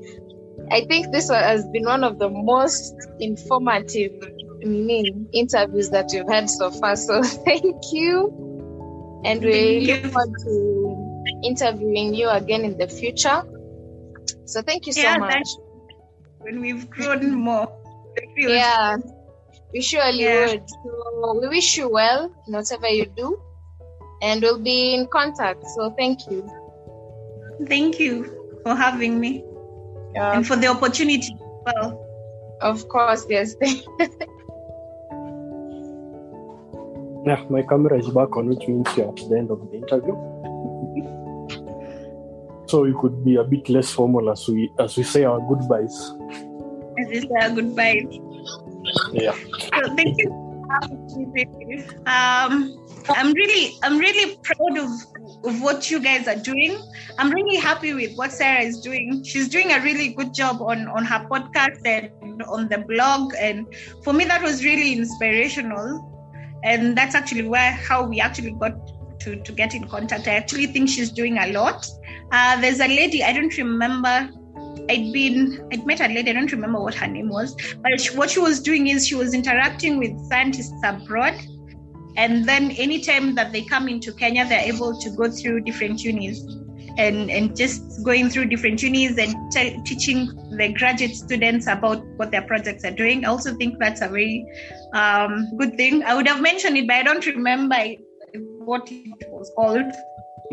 I 0.70 0.84
think 0.86 1.12
this 1.12 1.28
has 1.28 1.66
been 1.68 1.84
one 1.84 2.02
of 2.02 2.18
the 2.18 2.30
most 2.30 2.94
informative 3.20 4.12
interviews 4.62 5.90
that 5.90 6.12
you've 6.12 6.28
had 6.28 6.48
so 6.50 6.70
far. 6.70 6.96
So 6.96 7.22
thank 7.44 7.92
you. 7.92 9.22
And 9.24 9.42
we 9.42 9.80
look 9.80 10.12
forward 10.12 10.32
to 10.44 11.40
interviewing 11.44 12.14
you 12.14 12.28
again 12.28 12.64
in 12.64 12.78
the 12.78 12.88
future. 12.88 13.42
So 14.44 14.62
thank 14.62 14.86
you 14.86 14.92
so 14.92 15.02
yeah, 15.02 15.18
much. 15.18 15.48
When 16.38 16.60
we've 16.60 16.88
grown 16.88 17.34
more. 17.34 17.72
Yeah, 18.36 18.96
we 19.72 19.82
surely 19.82 20.22
yeah. 20.22 20.46
would. 20.46 20.68
So 20.68 21.38
we 21.40 21.48
wish 21.48 21.76
you 21.76 21.88
well 21.88 22.32
in 22.46 22.54
whatever 22.54 22.88
you 22.88 23.06
do. 23.16 23.40
And 24.22 24.40
we'll 24.40 24.62
be 24.62 24.94
in 24.94 25.06
contact. 25.08 25.64
So 25.74 25.90
thank 25.90 26.30
you. 26.30 26.48
Thank 27.66 27.98
you 27.98 28.58
for 28.62 28.74
having 28.74 29.20
me 29.20 29.44
yeah. 30.14 30.32
and 30.32 30.46
for 30.46 30.56
the 30.56 30.68
opportunity. 30.68 31.36
Well, 31.66 32.06
of 32.60 32.88
course, 32.88 33.26
yes. 33.28 33.54
yeah, 37.26 37.44
my 37.50 37.62
camera 37.62 37.98
is 37.98 38.08
back 38.08 38.36
on, 38.36 38.48
which 38.48 38.68
means 38.68 38.86
you're 38.96 39.08
at 39.08 39.16
the 39.16 39.36
end 39.36 39.50
of 39.50 39.68
the 39.70 39.78
interview. 39.78 40.14
so 42.68 42.82
we 42.82 42.94
could 43.00 43.24
be 43.24 43.34
a 43.36 43.44
bit 43.44 43.68
less 43.68 43.90
formal 43.90 44.30
as 44.30 44.46
we 44.48 44.70
as 44.78 44.96
we 44.96 45.02
say 45.02 45.24
our 45.24 45.40
goodbyes. 45.40 46.12
As 47.00 47.08
we 47.08 47.20
say 47.20 47.34
our 47.40 47.50
goodbyes. 47.50 48.06
Yeah. 49.12 49.34
So 49.34 49.96
thank 49.96 50.16
you. 50.18 50.30
Um, 52.06 52.76
I'm 53.08 53.32
really 53.32 53.76
I'm 53.82 53.98
really 53.98 54.36
proud 54.42 54.78
of 54.78 54.90
of 55.44 55.60
what 55.62 55.90
you 55.90 56.00
guys 56.00 56.28
are 56.28 56.36
doing. 56.36 56.78
I'm 57.18 57.30
really 57.30 57.56
happy 57.56 57.94
with 57.94 58.14
what 58.16 58.32
Sarah 58.32 58.62
is 58.62 58.80
doing. 58.80 59.24
She's 59.24 59.48
doing 59.48 59.72
a 59.72 59.80
really 59.80 60.14
good 60.14 60.34
job 60.34 60.62
on, 60.62 60.88
on 60.88 61.04
her 61.04 61.26
podcast 61.30 61.84
and 61.84 62.42
on 62.44 62.68
the 62.68 62.78
blog. 62.78 63.34
And 63.38 63.66
for 64.02 64.12
me, 64.12 64.24
that 64.24 64.42
was 64.42 64.64
really 64.64 64.92
inspirational. 64.92 66.15
And 66.66 66.96
that's 66.96 67.14
actually 67.14 67.48
where 67.48 67.72
how 67.72 68.04
we 68.04 68.20
actually 68.20 68.50
got 68.52 68.74
to, 69.20 69.36
to 69.36 69.52
get 69.52 69.74
in 69.74 69.88
contact. 69.88 70.28
I 70.28 70.34
actually 70.34 70.66
think 70.66 70.88
she's 70.88 71.10
doing 71.10 71.38
a 71.38 71.52
lot. 71.52 71.86
Uh, 72.32 72.60
there's 72.60 72.80
a 72.80 72.88
lady, 72.88 73.22
I 73.22 73.32
don't 73.32 73.56
remember 73.56 74.30
I'd 74.88 75.12
been, 75.12 75.68
I'd 75.72 75.84
met 75.86 76.00
a 76.00 76.08
lady, 76.08 76.30
I 76.30 76.34
don't 76.34 76.52
remember 76.52 76.80
what 76.80 76.94
her 76.94 77.06
name 77.06 77.28
was, 77.28 77.56
but 77.82 78.00
she, 78.00 78.16
what 78.16 78.30
she 78.30 78.38
was 78.40 78.60
doing 78.60 78.86
is 78.88 79.06
she 79.06 79.14
was 79.16 79.34
interacting 79.34 79.98
with 79.98 80.16
scientists 80.28 80.80
abroad 80.84 81.34
and 82.16 82.44
then 82.46 82.70
anytime 82.72 83.34
that 83.34 83.52
they 83.52 83.62
come 83.62 83.88
into 83.88 84.12
Kenya, 84.12 84.46
they're 84.48 84.60
able 84.60 84.98
to 84.98 85.10
go 85.10 85.30
through 85.30 85.60
different 85.60 86.02
unis 86.02 86.40
and, 86.96 87.30
and 87.30 87.54
just 87.54 87.82
going 88.04 88.30
through 88.30 88.46
different 88.46 88.82
unis 88.82 89.18
and 89.18 89.34
t- 89.52 89.78
teaching 89.84 90.30
the 90.56 90.72
graduate 90.72 91.14
students 91.14 91.66
about 91.66 92.04
what 92.16 92.30
their 92.30 92.42
projects 92.42 92.84
are 92.84 92.90
doing. 92.90 93.24
I 93.24 93.28
also 93.28 93.54
think 93.54 93.78
that's 93.78 94.00
a 94.00 94.08
very 94.08 94.46
um, 94.92 95.56
good 95.58 95.76
thing. 95.76 96.02
I 96.02 96.14
would 96.14 96.26
have 96.28 96.40
mentioned 96.40 96.76
it, 96.76 96.86
but 96.86 96.96
I 96.96 97.02
don't 97.02 97.24
remember 97.26 97.76
what 98.64 98.88
it 98.90 99.28
was 99.30 99.50
called. 99.56 99.92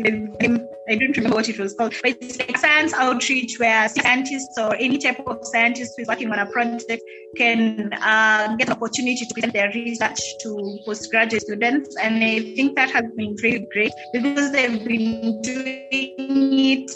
I 0.00 0.96
don't 0.96 1.16
remember 1.16 1.36
what 1.36 1.48
it 1.48 1.58
was 1.58 1.74
called, 1.74 1.94
but 2.02 2.16
it's 2.20 2.38
like 2.38 2.56
science 2.58 2.92
outreach 2.92 3.58
where 3.58 3.88
scientists 3.88 4.58
or 4.58 4.74
any 4.74 4.98
type 4.98 5.20
of 5.26 5.38
scientist 5.44 5.92
who 5.96 6.02
is 6.02 6.08
working 6.08 6.32
on 6.32 6.38
a 6.40 6.46
project 6.46 7.02
can 7.36 7.92
uh, 7.94 8.56
get 8.56 8.70
opportunity 8.70 9.24
to 9.24 9.34
present 9.34 9.52
their 9.52 9.70
research 9.72 10.20
to 10.40 10.78
postgraduate 10.84 11.42
students. 11.42 11.96
And 12.02 12.22
I 12.22 12.40
think 12.54 12.76
that 12.76 12.90
has 12.90 13.04
been 13.16 13.36
really 13.42 13.66
great 13.72 13.92
because 14.12 14.50
they've 14.52 14.84
been 14.84 15.40
doing 15.42 16.14
it 16.18 16.90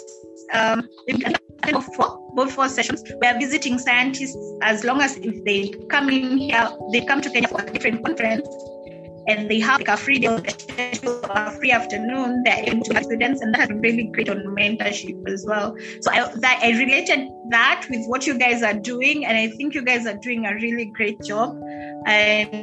um, 0.53 0.87
four, 1.95 2.31
both 2.33 2.51
four 2.51 2.69
sessions. 2.69 3.03
We 3.21 3.27
are 3.27 3.39
visiting 3.39 3.77
scientists 3.79 4.37
as 4.61 4.83
long 4.83 5.01
as 5.01 5.17
if 5.17 5.43
they 5.45 5.73
come 5.89 6.09
in 6.09 6.37
here, 6.37 6.69
they 6.91 7.01
come 7.05 7.21
to 7.21 7.29
Kenya 7.29 7.47
for 7.47 7.61
a 7.61 7.71
different 7.71 8.05
conference 8.05 8.47
and 9.27 9.49
they 9.49 9.59
have 9.59 9.79
like 9.79 9.89
a 9.89 9.97
free 9.97 10.19
day, 10.19 10.27
or 10.27 10.41
a 11.29 11.51
free 11.51 11.71
afternoon. 11.71 12.41
They're 12.43 12.63
able 12.65 12.83
to 12.85 13.03
students, 13.03 13.41
and 13.41 13.53
that 13.53 13.67
been 13.67 13.81
really 13.81 14.05
great 14.05 14.27
on 14.27 14.37
mentorship 14.57 15.29
as 15.31 15.45
well. 15.47 15.75
So 16.01 16.11
I 16.11 16.31
that 16.35 16.59
I 16.63 16.71
related 16.71 17.29
that 17.49 17.85
with 17.89 18.07
what 18.07 18.25
you 18.25 18.39
guys 18.39 18.63
are 18.63 18.73
doing, 18.73 19.25
and 19.25 19.37
I 19.37 19.49
think 19.49 19.75
you 19.75 19.83
guys 19.83 20.07
are 20.07 20.17
doing 20.17 20.45
a 20.45 20.55
really 20.55 20.85
great 20.85 21.21
job. 21.21 21.61
And 22.07 22.55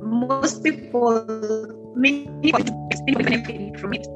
most 0.00 0.62
people, 0.62 1.26
many 1.96 2.28
people 2.42 2.62
benefit 3.04 3.80
from 3.80 3.94
it. 3.94 4.06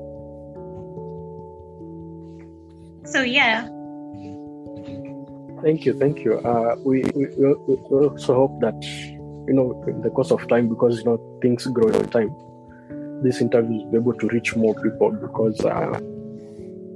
So 3.06 3.22
yeah. 3.22 3.68
Thank 5.62 5.84
you, 5.84 5.98
thank 5.98 6.20
you. 6.20 6.38
Uh, 6.38 6.76
we, 6.84 7.02
we, 7.14 7.26
we 7.36 7.54
also 7.90 8.34
hope 8.34 8.60
that 8.60 8.74
you 9.46 9.54
know, 9.54 9.84
in 9.86 10.02
the 10.02 10.10
course 10.10 10.30
of 10.30 10.46
time, 10.48 10.68
because 10.68 10.98
you 10.98 11.04
know 11.04 11.38
things 11.40 11.66
grow 11.66 11.88
over 11.88 12.06
time, 12.06 12.34
this 13.22 13.40
interview 13.40 13.78
will 13.78 13.90
be 13.90 13.96
able 13.98 14.14
to 14.14 14.28
reach 14.28 14.56
more 14.56 14.74
people 14.82 15.10
because, 15.12 15.60
uh, 15.64 15.98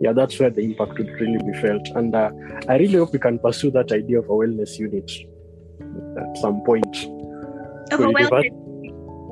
yeah, 0.00 0.12
that's 0.12 0.38
where 0.38 0.50
the 0.50 0.62
impact 0.62 0.98
would 0.98 1.08
really 1.20 1.38
be 1.38 1.58
felt. 1.60 1.88
And 1.94 2.14
uh, 2.14 2.30
I 2.68 2.76
really 2.76 2.94
hope 2.94 3.12
we 3.12 3.18
can 3.18 3.38
pursue 3.38 3.70
that 3.72 3.92
idea 3.92 4.18
of 4.18 4.26
a 4.26 4.28
wellness 4.28 4.78
unit 4.78 5.10
at 6.18 6.38
some 6.38 6.62
point. 6.62 6.96
Of 7.92 8.00
a 8.00 8.06
wellness. 8.06 8.50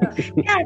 yeah, 0.36 0.60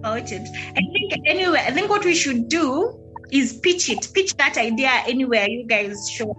about 0.00 0.30
it. 0.30 0.48
I 0.76 0.80
think 0.92 1.26
anyway, 1.26 1.64
I 1.66 1.70
think 1.70 1.88
what 1.88 2.04
we 2.04 2.14
should 2.14 2.48
do 2.48 3.00
is 3.32 3.54
pitch 3.62 3.90
it, 3.90 4.08
pitch 4.14 4.34
that 4.36 4.56
idea 4.56 4.90
anywhere 5.06 5.48
you 5.48 5.66
guys 5.66 6.10
show 6.10 6.36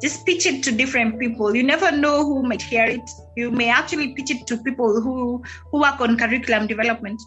just 0.00 0.24
pitch 0.24 0.46
it 0.46 0.62
to 0.64 0.72
different 0.72 1.18
people. 1.18 1.54
You 1.54 1.62
never 1.62 1.90
know 1.90 2.24
who 2.24 2.42
might 2.42 2.62
hear 2.62 2.84
it. 2.84 3.10
You 3.36 3.50
may 3.50 3.68
actually 3.68 4.14
pitch 4.14 4.30
it 4.30 4.46
to 4.46 4.56
people 4.58 5.00
who 5.00 5.42
who 5.70 5.80
work 5.80 6.00
on 6.00 6.16
curriculum 6.16 6.66
development, 6.66 7.20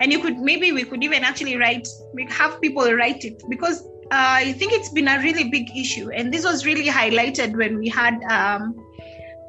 and 0.00 0.12
you 0.12 0.20
could 0.20 0.38
maybe 0.38 0.72
we 0.72 0.84
could 0.84 1.02
even 1.02 1.24
actually 1.24 1.56
write, 1.56 1.86
we 2.14 2.26
have 2.30 2.60
people 2.60 2.92
write 2.92 3.24
it 3.24 3.42
because 3.48 3.82
uh, 4.12 4.38
I 4.44 4.52
think 4.52 4.72
it's 4.72 4.90
been 4.90 5.08
a 5.08 5.18
really 5.18 5.48
big 5.50 5.76
issue, 5.76 6.10
and 6.10 6.32
this 6.32 6.44
was 6.44 6.64
really 6.64 6.86
highlighted 6.86 7.56
when 7.56 7.78
we 7.78 7.88
had. 7.88 8.22
Um, 8.24 8.74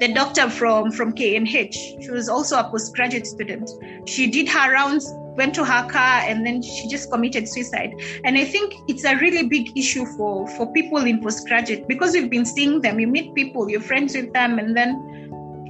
the 0.00 0.12
doctor 0.12 0.50
from 0.50 0.90
from 0.90 1.12
KNH, 1.12 2.02
she 2.02 2.10
was 2.10 2.28
also 2.28 2.58
a 2.58 2.64
postgraduate 2.64 3.28
student. 3.28 3.70
She 4.08 4.28
did 4.28 4.48
her 4.48 4.72
rounds 4.72 5.08
went 5.36 5.54
to 5.54 5.64
her 5.64 5.88
car 5.88 6.22
and 6.26 6.46
then 6.46 6.62
she 6.62 6.88
just 6.88 7.10
committed 7.10 7.48
suicide. 7.48 7.94
And 8.24 8.36
i 8.38 8.44
think 8.44 8.74
it's 8.88 9.04
a 9.04 9.16
really 9.16 9.46
big 9.48 9.76
issue 9.76 10.06
for 10.16 10.46
for 10.56 10.72
people 10.72 10.98
in 10.98 11.20
postgraduate. 11.20 11.88
Because 11.88 12.12
we've 12.12 12.30
been 12.30 12.44
seeing 12.44 12.80
them 12.80 13.00
you 13.00 13.06
meet 13.06 13.34
people 13.34 13.70
you're 13.70 13.80
friends 13.80 14.14
with 14.14 14.32
them 14.32 14.58
and 14.58 14.76
then 14.76 15.14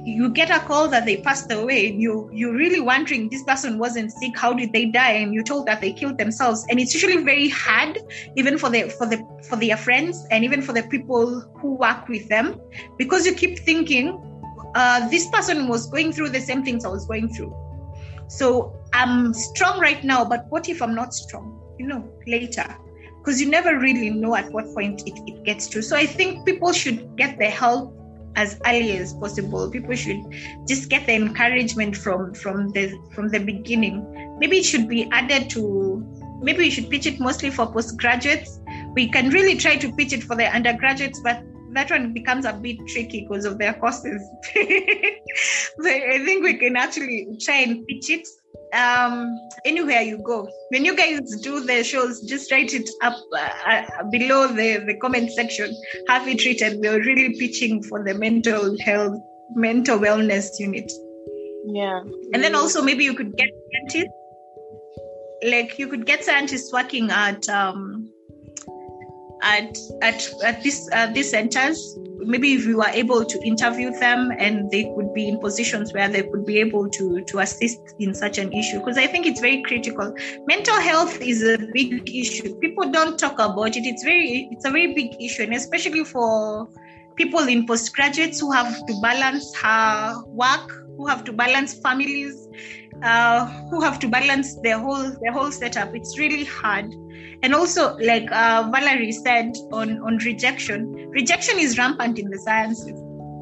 you 0.05 0.29
get 0.29 0.51
a 0.51 0.59
call 0.59 0.87
that 0.87 1.03
they 1.03 1.17
passed 1.17 1.51
away 1.51 1.89
and 1.89 1.99
you 1.99 2.29
you're 2.31 2.53
really 2.53 2.79
wondering 2.79 3.27
this 3.29 3.43
person 3.43 3.79
wasn't 3.79 4.11
sick 4.11 4.37
how 4.37 4.53
did 4.53 4.71
they 4.71 4.85
die? 4.85 5.13
And 5.13 5.33
you're 5.33 5.43
told 5.43 5.65
that 5.65 5.81
they 5.81 5.91
killed 5.91 6.17
themselves. 6.17 6.65
And 6.69 6.79
it's 6.79 6.93
usually 6.93 7.23
very 7.23 7.49
hard 7.49 7.97
even 8.35 8.57
for 8.57 8.69
the 8.69 8.89
for 8.89 9.07
the 9.07 9.17
for 9.49 9.55
their 9.55 9.77
friends 9.77 10.23
and 10.29 10.43
even 10.43 10.61
for 10.61 10.73
the 10.73 10.83
people 10.83 11.41
who 11.59 11.75
work 11.75 12.07
with 12.07 12.29
them. 12.29 12.61
Because 12.97 13.25
you 13.25 13.33
keep 13.33 13.57
thinking 13.59 14.21
uh, 14.75 15.07
this 15.09 15.27
person 15.29 15.67
was 15.67 15.87
going 15.87 16.11
through 16.11 16.29
the 16.29 16.41
same 16.41 16.63
things 16.63 16.85
i 16.85 16.89
was 16.89 17.07
going 17.07 17.29
through. 17.29 17.53
So 18.27 18.75
I'm 18.95 19.33
strong 19.33 19.79
right 19.79 20.03
now, 20.03 20.23
but 20.23 20.45
what 20.49 20.69
if 20.69 20.81
I'm 20.81 20.95
not 20.95 21.13
strong? 21.13 21.61
You 21.77 21.87
know, 21.87 22.09
later. 22.27 22.65
Because 23.17 23.41
you 23.41 23.49
never 23.49 23.77
really 23.77 24.09
know 24.09 24.35
at 24.35 24.51
what 24.51 24.65
point 24.73 25.03
it, 25.05 25.19
it 25.27 25.43
gets 25.43 25.67
to. 25.69 25.81
So 25.81 25.97
I 25.97 26.05
think 26.05 26.45
people 26.45 26.71
should 26.71 27.17
get 27.17 27.37
the 27.37 27.49
help 27.49 27.93
as 28.35 28.59
early 28.65 28.97
as 28.97 29.13
possible. 29.13 29.69
People 29.69 29.95
should 29.95 30.21
just 30.67 30.89
get 30.89 31.05
the 31.07 31.13
encouragement 31.13 31.97
from 31.97 32.33
from 32.33 32.71
the 32.71 32.97
from 33.13 33.29
the 33.29 33.39
beginning. 33.39 34.37
Maybe 34.39 34.59
it 34.59 34.65
should 34.65 34.87
be 34.87 35.09
added 35.11 35.49
to 35.51 36.05
maybe 36.41 36.59
we 36.59 36.69
should 36.69 36.89
pitch 36.89 37.05
it 37.05 37.19
mostly 37.19 37.49
for 37.49 37.65
postgraduates. 37.65 38.59
We 38.93 39.09
can 39.09 39.29
really 39.29 39.57
try 39.57 39.75
to 39.77 39.91
pitch 39.91 40.13
it 40.13 40.23
for 40.23 40.35
the 40.35 40.45
undergraduates, 40.45 41.19
but 41.21 41.43
that 41.73 41.89
one 41.89 42.13
becomes 42.13 42.45
a 42.45 42.53
bit 42.53 42.77
tricky 42.87 43.21
because 43.27 43.43
of 43.43 43.57
their 43.57 43.73
so 43.73 43.89
I 44.55 46.21
think 46.23 46.43
we 46.43 46.53
can 46.53 46.77
actually 46.77 47.37
try 47.41 47.55
and 47.55 47.85
pitch 47.87 48.09
it 48.09 48.27
um, 48.75 49.39
anywhere 49.63 50.01
you 50.01 50.17
go. 50.17 50.47
When 50.69 50.85
you 50.85 50.95
guys 50.95 51.19
do 51.41 51.61
the 51.61 51.83
shows, 51.83 52.21
just 52.21 52.51
write 52.51 52.73
it 52.73 52.89
up 53.01 53.15
uh, 53.33 53.49
uh, 53.67 54.03
below 54.11 54.47
the, 54.47 54.83
the 54.85 54.97
comment 55.01 55.31
section. 55.31 55.75
Have 56.07 56.27
it 56.27 56.43
written. 56.45 56.81
We're 56.81 57.03
really 57.03 57.37
pitching 57.37 57.83
for 57.83 58.03
the 58.03 58.13
mental 58.13 58.77
health, 58.81 59.19
mental 59.53 59.99
wellness 59.99 60.47
unit. 60.59 60.91
Yeah. 61.67 62.01
And 62.33 62.43
then 62.43 62.55
also 62.55 62.81
maybe 62.81 63.03
you 63.03 63.13
could 63.13 63.35
get 63.37 63.49
scientists, 63.71 64.13
like 65.43 65.79
you 65.79 65.87
could 65.87 66.05
get 66.05 66.23
scientists 66.23 66.71
working 66.71 67.09
at 67.11 67.47
um, 67.49 68.11
at 69.41 69.77
at 70.01 70.27
at 70.43 70.63
this 70.63 70.87
uh, 70.91 71.07
these 71.07 71.31
centers 71.31 71.79
maybe 72.19 72.53
if 72.53 72.65
you 72.65 72.81
are 72.81 72.89
able 72.89 73.25
to 73.25 73.41
interview 73.45 73.91
them 73.99 74.31
and 74.37 74.69
they 74.71 74.83
could 74.95 75.13
be 75.13 75.27
in 75.27 75.39
positions 75.39 75.93
where 75.93 76.09
they 76.09 76.23
could 76.23 76.45
be 76.45 76.59
able 76.59 76.89
to 76.89 77.21
to 77.21 77.39
assist 77.39 77.79
in 77.99 78.13
such 78.13 78.37
an 78.37 78.51
issue. 78.53 78.79
Because 78.79 78.97
i 78.97 79.07
think 79.07 79.25
it's 79.25 79.41
very 79.41 79.61
critical. 79.63 80.13
Mental 80.47 80.79
health 80.79 81.21
is 81.21 81.43
a 81.43 81.57
big 81.73 82.09
issue. 82.13 82.55
People 82.59 82.91
don't 82.91 83.17
talk 83.17 83.33
about 83.33 83.75
it. 83.75 83.85
It's 83.85 84.03
very 84.03 84.49
it's 84.51 84.65
a 84.65 84.71
very 84.71 84.93
big 84.93 85.21
issue 85.21 85.43
and 85.43 85.53
especially 85.53 86.03
for 86.03 86.67
people 87.15 87.47
in 87.47 87.65
postgraduates 87.65 88.39
who 88.39 88.51
have 88.51 88.85
to 88.87 88.99
balance 89.01 89.55
her 89.55 90.21
work, 90.27 90.71
who 90.97 91.07
have 91.07 91.23
to 91.23 91.33
balance 91.33 91.73
families, 91.73 92.47
uh, 93.03 93.45
who 93.69 93.81
have 93.81 93.99
to 93.99 94.07
balance 94.07 94.55
the 94.61 94.77
whole 94.77 95.11
the 95.21 95.31
whole 95.31 95.51
setup. 95.51 95.95
It's 95.95 96.17
really 96.17 96.45
hard. 96.45 96.93
And 97.43 97.53
also, 97.53 97.97
like 97.97 98.31
uh, 98.31 98.69
Valerie 98.71 99.11
said 99.11 99.53
on 99.71 99.99
on 100.01 100.17
rejection, 100.17 101.09
rejection 101.09 101.59
is 101.59 101.77
rampant 101.77 102.19
in 102.19 102.29
the 102.29 102.39
sciences. 102.39 102.93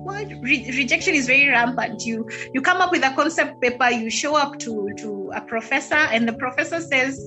What 0.03 0.27
Re- 0.41 0.69
rejection 0.77 1.13
is 1.15 1.27
very 1.27 1.49
rampant. 1.49 2.05
You 2.05 2.27
you 2.53 2.61
come 2.61 2.81
up 2.81 2.91
with 2.91 3.03
a 3.03 3.13
concept 3.15 3.61
paper, 3.61 3.89
you 3.89 4.09
show 4.09 4.35
up 4.35 4.59
to 4.59 4.89
to 4.97 5.31
a 5.35 5.41
professor, 5.41 5.95
and 5.95 6.27
the 6.27 6.33
professor 6.33 6.81
says 6.81 7.19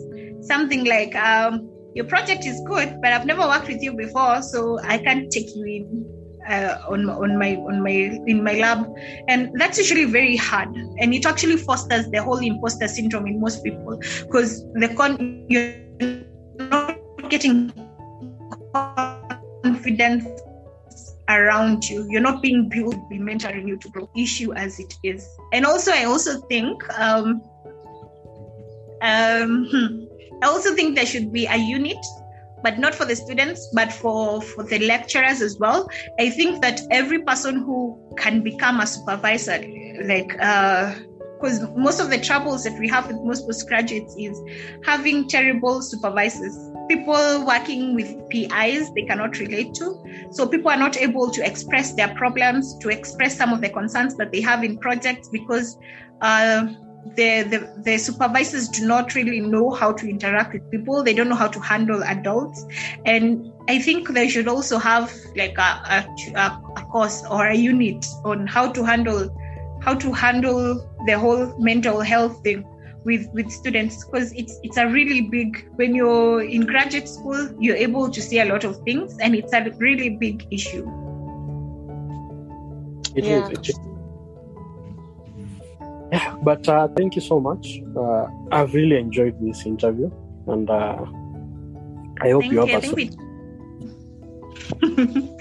something 0.42 0.84
like, 0.84 1.14
um, 1.14 1.70
"Your 1.94 2.04
project 2.04 2.44
is 2.44 2.60
good, 2.66 2.98
but 3.00 3.12
I've 3.12 3.26
never 3.26 3.42
worked 3.42 3.68
with 3.68 3.82
you 3.82 3.94
before, 3.94 4.42
so 4.42 4.78
I 4.82 4.98
can't 4.98 5.30
take 5.30 5.54
you 5.54 5.64
in." 5.64 6.15
Uh, 6.48 6.78
on 6.88 7.08
on 7.08 7.38
my 7.38 7.56
on 7.56 7.82
my 7.82 7.90
in 8.26 8.42
my 8.42 8.54
lab, 8.54 8.86
and 9.28 9.50
that's 9.54 9.78
usually 9.78 10.04
very 10.04 10.36
hard, 10.36 10.68
and 10.74 11.14
it 11.14 11.26
actually 11.26 11.56
fosters 11.56 12.08
the 12.10 12.22
whole 12.22 12.38
imposter 12.38 12.88
syndrome 12.88 13.26
in 13.26 13.40
most 13.40 13.64
people 13.64 13.98
because 14.22 14.64
the 14.74 14.88
con 14.96 15.46
you're 15.48 15.74
not 16.58 16.98
getting 17.28 17.72
confidence 18.72 20.26
around 21.28 21.84
you. 21.88 22.06
You're 22.10 22.22
not 22.22 22.42
being 22.42 22.68
built, 22.68 22.96
be 23.08 23.18
mentoring 23.18 23.66
you 23.66 23.76
to 23.78 23.88
grow. 23.88 24.08
Issue 24.16 24.52
as 24.54 24.78
it 24.78 24.94
is, 25.02 25.28
and 25.52 25.66
also 25.66 25.92
I 25.92 26.04
also 26.04 26.40
think. 26.42 26.82
Um, 26.98 27.42
um, 29.02 29.68
hmm, 29.70 30.04
I 30.42 30.46
also 30.46 30.74
think 30.74 30.96
there 30.96 31.06
should 31.06 31.32
be 31.32 31.46
a 31.46 31.56
unit 31.56 31.98
but 32.62 32.78
not 32.78 32.94
for 32.94 33.04
the 33.04 33.16
students, 33.16 33.68
but 33.72 33.92
for, 33.92 34.40
for 34.42 34.64
the 34.64 34.78
lecturers 34.80 35.40
as 35.42 35.58
well. 35.58 35.88
I 36.18 36.30
think 36.30 36.62
that 36.62 36.80
every 36.90 37.22
person 37.22 37.56
who 37.56 37.98
can 38.16 38.42
become 38.42 38.80
a 38.80 38.86
supervisor, 38.86 39.58
like, 40.04 40.28
because 40.28 41.62
uh, 41.62 41.70
most 41.76 42.00
of 42.00 42.10
the 42.10 42.18
troubles 42.18 42.64
that 42.64 42.78
we 42.78 42.88
have 42.88 43.06
with 43.08 43.16
most 43.22 43.46
postgraduates 43.46 44.14
is 44.18 44.40
having 44.84 45.28
terrible 45.28 45.82
supervisors. 45.82 46.56
People 46.88 47.44
working 47.46 47.94
with 47.94 48.14
PIs 48.30 48.90
they 48.94 49.02
cannot 49.02 49.38
relate 49.38 49.74
to. 49.74 50.28
So 50.30 50.46
people 50.46 50.70
are 50.70 50.76
not 50.76 50.96
able 50.96 51.30
to 51.30 51.44
express 51.44 51.94
their 51.94 52.14
problems, 52.14 52.76
to 52.78 52.88
express 52.88 53.36
some 53.36 53.52
of 53.52 53.60
the 53.60 53.68
concerns 53.68 54.16
that 54.16 54.32
they 54.32 54.40
have 54.40 54.64
in 54.64 54.78
projects 54.78 55.28
because 55.28 55.76
uh, 56.22 56.68
the, 57.14 57.42
the, 57.42 57.82
the 57.84 57.98
supervisors 57.98 58.68
do 58.68 58.86
not 58.86 59.14
really 59.14 59.40
know 59.40 59.70
how 59.70 59.92
to 59.92 60.08
interact 60.08 60.52
with 60.54 60.70
people. 60.70 61.02
They 61.02 61.14
don't 61.14 61.28
know 61.28 61.36
how 61.36 61.48
to 61.48 61.60
handle 61.60 62.02
adults. 62.02 62.64
And 63.04 63.52
i 63.68 63.80
think 63.80 64.08
they 64.10 64.28
should 64.28 64.46
also 64.46 64.78
have 64.78 65.12
like 65.34 65.58
a, 65.58 66.06
a, 66.36 66.40
a 66.76 66.82
course 66.92 67.24
or 67.28 67.48
a 67.48 67.54
unit 67.54 68.06
on 68.24 68.46
how 68.46 68.70
to 68.70 68.84
handle 68.84 69.28
how 69.82 69.94
to 69.94 70.12
handle 70.12 70.88
the 71.06 71.18
whole 71.18 71.52
mental 71.58 72.00
health 72.00 72.42
thing 72.42 72.64
with 73.04 73.28
with 73.32 73.50
students. 73.50 74.04
Because 74.04 74.32
it's 74.32 74.58
it's 74.62 74.76
a 74.76 74.86
really 74.86 75.22
big 75.22 75.68
when 75.76 75.94
you're 75.94 76.42
in 76.42 76.66
graduate 76.66 77.08
school 77.08 77.48
you're 77.58 77.76
able 77.76 78.10
to 78.10 78.20
see 78.22 78.40
a 78.40 78.44
lot 78.44 78.64
of 78.64 78.76
things 78.82 79.16
and 79.20 79.34
it's 79.34 79.52
a 79.52 79.70
really 79.78 80.10
big 80.10 80.46
issue. 80.50 80.86
It 83.16 83.24
Yeah. 83.24 83.48
is, 83.48 83.50
it 83.50 83.68
is. 83.68 83.95
Yeah, 86.12 86.36
but 86.42 86.68
uh, 86.68 86.88
thank 86.96 87.16
you 87.16 87.22
so 87.22 87.40
much. 87.40 87.80
Uh, 87.96 88.26
I've 88.52 88.74
really 88.74 88.96
enjoyed 88.96 89.36
this 89.40 89.66
interview, 89.66 90.10
and 90.46 90.70
uh, 90.70 91.04
I 92.22 92.30
hope 92.30 92.42
thank 92.42 92.52
you 92.52 92.60
you 92.60 92.66
have 92.66 92.70
i 92.70 92.72
a 92.74 92.80
think 92.80 92.96
we 92.96 93.10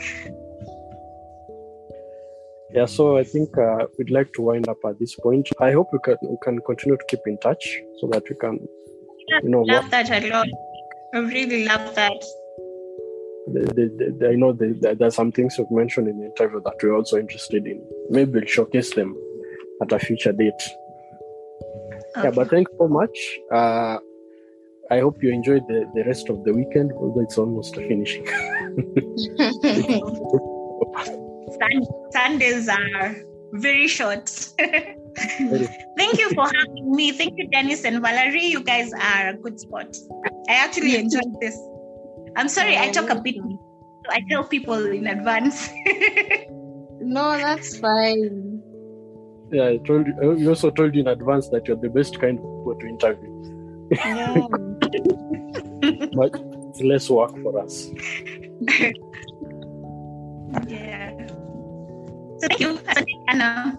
Yeah, 2.72 2.86
so 2.86 3.18
I 3.18 3.24
think 3.24 3.58
uh, 3.58 3.86
we'd 3.98 4.10
like 4.10 4.34
to 4.34 4.42
wind 4.42 4.68
up 4.68 4.78
at 4.86 5.00
this 5.00 5.16
point. 5.16 5.48
I 5.62 5.72
hope 5.72 5.88
we 5.94 6.00
can 6.04 6.18
we 6.24 6.38
can 6.44 6.60
continue 6.60 6.98
to 6.98 7.06
keep 7.08 7.22
in 7.26 7.38
touch 7.38 7.64
so 8.02 8.08
that 8.08 8.24
we 8.30 8.36
can, 8.36 8.60
you 9.44 9.50
know, 9.50 9.62
love 9.62 9.90
that 9.92 10.10
a 10.12 10.30
lot 10.30 10.48
i 11.14 11.20
really 11.20 11.64
love 11.66 11.96
that 11.96 12.22
the, 13.48 13.62
the, 13.78 14.16
the, 14.20 14.30
I 14.30 14.36
know 14.36 14.52
the, 14.52 14.74
the, 14.82 14.96
there's 14.96 15.16
some 15.16 15.32
things 15.32 15.58
you've 15.58 15.72
mentioned 15.72 16.08
in 16.08 16.20
the 16.20 16.26
interview 16.26 16.62
that 16.66 16.74
we're 16.82 16.96
also 16.96 17.18
interested 17.18 17.66
in. 17.66 17.82
Maybe 18.10 18.32
we'll 18.32 18.46
showcase 18.46 18.94
them 18.94 19.16
at 19.82 19.92
a 19.92 20.00
future 20.00 20.32
date. 20.32 20.62
Yeah, 22.18 22.32
but 22.32 22.50
thanks 22.50 22.72
so 22.78 22.88
much. 22.88 23.18
Uh, 23.52 23.98
I 24.92 25.00
hope 25.00 25.22
you 25.22 25.32
enjoyed 25.32 25.68
the, 25.68 25.86
the 25.96 26.04
rest 26.06 26.30
of 26.30 26.44
the 26.44 26.54
weekend, 26.54 26.92
although 26.94 27.22
it's 27.22 27.38
almost 27.38 27.76
finishing. 27.76 28.26
Sundays 32.12 32.70
are 32.70 33.16
very 33.54 33.88
short. 33.98 34.30
Thank 35.98 36.20
you 36.20 36.30
for 36.34 36.46
having 36.46 36.96
me. 36.96 37.12
Thank 37.12 37.34
you, 37.38 37.48
Dennis 37.50 37.84
and 37.84 38.02
Valerie. 38.02 38.46
You 38.46 38.64
guys 38.64 38.92
are 38.94 39.30
a 39.30 39.34
good 39.34 39.60
spot. 39.60 39.98
I 40.50 40.54
actually 40.54 40.96
enjoyed 40.98 41.34
this. 41.42 41.58
I'm 42.36 42.50
sorry, 42.50 42.78
I 42.78 42.92
talk 42.92 43.10
a 43.10 43.16
bit. 43.16 43.36
So 43.36 44.12
I 44.12 44.22
tell 44.30 44.44
people 44.44 44.86
in 44.86 45.08
advance. 45.08 45.70
no, 47.00 47.38
that's 47.38 47.78
fine. 47.80 48.55
Yeah, 49.52 49.68
I 49.68 49.78
told 49.78 50.08
you. 50.08 50.36
You 50.38 50.50
also 50.50 50.72
told 50.72 50.96
you 50.96 51.02
in 51.02 51.08
advance 51.08 51.50
that 51.50 51.68
you're 51.68 51.78
the 51.78 51.90
best 51.90 52.20
kind 52.20 52.40
of 52.40 52.44
people 52.44 52.76
to 52.80 52.88
interview. 52.88 53.32
Yeah. 53.92 54.48
But 56.16 56.32
it's 56.70 56.82
less 56.82 57.10
work 57.10 57.32
for 57.44 57.60
us. 57.60 57.90
yeah. 60.68 61.12
So 62.40 62.48
thank 62.48 62.60
you, 62.60 62.80
Anna. 63.28 63.78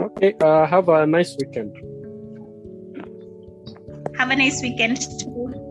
Okay. 0.00 0.34
Uh, 0.40 0.66
have 0.66 0.88
a 0.88 1.06
nice 1.06 1.36
weekend. 1.40 1.74
Have 4.18 4.30
a 4.30 4.36
nice 4.36 4.60
weekend 4.62 5.00
too. 5.20 5.63